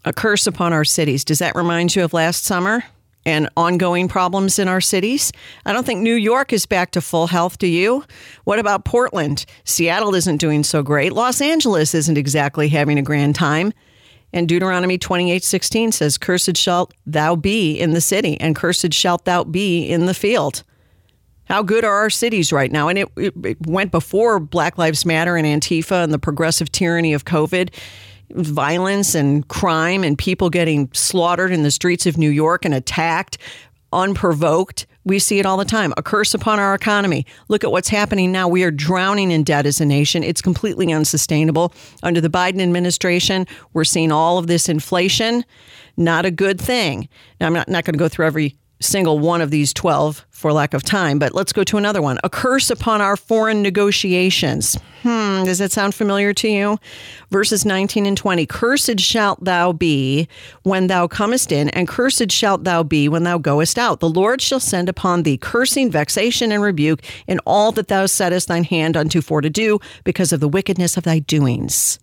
A 0.07 0.13
curse 0.13 0.47
upon 0.47 0.73
our 0.73 0.85
cities. 0.85 1.25
Does 1.25 1.39
that 1.39 1.55
remind 1.55 1.97
you 1.97 2.05
of 2.05 2.13
last 2.13 2.45
summer? 2.45 2.85
and 3.27 3.49
ongoing 3.57 4.09
problems 4.09 4.59
in 4.59 4.69
our 4.69 4.81
cities. 4.81 5.33
I 5.65 5.73
don't 5.73 5.87
think 5.87 6.01
New 6.01 6.15
York 6.15 6.53
is 6.53 6.67
back 6.67 6.91
to 6.93 7.01
full 7.01 7.27
health, 7.27 7.59
do 7.59 7.67
you? 7.67 8.05
What 8.45 8.59
about 8.59 8.85
Portland? 8.85 9.47
Seattle 9.65 10.15
isn't 10.15 10.39
doing 10.39 10.63
so 10.63 10.83
great. 10.83 11.13
Los 11.13 11.41
Angeles 11.41 11.95
isn't 11.95 12.19
exactly 12.19 12.69
having 12.69 12.99
a 12.99 13.03
grand 13.03 13.35
time. 13.35 13.73
And 14.35 14.49
Deuteronomy 14.49 14.99
28:16 14.99 15.93
says, 15.93 16.19
"Cursed 16.19 16.57
shalt 16.57 16.93
thou 17.07 17.37
be 17.37 17.79
in 17.79 17.93
the 17.93 18.01
city, 18.01 18.39
and 18.41 18.57
cursed 18.57 18.93
shalt 18.93 19.25
thou 19.25 19.45
be 19.45 19.85
in 19.85 20.07
the 20.07 20.13
field." 20.13 20.65
How 21.45 21.63
good 21.63 21.85
are 21.85 21.95
our 21.95 22.11
cities 22.11 22.53
right 22.53 22.73
now? 22.73 22.89
And 22.89 22.99
it, 22.99 23.09
it, 23.17 23.35
it 23.45 23.67
went 23.67 23.93
before 23.93 24.41
Black 24.41 24.77
Lives 24.77 25.07
Matter 25.07 25.37
and 25.37 25.47
Antifa 25.47 26.03
and 26.03 26.13
the 26.13 26.19
progressive 26.19 26.73
tyranny 26.73 27.13
of 27.13 27.25
COVID 27.25 27.69
violence 28.31 29.15
and 29.15 29.47
crime 29.47 30.03
and 30.03 30.19
people 30.19 30.51
getting 30.51 30.89
slaughtered 30.93 31.53
in 31.53 31.63
the 31.63 31.71
streets 31.71 32.07
of 32.07 32.19
New 32.19 32.31
York 32.31 32.65
and 32.65 32.75
attacked 32.75 33.39
unprovoked. 33.93 34.87
We 35.05 35.19
see 35.19 35.39
it 35.39 35.47
all 35.47 35.57
the 35.57 35.65
time. 35.65 35.93
A 35.97 36.03
curse 36.03 36.35
upon 36.35 36.59
our 36.59 36.75
economy. 36.75 37.27
Look 37.49 37.63
at 37.63 37.71
what's 37.71 37.89
happening 37.89 38.33
now. 38.33 38.49
We 38.49 38.65
are 38.65 38.71
drowning 38.71 39.31
in 39.31 39.45
debt 39.45 39.67
as 39.67 39.81
a 39.81 39.85
nation. 39.85 40.25
It's 40.25 40.41
completely 40.41 40.93
unsustainable. 40.93 41.75
Under 42.03 42.21
the 42.21 42.31
Biden 42.31 42.61
administration, 42.61 43.47
we're 43.73 43.85
seeing 43.85 44.11
all 44.11 44.39
of 44.39 44.47
this 44.47 44.69
inflation. 44.69 45.45
Not 45.97 46.25
a 46.25 46.31
good 46.31 46.61
thing. 46.61 47.09
Now, 47.41 47.49
I'm 47.49 47.53
not, 47.53 47.69
not 47.69 47.85
going 47.85 47.95
to 47.95 47.99
go 47.99 48.09
through 48.09 48.27
every 48.27 48.57
single 48.81 49.19
one 49.19 49.41
of 49.41 49.51
these 49.51 49.73
12 49.73 50.27
for 50.31 50.53
lack 50.53 50.75
of 50.75 50.83
time, 50.83 51.19
but 51.19 51.35
let's 51.35 51.53
go 51.53 51.65
to 51.65 51.77
another 51.79 52.03
one. 52.03 52.19
A 52.23 52.31
curse 52.31 52.71
upon 52.71 53.01
our 53.01 53.17
foreign 53.17 53.63
negotiations. 53.63 54.77
Hmm, 55.03 55.45
does 55.45 55.59
that 55.59 55.73
sound 55.73 55.95
familiar 55.95 56.33
to 56.35 56.49
you? 56.49 56.79
Verses 57.31 57.65
19 57.65 58.07
and 58.07 58.17
20. 58.17 58.47
Cursed 58.47 59.01
shalt 59.01 59.43
thou 59.43 59.73
be 59.73 60.29
when 60.63 60.87
thou 60.87 61.07
comest 61.07 61.53
in, 61.53 61.69
and 61.71 61.89
cursed 61.89 62.31
shalt 62.31 62.65
thou 62.65 62.83
be 62.83 63.09
when 63.09 63.23
thou 63.23 63.39
goest 63.39 63.79
out. 63.79 64.01
The 64.01 64.09
Lord 64.09 64.41
shall 64.41 64.61
send 64.61 64.89
upon 64.89 65.23
thee 65.23 65.39
cursing, 65.39 65.91
vexation, 65.91 66.53
and 66.53 66.63
rebuke 66.63 67.01
in 67.27 67.39
all 67.47 67.73
that 67.73 67.89
thou 67.89 68.07
settest 68.07 68.49
thine 68.49 68.65
hand 68.65 68.97
unto 68.97 69.21
for 69.21 69.41
to 69.41 69.51
do, 69.51 69.79
because 70.05 70.33
of 70.33 70.41
the 70.41 70.49
wickedness 70.49 70.97
of 70.97 71.05
thy 71.05 71.21
doings. 71.21 71.99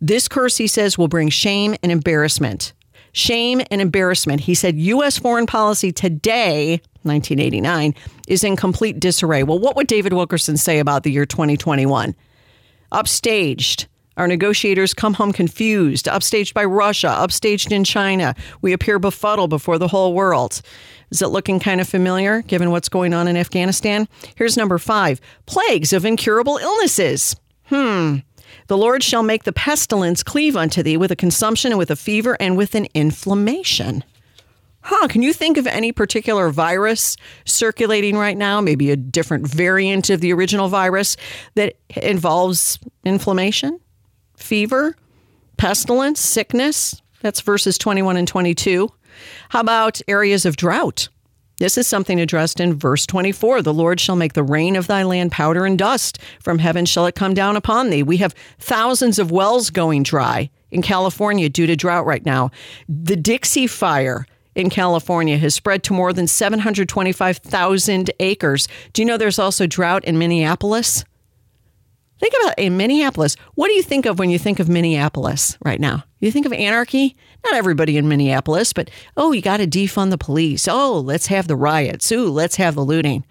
This 0.00 0.28
curse, 0.28 0.56
he 0.56 0.66
says, 0.66 0.96
will 0.96 1.08
bring 1.08 1.28
shame 1.28 1.76
and 1.82 1.92
embarrassment 1.92 2.72
shame 3.12 3.62
and 3.70 3.80
embarrassment. 3.80 4.40
He 4.40 4.54
said 4.54 4.76
U.S. 4.76 5.18
foreign 5.18 5.46
policy 5.46 5.92
today, 5.92 6.80
1989, 7.02 7.94
is 8.28 8.44
in 8.44 8.56
complete 8.56 9.00
disarray. 9.00 9.42
Well, 9.42 9.58
what 9.58 9.76
would 9.76 9.86
David 9.86 10.12
Wilkerson 10.12 10.56
say 10.56 10.78
about 10.78 11.02
the 11.02 11.12
year 11.12 11.26
2021? 11.26 12.14
Upstaged. 12.92 13.86
Our 14.16 14.28
negotiators 14.28 14.92
come 14.92 15.14
home 15.14 15.32
confused, 15.32 16.06
upstaged 16.06 16.52
by 16.52 16.64
Russia, 16.64 17.08
upstaged 17.08 17.72
in 17.72 17.84
China. 17.84 18.34
We 18.60 18.72
appear 18.72 18.98
befuddled 18.98 19.50
before 19.50 19.78
the 19.78 19.88
whole 19.88 20.12
world. 20.12 20.60
Is 21.10 21.22
it 21.22 21.28
looking 21.28 21.58
kind 21.58 21.80
of 21.80 21.88
familiar 21.88 22.42
given 22.42 22.70
what's 22.70 22.88
going 22.88 23.14
on 23.14 23.28
in 23.28 23.36
Afghanistan? 23.36 24.08
Here's 24.36 24.56
number 24.56 24.78
five 24.78 25.20
plagues 25.46 25.92
of 25.92 26.04
incurable 26.04 26.58
illnesses. 26.58 27.34
Hmm. 27.64 28.18
The 28.66 28.78
Lord 28.78 29.02
shall 29.02 29.22
make 29.22 29.44
the 29.44 29.52
pestilence 29.52 30.22
cleave 30.22 30.56
unto 30.56 30.82
thee 30.82 30.96
with 30.96 31.10
a 31.10 31.16
consumption 31.16 31.72
and 31.72 31.78
with 31.78 31.90
a 31.90 31.96
fever 31.96 32.36
and 32.40 32.56
with 32.56 32.74
an 32.74 32.86
inflammation. 32.94 34.04
Huh, 34.82 35.08
can 35.08 35.22
you 35.22 35.32
think 35.32 35.58
of 35.58 35.66
any 35.66 35.92
particular 35.92 36.48
virus 36.48 37.16
circulating 37.44 38.16
right 38.16 38.36
now, 38.36 38.60
maybe 38.60 38.90
a 38.90 38.96
different 38.96 39.46
variant 39.46 40.08
of 40.08 40.20
the 40.20 40.32
original 40.32 40.68
virus 40.68 41.16
that 41.54 41.76
involves 41.96 42.78
inflammation, 43.04 43.78
fever, 44.36 44.96
pestilence, 45.58 46.20
sickness? 46.20 47.02
That's 47.20 47.42
verses 47.42 47.76
21 47.76 48.16
and 48.16 48.26
22. 48.26 48.90
How 49.50 49.60
about 49.60 50.00
areas 50.08 50.46
of 50.46 50.56
drought? 50.56 51.08
This 51.60 51.76
is 51.76 51.86
something 51.86 52.18
addressed 52.18 52.58
in 52.58 52.78
verse 52.78 53.04
24. 53.04 53.60
The 53.60 53.74
Lord 53.74 54.00
shall 54.00 54.16
make 54.16 54.32
the 54.32 54.42
rain 54.42 54.76
of 54.76 54.86
thy 54.86 55.02
land 55.02 55.30
powder 55.30 55.66
and 55.66 55.78
dust. 55.78 56.18
From 56.40 56.58
heaven 56.58 56.86
shall 56.86 57.04
it 57.04 57.14
come 57.14 57.34
down 57.34 57.54
upon 57.54 57.90
thee. 57.90 58.02
We 58.02 58.16
have 58.16 58.34
thousands 58.58 59.18
of 59.18 59.30
wells 59.30 59.68
going 59.68 60.02
dry 60.02 60.48
in 60.70 60.80
California 60.80 61.50
due 61.50 61.66
to 61.66 61.76
drought 61.76 62.06
right 62.06 62.24
now. 62.24 62.50
The 62.88 63.14
Dixie 63.14 63.66
Fire 63.66 64.24
in 64.54 64.70
California 64.70 65.36
has 65.36 65.54
spread 65.54 65.82
to 65.84 65.92
more 65.92 66.14
than 66.14 66.26
725,000 66.26 68.10
acres. 68.20 68.66
Do 68.94 69.02
you 69.02 69.06
know 69.06 69.18
there's 69.18 69.38
also 69.38 69.66
drought 69.66 70.02
in 70.06 70.18
Minneapolis? 70.18 71.04
Think 72.20 72.34
about 72.42 72.58
in 72.58 72.78
Minneapolis. 72.78 73.36
What 73.54 73.68
do 73.68 73.74
you 73.74 73.82
think 73.82 74.06
of 74.06 74.18
when 74.18 74.30
you 74.30 74.38
think 74.38 74.60
of 74.60 74.68
Minneapolis 74.70 75.58
right 75.62 75.80
now? 75.80 76.04
You 76.20 76.32
think 76.32 76.46
of 76.46 76.54
anarchy? 76.54 77.16
Not 77.44 77.54
everybody 77.54 77.96
in 77.96 78.08
Minneapolis, 78.08 78.72
but 78.72 78.90
oh, 79.16 79.32
you 79.32 79.40
got 79.42 79.58
to 79.58 79.66
defund 79.66 80.10
the 80.10 80.18
police. 80.18 80.68
Oh, 80.68 80.98
let's 81.00 81.28
have 81.28 81.48
the 81.48 81.56
riots. 81.56 82.10
Ooh, 82.12 82.28
let's 82.28 82.56
have 82.56 82.74
the 82.74 82.84
looting. 82.84 83.24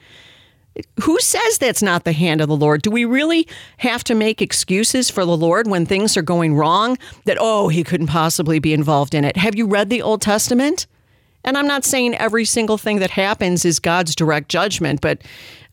Who 1.01 1.19
says 1.19 1.57
that's 1.57 1.81
not 1.81 2.05
the 2.05 2.13
hand 2.13 2.39
of 2.39 2.47
the 2.47 2.55
Lord? 2.55 2.81
Do 2.81 2.91
we 2.91 3.03
really 3.03 3.47
have 3.77 4.03
to 4.05 4.15
make 4.15 4.41
excuses 4.41 5.09
for 5.09 5.25
the 5.25 5.35
Lord 5.35 5.67
when 5.67 5.85
things 5.85 6.15
are 6.15 6.21
going 6.21 6.55
wrong? 6.55 6.97
That, 7.25 7.37
oh, 7.39 7.67
he 7.67 7.83
couldn't 7.83 8.07
possibly 8.07 8.59
be 8.59 8.73
involved 8.73 9.13
in 9.13 9.25
it. 9.25 9.35
Have 9.35 9.55
you 9.55 9.65
read 9.65 9.89
the 9.89 10.01
Old 10.01 10.21
Testament? 10.21 10.87
And 11.43 11.57
I'm 11.57 11.67
not 11.67 11.85
saying 11.85 12.15
every 12.15 12.45
single 12.45 12.77
thing 12.77 12.99
that 12.99 13.11
happens 13.11 13.65
is 13.65 13.79
God's 13.79 14.13
direct 14.13 14.49
judgment, 14.49 15.01
but 15.01 15.21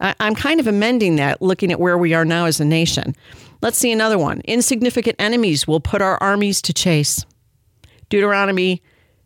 I'm 0.00 0.34
kind 0.34 0.60
of 0.60 0.66
amending 0.66 1.16
that 1.16 1.42
looking 1.42 1.70
at 1.70 1.80
where 1.80 1.98
we 1.98 2.14
are 2.14 2.24
now 2.24 2.46
as 2.46 2.60
a 2.60 2.64
nation. 2.64 3.14
Let's 3.62 3.76
see 3.76 3.90
another 3.90 4.16
one. 4.16 4.42
Insignificant 4.44 5.16
enemies 5.18 5.66
will 5.66 5.80
put 5.80 6.00
our 6.00 6.22
armies 6.22 6.62
to 6.62 6.72
chase. 6.72 7.25
Deuteronomy 8.08 8.82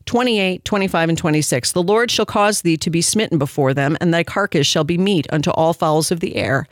28, 0.07 0.65
25, 0.65 1.09
and 1.09 1.19
26. 1.19 1.73
The 1.73 1.83
Lord 1.83 2.11
shall 2.11 2.27
cause 2.27 2.63
thee 2.63 2.77
to 2.79 2.91
be 2.91 3.03
smitten 3.03 3.39
before 3.39 3.75
them, 3.75 3.97
and 4.01 4.13
thy 4.13 4.25
carcass 4.25 4.67
shall 4.67 4.85
be 4.85 4.99
meat 4.99 5.27
unto 5.31 5.51
all 5.51 5.73
fowls 5.73 6.11
of 6.11 6.21
the 6.21 6.37
air. 6.37 6.67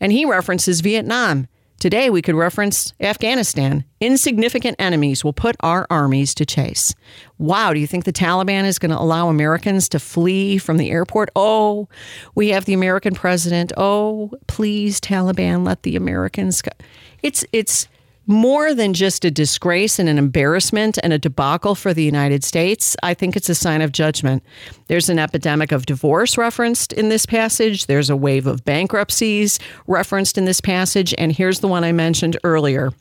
And 0.00 0.12
he 0.12 0.24
references 0.24 0.80
Vietnam. 0.80 1.46
Today, 1.78 2.10
we 2.10 2.20
could 2.20 2.34
reference 2.34 2.92
Afghanistan. 3.00 3.84
Insignificant 4.00 4.76
enemies 4.78 5.24
will 5.24 5.32
put 5.32 5.56
our 5.60 5.86
armies 5.88 6.34
to 6.34 6.44
chase. 6.44 6.94
Wow, 7.38 7.72
do 7.72 7.80
you 7.80 7.86
think 7.86 8.04
the 8.04 8.12
Taliban 8.12 8.64
is 8.64 8.78
going 8.78 8.90
to 8.90 9.00
allow 9.00 9.28
Americans 9.28 9.88
to 9.90 9.98
flee 9.98 10.58
from 10.58 10.76
the 10.76 10.90
airport? 10.90 11.30
Oh, 11.34 11.88
we 12.34 12.48
have 12.48 12.66
the 12.66 12.74
American 12.74 13.14
president. 13.14 13.72
Oh, 13.78 14.30
please, 14.46 15.00
Taliban, 15.00 15.66
let 15.66 15.82
the 15.82 15.96
Americans 15.96 16.60
go. 16.60 16.72
It's, 17.22 17.46
it's, 17.50 17.88
more 18.26 18.74
than 18.74 18.94
just 18.94 19.24
a 19.24 19.30
disgrace 19.30 19.98
and 19.98 20.08
an 20.08 20.18
embarrassment 20.18 20.98
and 21.02 21.12
a 21.12 21.18
debacle 21.18 21.74
for 21.74 21.92
the 21.92 22.04
United 22.04 22.44
States, 22.44 22.96
I 23.02 23.14
think 23.14 23.36
it's 23.36 23.48
a 23.48 23.54
sign 23.54 23.82
of 23.82 23.92
judgment. 23.92 24.42
There's 24.86 25.08
an 25.08 25.18
epidemic 25.18 25.72
of 25.72 25.86
divorce 25.86 26.38
referenced 26.38 26.92
in 26.92 27.08
this 27.08 27.26
passage, 27.26 27.86
there's 27.86 28.10
a 28.10 28.16
wave 28.16 28.46
of 28.46 28.64
bankruptcies 28.64 29.58
referenced 29.86 30.38
in 30.38 30.44
this 30.44 30.60
passage, 30.60 31.14
and 31.18 31.32
here's 31.32 31.60
the 31.60 31.68
one 31.68 31.84
I 31.84 31.92
mentioned 31.92 32.36
earlier 32.44 32.92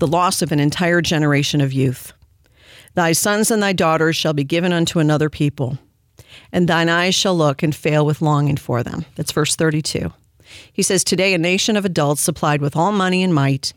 the 0.00 0.08
loss 0.08 0.42
of 0.42 0.50
an 0.50 0.58
entire 0.58 1.00
generation 1.00 1.60
of 1.60 1.72
youth. 1.72 2.12
Thy 2.94 3.12
sons 3.12 3.50
and 3.50 3.62
thy 3.62 3.72
daughters 3.72 4.16
shall 4.16 4.32
be 4.32 4.44
given 4.44 4.72
unto 4.72 4.98
another 4.98 5.30
people, 5.30 5.78
and 6.50 6.68
thine 6.68 6.88
eyes 6.88 7.14
shall 7.14 7.36
look 7.36 7.62
and 7.62 7.74
fail 7.74 8.04
with 8.04 8.20
longing 8.20 8.56
for 8.56 8.82
them. 8.82 9.04
That's 9.14 9.32
verse 9.32 9.54
32. 9.54 10.12
He 10.72 10.82
says, 10.82 11.04
Today, 11.04 11.34
a 11.34 11.38
nation 11.38 11.76
of 11.76 11.84
adults 11.84 12.20
supplied 12.20 12.60
with 12.60 12.76
all 12.76 12.92
money 12.92 13.22
and 13.22 13.34
might 13.34 13.72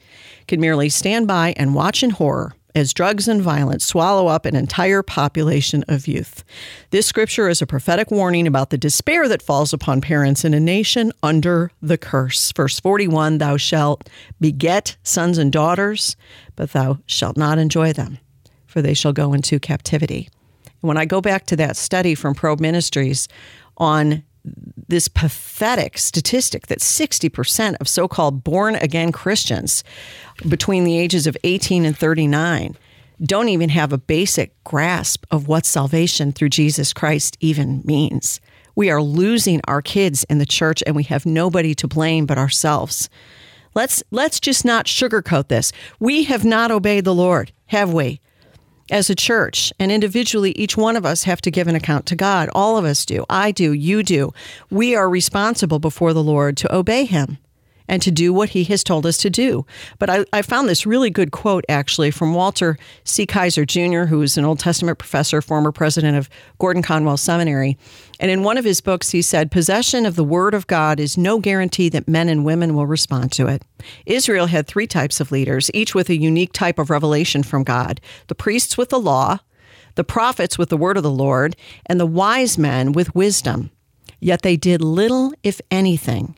can 0.48 0.60
merely 0.60 0.90
stand 0.90 1.28
by 1.28 1.54
and 1.58 1.76
watch 1.76 2.04
in 2.04 2.12
horror 2.12 2.54
as 2.76 2.94
drugs 2.94 3.28
and 3.28 3.42
violence 3.42 3.86
swallow 3.86 4.28
up 4.28 4.46
an 4.46 4.56
entire 4.56 5.02
population 5.02 5.84
of 5.88 6.08
youth. 6.08 6.44
This 6.92 7.08
scripture 7.08 7.48
is 7.48 7.62
a 7.62 7.68
prophetic 7.68 8.12
warning 8.12 8.46
about 8.46 8.70
the 8.70 8.78
despair 8.78 9.30
that 9.30 9.42
falls 9.42 9.72
upon 9.72 10.02
parents 10.02 10.44
in 10.44 10.54
a 10.54 10.60
nation 10.60 11.14
under 11.24 11.72
the 11.82 11.98
curse. 11.98 12.52
Verse 12.52 12.80
41 12.80 13.38
Thou 13.38 13.58
shalt 13.58 14.10
beget 14.42 14.98
sons 15.04 15.38
and 15.38 15.52
daughters, 15.52 16.18
but 16.56 16.74
thou 16.74 17.00
shalt 17.06 17.38
not 17.38 17.58
enjoy 17.58 17.94
them, 17.94 18.20
for 18.68 18.82
they 18.82 18.94
shall 18.94 19.14
go 19.14 19.34
into 19.34 19.60
captivity. 19.60 20.30
When 20.82 20.98
I 20.98 21.06
go 21.06 21.22
back 21.22 21.46
to 21.48 21.56
that 21.56 21.78
study 21.78 22.14
from 22.14 22.36
Probe 22.36 22.60
Ministries 22.60 23.28
on 23.78 24.24
this 24.88 25.08
pathetic 25.08 25.98
statistic 25.98 26.68
that 26.68 26.80
60% 26.80 27.76
of 27.80 27.88
so 27.88 28.08
called 28.08 28.44
born 28.44 28.76
again 28.76 29.12
Christians 29.12 29.84
between 30.48 30.84
the 30.84 30.98
ages 30.98 31.28
of 31.28 31.38
18 31.44 31.86
and 31.86 31.98
39 31.98 32.78
don't 33.24 33.50
even 33.50 33.70
have 33.70 33.94
a 33.94 33.98
basic 33.98 34.52
grasp 34.64 35.26
of 35.32 35.48
what 35.48 35.66
salvation 35.66 36.32
through 36.32 36.50
Jesus 36.50 36.94
Christ 36.94 37.38
even 37.40 37.82
means. 37.86 38.42
We 38.76 38.90
are 38.90 39.02
losing 39.02 39.62
our 39.68 39.82
kids 39.82 40.26
in 40.30 40.38
the 40.38 40.46
church 40.46 40.84
and 40.86 40.96
we 40.96 41.04
have 41.04 41.26
nobody 41.26 41.74
to 41.76 41.88
blame 41.88 42.26
but 42.26 42.38
ourselves. 42.38 43.10
Let's 43.74 44.04
let's 44.12 44.40
just 44.40 44.66
not 44.66 44.86
sugarcoat 44.86 45.48
this. 45.48 45.72
We 46.00 46.24
have 46.26 46.46
not 46.46 46.72
obeyed 46.72 47.06
the 47.06 47.16
Lord, 47.16 47.52
have 47.68 47.94
we? 47.94 48.20
As 48.92 49.10
a 49.10 49.16
church 49.16 49.74
and 49.80 49.92
individually, 49.92 50.52
each 50.52 50.78
one 50.78 50.96
of 50.96 51.06
us 51.06 51.24
have 51.24 51.42
to 51.42 51.52
give 51.52 51.68
an 51.68 51.76
account 51.76 52.06
to 52.08 52.16
God. 52.16 52.50
All 52.54 52.78
of 52.78 52.86
us 52.86 53.04
do. 53.04 53.26
I 53.30 53.52
do. 53.52 53.74
You 53.74 54.04
do. 54.04 54.32
We 54.70 54.96
are 54.96 55.10
responsible 55.10 55.80
before 55.80 56.14
the 56.14 56.24
Lord 56.24 56.56
to 56.58 56.76
obey 56.76 57.06
Him 57.06 57.40
and 57.88 58.02
to 58.02 58.12
do 58.12 58.34
what 58.34 58.50
he 58.50 58.64
has 58.66 58.84
told 58.84 59.06
us 59.06 59.18
to 59.18 59.30
do. 59.30 59.66
But 60.00 60.10
I, 60.10 60.26
I, 60.34 60.42
found 60.42 60.68
this 60.68 60.86
really 60.86 61.10
good 61.10 61.32
quote 61.32 61.66
actually 61.70 62.12
from 62.12 62.34
Walter 62.34 62.78
C. 63.04 63.26
Kaiser 63.26 63.66
Jr., 63.66 64.06
who 64.06 64.22
is 64.22 64.38
an 64.38 64.46
Old 64.46 64.60
Testament 64.60 64.98
professor, 64.98 65.42
former 65.42 65.72
president 65.72 66.18
of 66.18 66.30
Gordon 66.60 66.84
Conwell 66.84 67.18
Seminary. 67.18 67.78
And 68.20 68.32
in 68.32 68.44
one 68.44 68.58
of 68.58 68.66
his 68.66 68.82
books, 68.82 69.10
he 69.10 69.22
said, 69.22 69.52
Possession 69.52 70.06
of 70.06 70.16
the 70.16 70.24
Word 70.24 70.54
of 70.54 70.68
God 70.68 71.00
is 71.00 71.18
no 71.18 71.40
guarantee 71.40 71.90
that 71.90 72.08
men 72.08 72.30
and 72.30 72.46
women 72.46 72.76
will 72.76 72.88
respond 72.88 73.32
to 73.34 73.48
it. 73.48 73.64
Israel 74.06 74.48
had 74.48 74.68
three 74.68 74.88
types 74.88 75.20
of 75.20 75.32
leaders, 75.32 75.70
each 75.74 75.94
with 75.94 76.10
a 76.10 76.18
unique 76.18 76.54
type 76.54 76.80
of 76.80 76.90
revelation 76.90 77.44
from 77.44 77.64
God 77.64 78.00
the 78.28 78.36
priests 78.36 78.78
with 78.78 78.90
the 78.90 79.00
law, 79.00 79.40
the 79.96 80.04
prophets 80.04 80.58
with 80.58 80.70
the 80.70 80.78
word 80.78 80.98
of 80.98 81.04
the 81.04 81.12
Lord, 81.12 81.56
and 81.86 82.00
the 82.00 82.06
wise 82.06 82.58
men 82.58 82.92
with 82.92 83.14
wisdom. 83.16 83.72
Yet 84.20 84.42
they 84.42 84.58
did 84.58 84.82
little, 84.82 85.34
if 85.44 85.62
anything, 85.70 86.36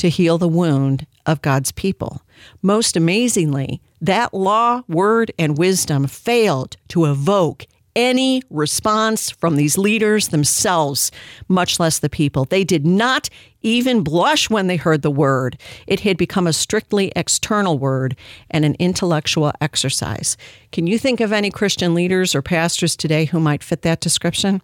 to 0.00 0.08
heal 0.08 0.38
the 0.38 0.48
wound 0.48 1.06
of 1.26 1.42
God's 1.42 1.72
people. 1.72 2.22
Most 2.62 2.96
amazingly, 2.96 3.82
that 4.00 4.32
law, 4.32 4.82
word, 4.88 5.30
and 5.38 5.58
wisdom 5.58 6.06
failed 6.06 6.78
to 6.88 7.04
evoke 7.04 7.66
any 7.94 8.42
response 8.48 9.30
from 9.30 9.56
these 9.56 9.76
leaders 9.76 10.28
themselves, 10.28 11.10
much 11.48 11.78
less 11.78 11.98
the 11.98 12.08
people. 12.08 12.46
They 12.46 12.64
did 12.64 12.86
not 12.86 13.28
even 13.60 14.02
blush 14.02 14.48
when 14.48 14.68
they 14.68 14.76
heard 14.76 15.02
the 15.02 15.10
word. 15.10 15.58
It 15.86 16.00
had 16.00 16.16
become 16.16 16.46
a 16.46 16.52
strictly 16.54 17.12
external 17.14 17.78
word 17.78 18.16
and 18.50 18.64
an 18.64 18.76
intellectual 18.78 19.52
exercise. 19.60 20.38
Can 20.72 20.86
you 20.86 20.98
think 20.98 21.20
of 21.20 21.30
any 21.30 21.50
Christian 21.50 21.92
leaders 21.94 22.34
or 22.34 22.40
pastors 22.40 22.96
today 22.96 23.26
who 23.26 23.38
might 23.38 23.62
fit 23.62 23.82
that 23.82 24.00
description? 24.00 24.62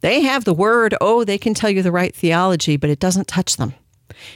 They 0.00 0.20
have 0.20 0.44
the 0.44 0.54
word, 0.54 0.94
oh, 1.00 1.24
they 1.24 1.38
can 1.38 1.54
tell 1.54 1.70
you 1.70 1.82
the 1.82 1.90
right 1.90 2.14
theology, 2.14 2.76
but 2.76 2.90
it 2.90 3.00
doesn't 3.00 3.26
touch 3.26 3.56
them. 3.56 3.74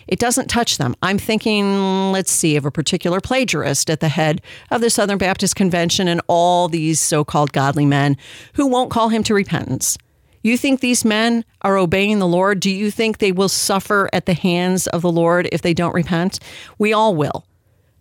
It 0.06 0.18
doesn't 0.18 0.48
touch 0.48 0.78
them. 0.78 0.94
I'm 1.02 1.18
thinking, 1.18 2.12
let's 2.12 2.30
see, 2.30 2.56
of 2.56 2.64
a 2.64 2.70
particular 2.70 3.20
plagiarist 3.20 3.90
at 3.90 4.00
the 4.00 4.08
head 4.08 4.42
of 4.70 4.80
the 4.80 4.90
Southern 4.90 5.18
Baptist 5.18 5.56
Convention 5.56 6.08
and 6.08 6.20
all 6.26 6.68
these 6.68 7.00
so 7.00 7.24
called 7.24 7.52
godly 7.52 7.86
men 7.86 8.16
who 8.54 8.66
won't 8.66 8.90
call 8.90 9.08
him 9.08 9.22
to 9.24 9.34
repentance. 9.34 9.98
You 10.42 10.56
think 10.56 10.80
these 10.80 11.04
men 11.04 11.44
are 11.62 11.76
obeying 11.76 12.18
the 12.18 12.26
Lord? 12.26 12.60
Do 12.60 12.70
you 12.70 12.90
think 12.90 13.18
they 13.18 13.32
will 13.32 13.48
suffer 13.48 14.08
at 14.12 14.26
the 14.26 14.34
hands 14.34 14.86
of 14.86 15.02
the 15.02 15.12
Lord 15.12 15.48
if 15.52 15.60
they 15.60 15.74
don't 15.74 15.94
repent? 15.94 16.38
We 16.78 16.92
all 16.92 17.14
will. 17.14 17.44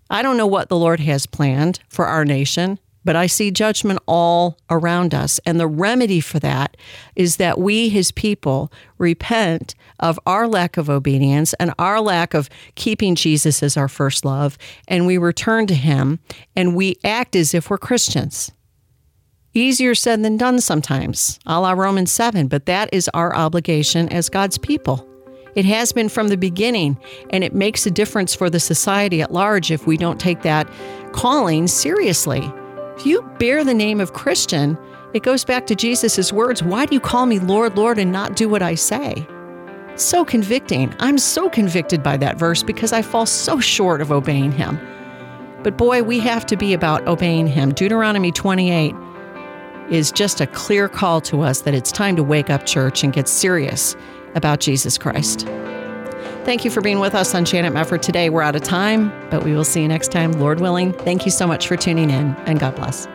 I 0.10 0.22
don't 0.22 0.38
know 0.38 0.48
what 0.48 0.70
the 0.70 0.78
Lord 0.78 1.02
has 1.02 1.26
planned 1.26 1.80
for 1.90 2.08
our 2.08 2.26
nation 2.26 2.80
but 3.04 3.16
I 3.16 3.28
see 3.28 3.52
judgment 3.52 4.00
all 4.06 4.58
around 4.70 5.14
us. 5.14 5.40
And 5.46 5.60
the 5.60 5.68
remedy 5.68 6.20
for 6.20 6.40
that 6.40 6.78
is 7.16 7.38
that 7.38 7.60
we, 7.60 7.90
his 7.90 8.12
people, 8.12 8.72
repent 8.98 9.76
of 10.00 10.20
our 10.26 10.48
lack 10.48 10.78
of 10.78 10.90
obedience 10.90 11.54
and 11.56 11.74
our 11.80 12.02
lack 12.02 12.34
of 12.34 12.50
keeping 12.76 13.16
Jesus 13.16 13.64
as 13.64 13.78
our 13.78 13.88
first 13.88 14.26
love, 14.26 14.58
and 14.88 15.06
we 15.06 15.18
return 15.18 15.68
to 15.68 15.76
him 15.76 16.20
and 16.56 16.76
we 16.76 16.98
act 17.04 17.36
as 17.36 17.54
if 17.54 17.70
we're 17.70 17.78
Christians. 17.78 18.52
Easier 19.54 19.96
said 19.96 20.24
than 20.24 20.38
done 20.38 20.62
sometimes, 20.62 21.40
a 21.46 21.60
la 21.60 21.72
Romans 21.72 22.12
7, 22.12 22.48
but 22.48 22.68
that 22.68 22.90
is 22.94 23.10
our 23.14 23.36
obligation 23.36 24.08
as 24.10 24.30
God's 24.30 24.60
people. 24.60 25.06
It 25.56 25.66
has 25.66 25.92
been 25.92 26.10
from 26.10 26.28
the 26.28 26.38
beginning, 26.38 26.98
and 27.32 27.44
it 27.44 27.56
makes 27.56 27.86
a 27.86 27.92
difference 27.92 28.36
for 28.36 28.50
the 28.50 28.60
society 28.60 29.22
at 29.22 29.32
large 29.32 29.72
if 29.72 29.88
we 29.88 29.98
don't 29.98 30.20
take 30.20 30.44
that 30.44 30.70
calling 31.14 31.66
seriously. 31.66 32.42
If 33.00 33.06
you 33.06 33.22
bear 33.40 33.64
the 33.64 33.74
name 33.74 34.02
of 34.02 34.12
Christian, 34.12 34.78
it 35.14 35.24
goes 35.24 35.46
back 35.46 35.66
to 35.68 35.74
Jesus' 35.74 36.34
words 36.34 36.62
Why 36.62 36.86
do 36.86 36.94
you 36.94 37.00
call 37.00 37.28
me 37.28 37.40
Lord, 37.40 37.78
Lord, 37.78 37.98
and 37.98 38.12
not 38.12 38.36
do 38.36 38.50
what 38.50 38.62
I 38.62 38.76
say? 38.76 39.26
So 39.96 40.26
convicting. 40.26 40.94
I'm 41.00 41.18
so 41.18 41.50
convicted 41.50 42.04
by 42.04 42.18
that 42.18 42.38
verse 42.38 42.62
because 42.62 42.92
I 42.92 43.02
fall 43.02 43.26
so 43.26 43.62
short 43.62 44.02
of 44.02 44.12
obeying 44.12 44.52
him. 44.52 44.78
But 45.64 45.78
boy, 45.78 46.04
we 46.04 46.20
have 46.20 46.46
to 46.48 46.58
be 46.58 46.74
about 46.74 47.08
obeying 47.08 47.48
him. 47.48 47.74
Deuteronomy 47.74 48.34
28 48.34 48.94
is 49.90 50.12
just 50.12 50.42
a 50.42 50.48
clear 50.48 50.90
call 50.90 51.22
to 51.22 51.40
us 51.40 51.62
that 51.62 51.74
it's 51.74 51.94
time 51.94 52.18
to 52.18 52.24
wake 52.24 52.50
up, 52.50 52.66
church, 52.66 53.02
and 53.02 53.14
get 53.14 53.30
serious 53.30 53.96
about 54.36 54.60
Jesus 54.60 54.98
Christ. 54.98 55.48
Thank 56.50 56.66
you 56.66 56.72
for 56.72 56.82
being 56.82 56.98
with 56.98 57.14
us 57.14 57.36
on 57.36 57.46
Janet 57.46 57.74
Mefford 57.74 58.02
today. 58.02 58.32
We're 58.32 58.42
out 58.42 58.56
of 58.56 58.64
time, 58.64 59.10
but 59.30 59.44
we 59.44 59.54
will 59.54 59.64
see 59.64 59.84
you 59.84 59.88
next 59.88 60.12
time, 60.12 60.32
Lord 60.32 60.60
willing. 60.62 60.94
Thank 60.94 61.24
you 61.24 61.32
so 61.32 61.46
much 61.46 61.68
for 61.68 61.78
tuning 61.78 62.10
in, 62.10 62.36
and 62.48 62.60
God 62.60 62.76
bless. 62.76 63.08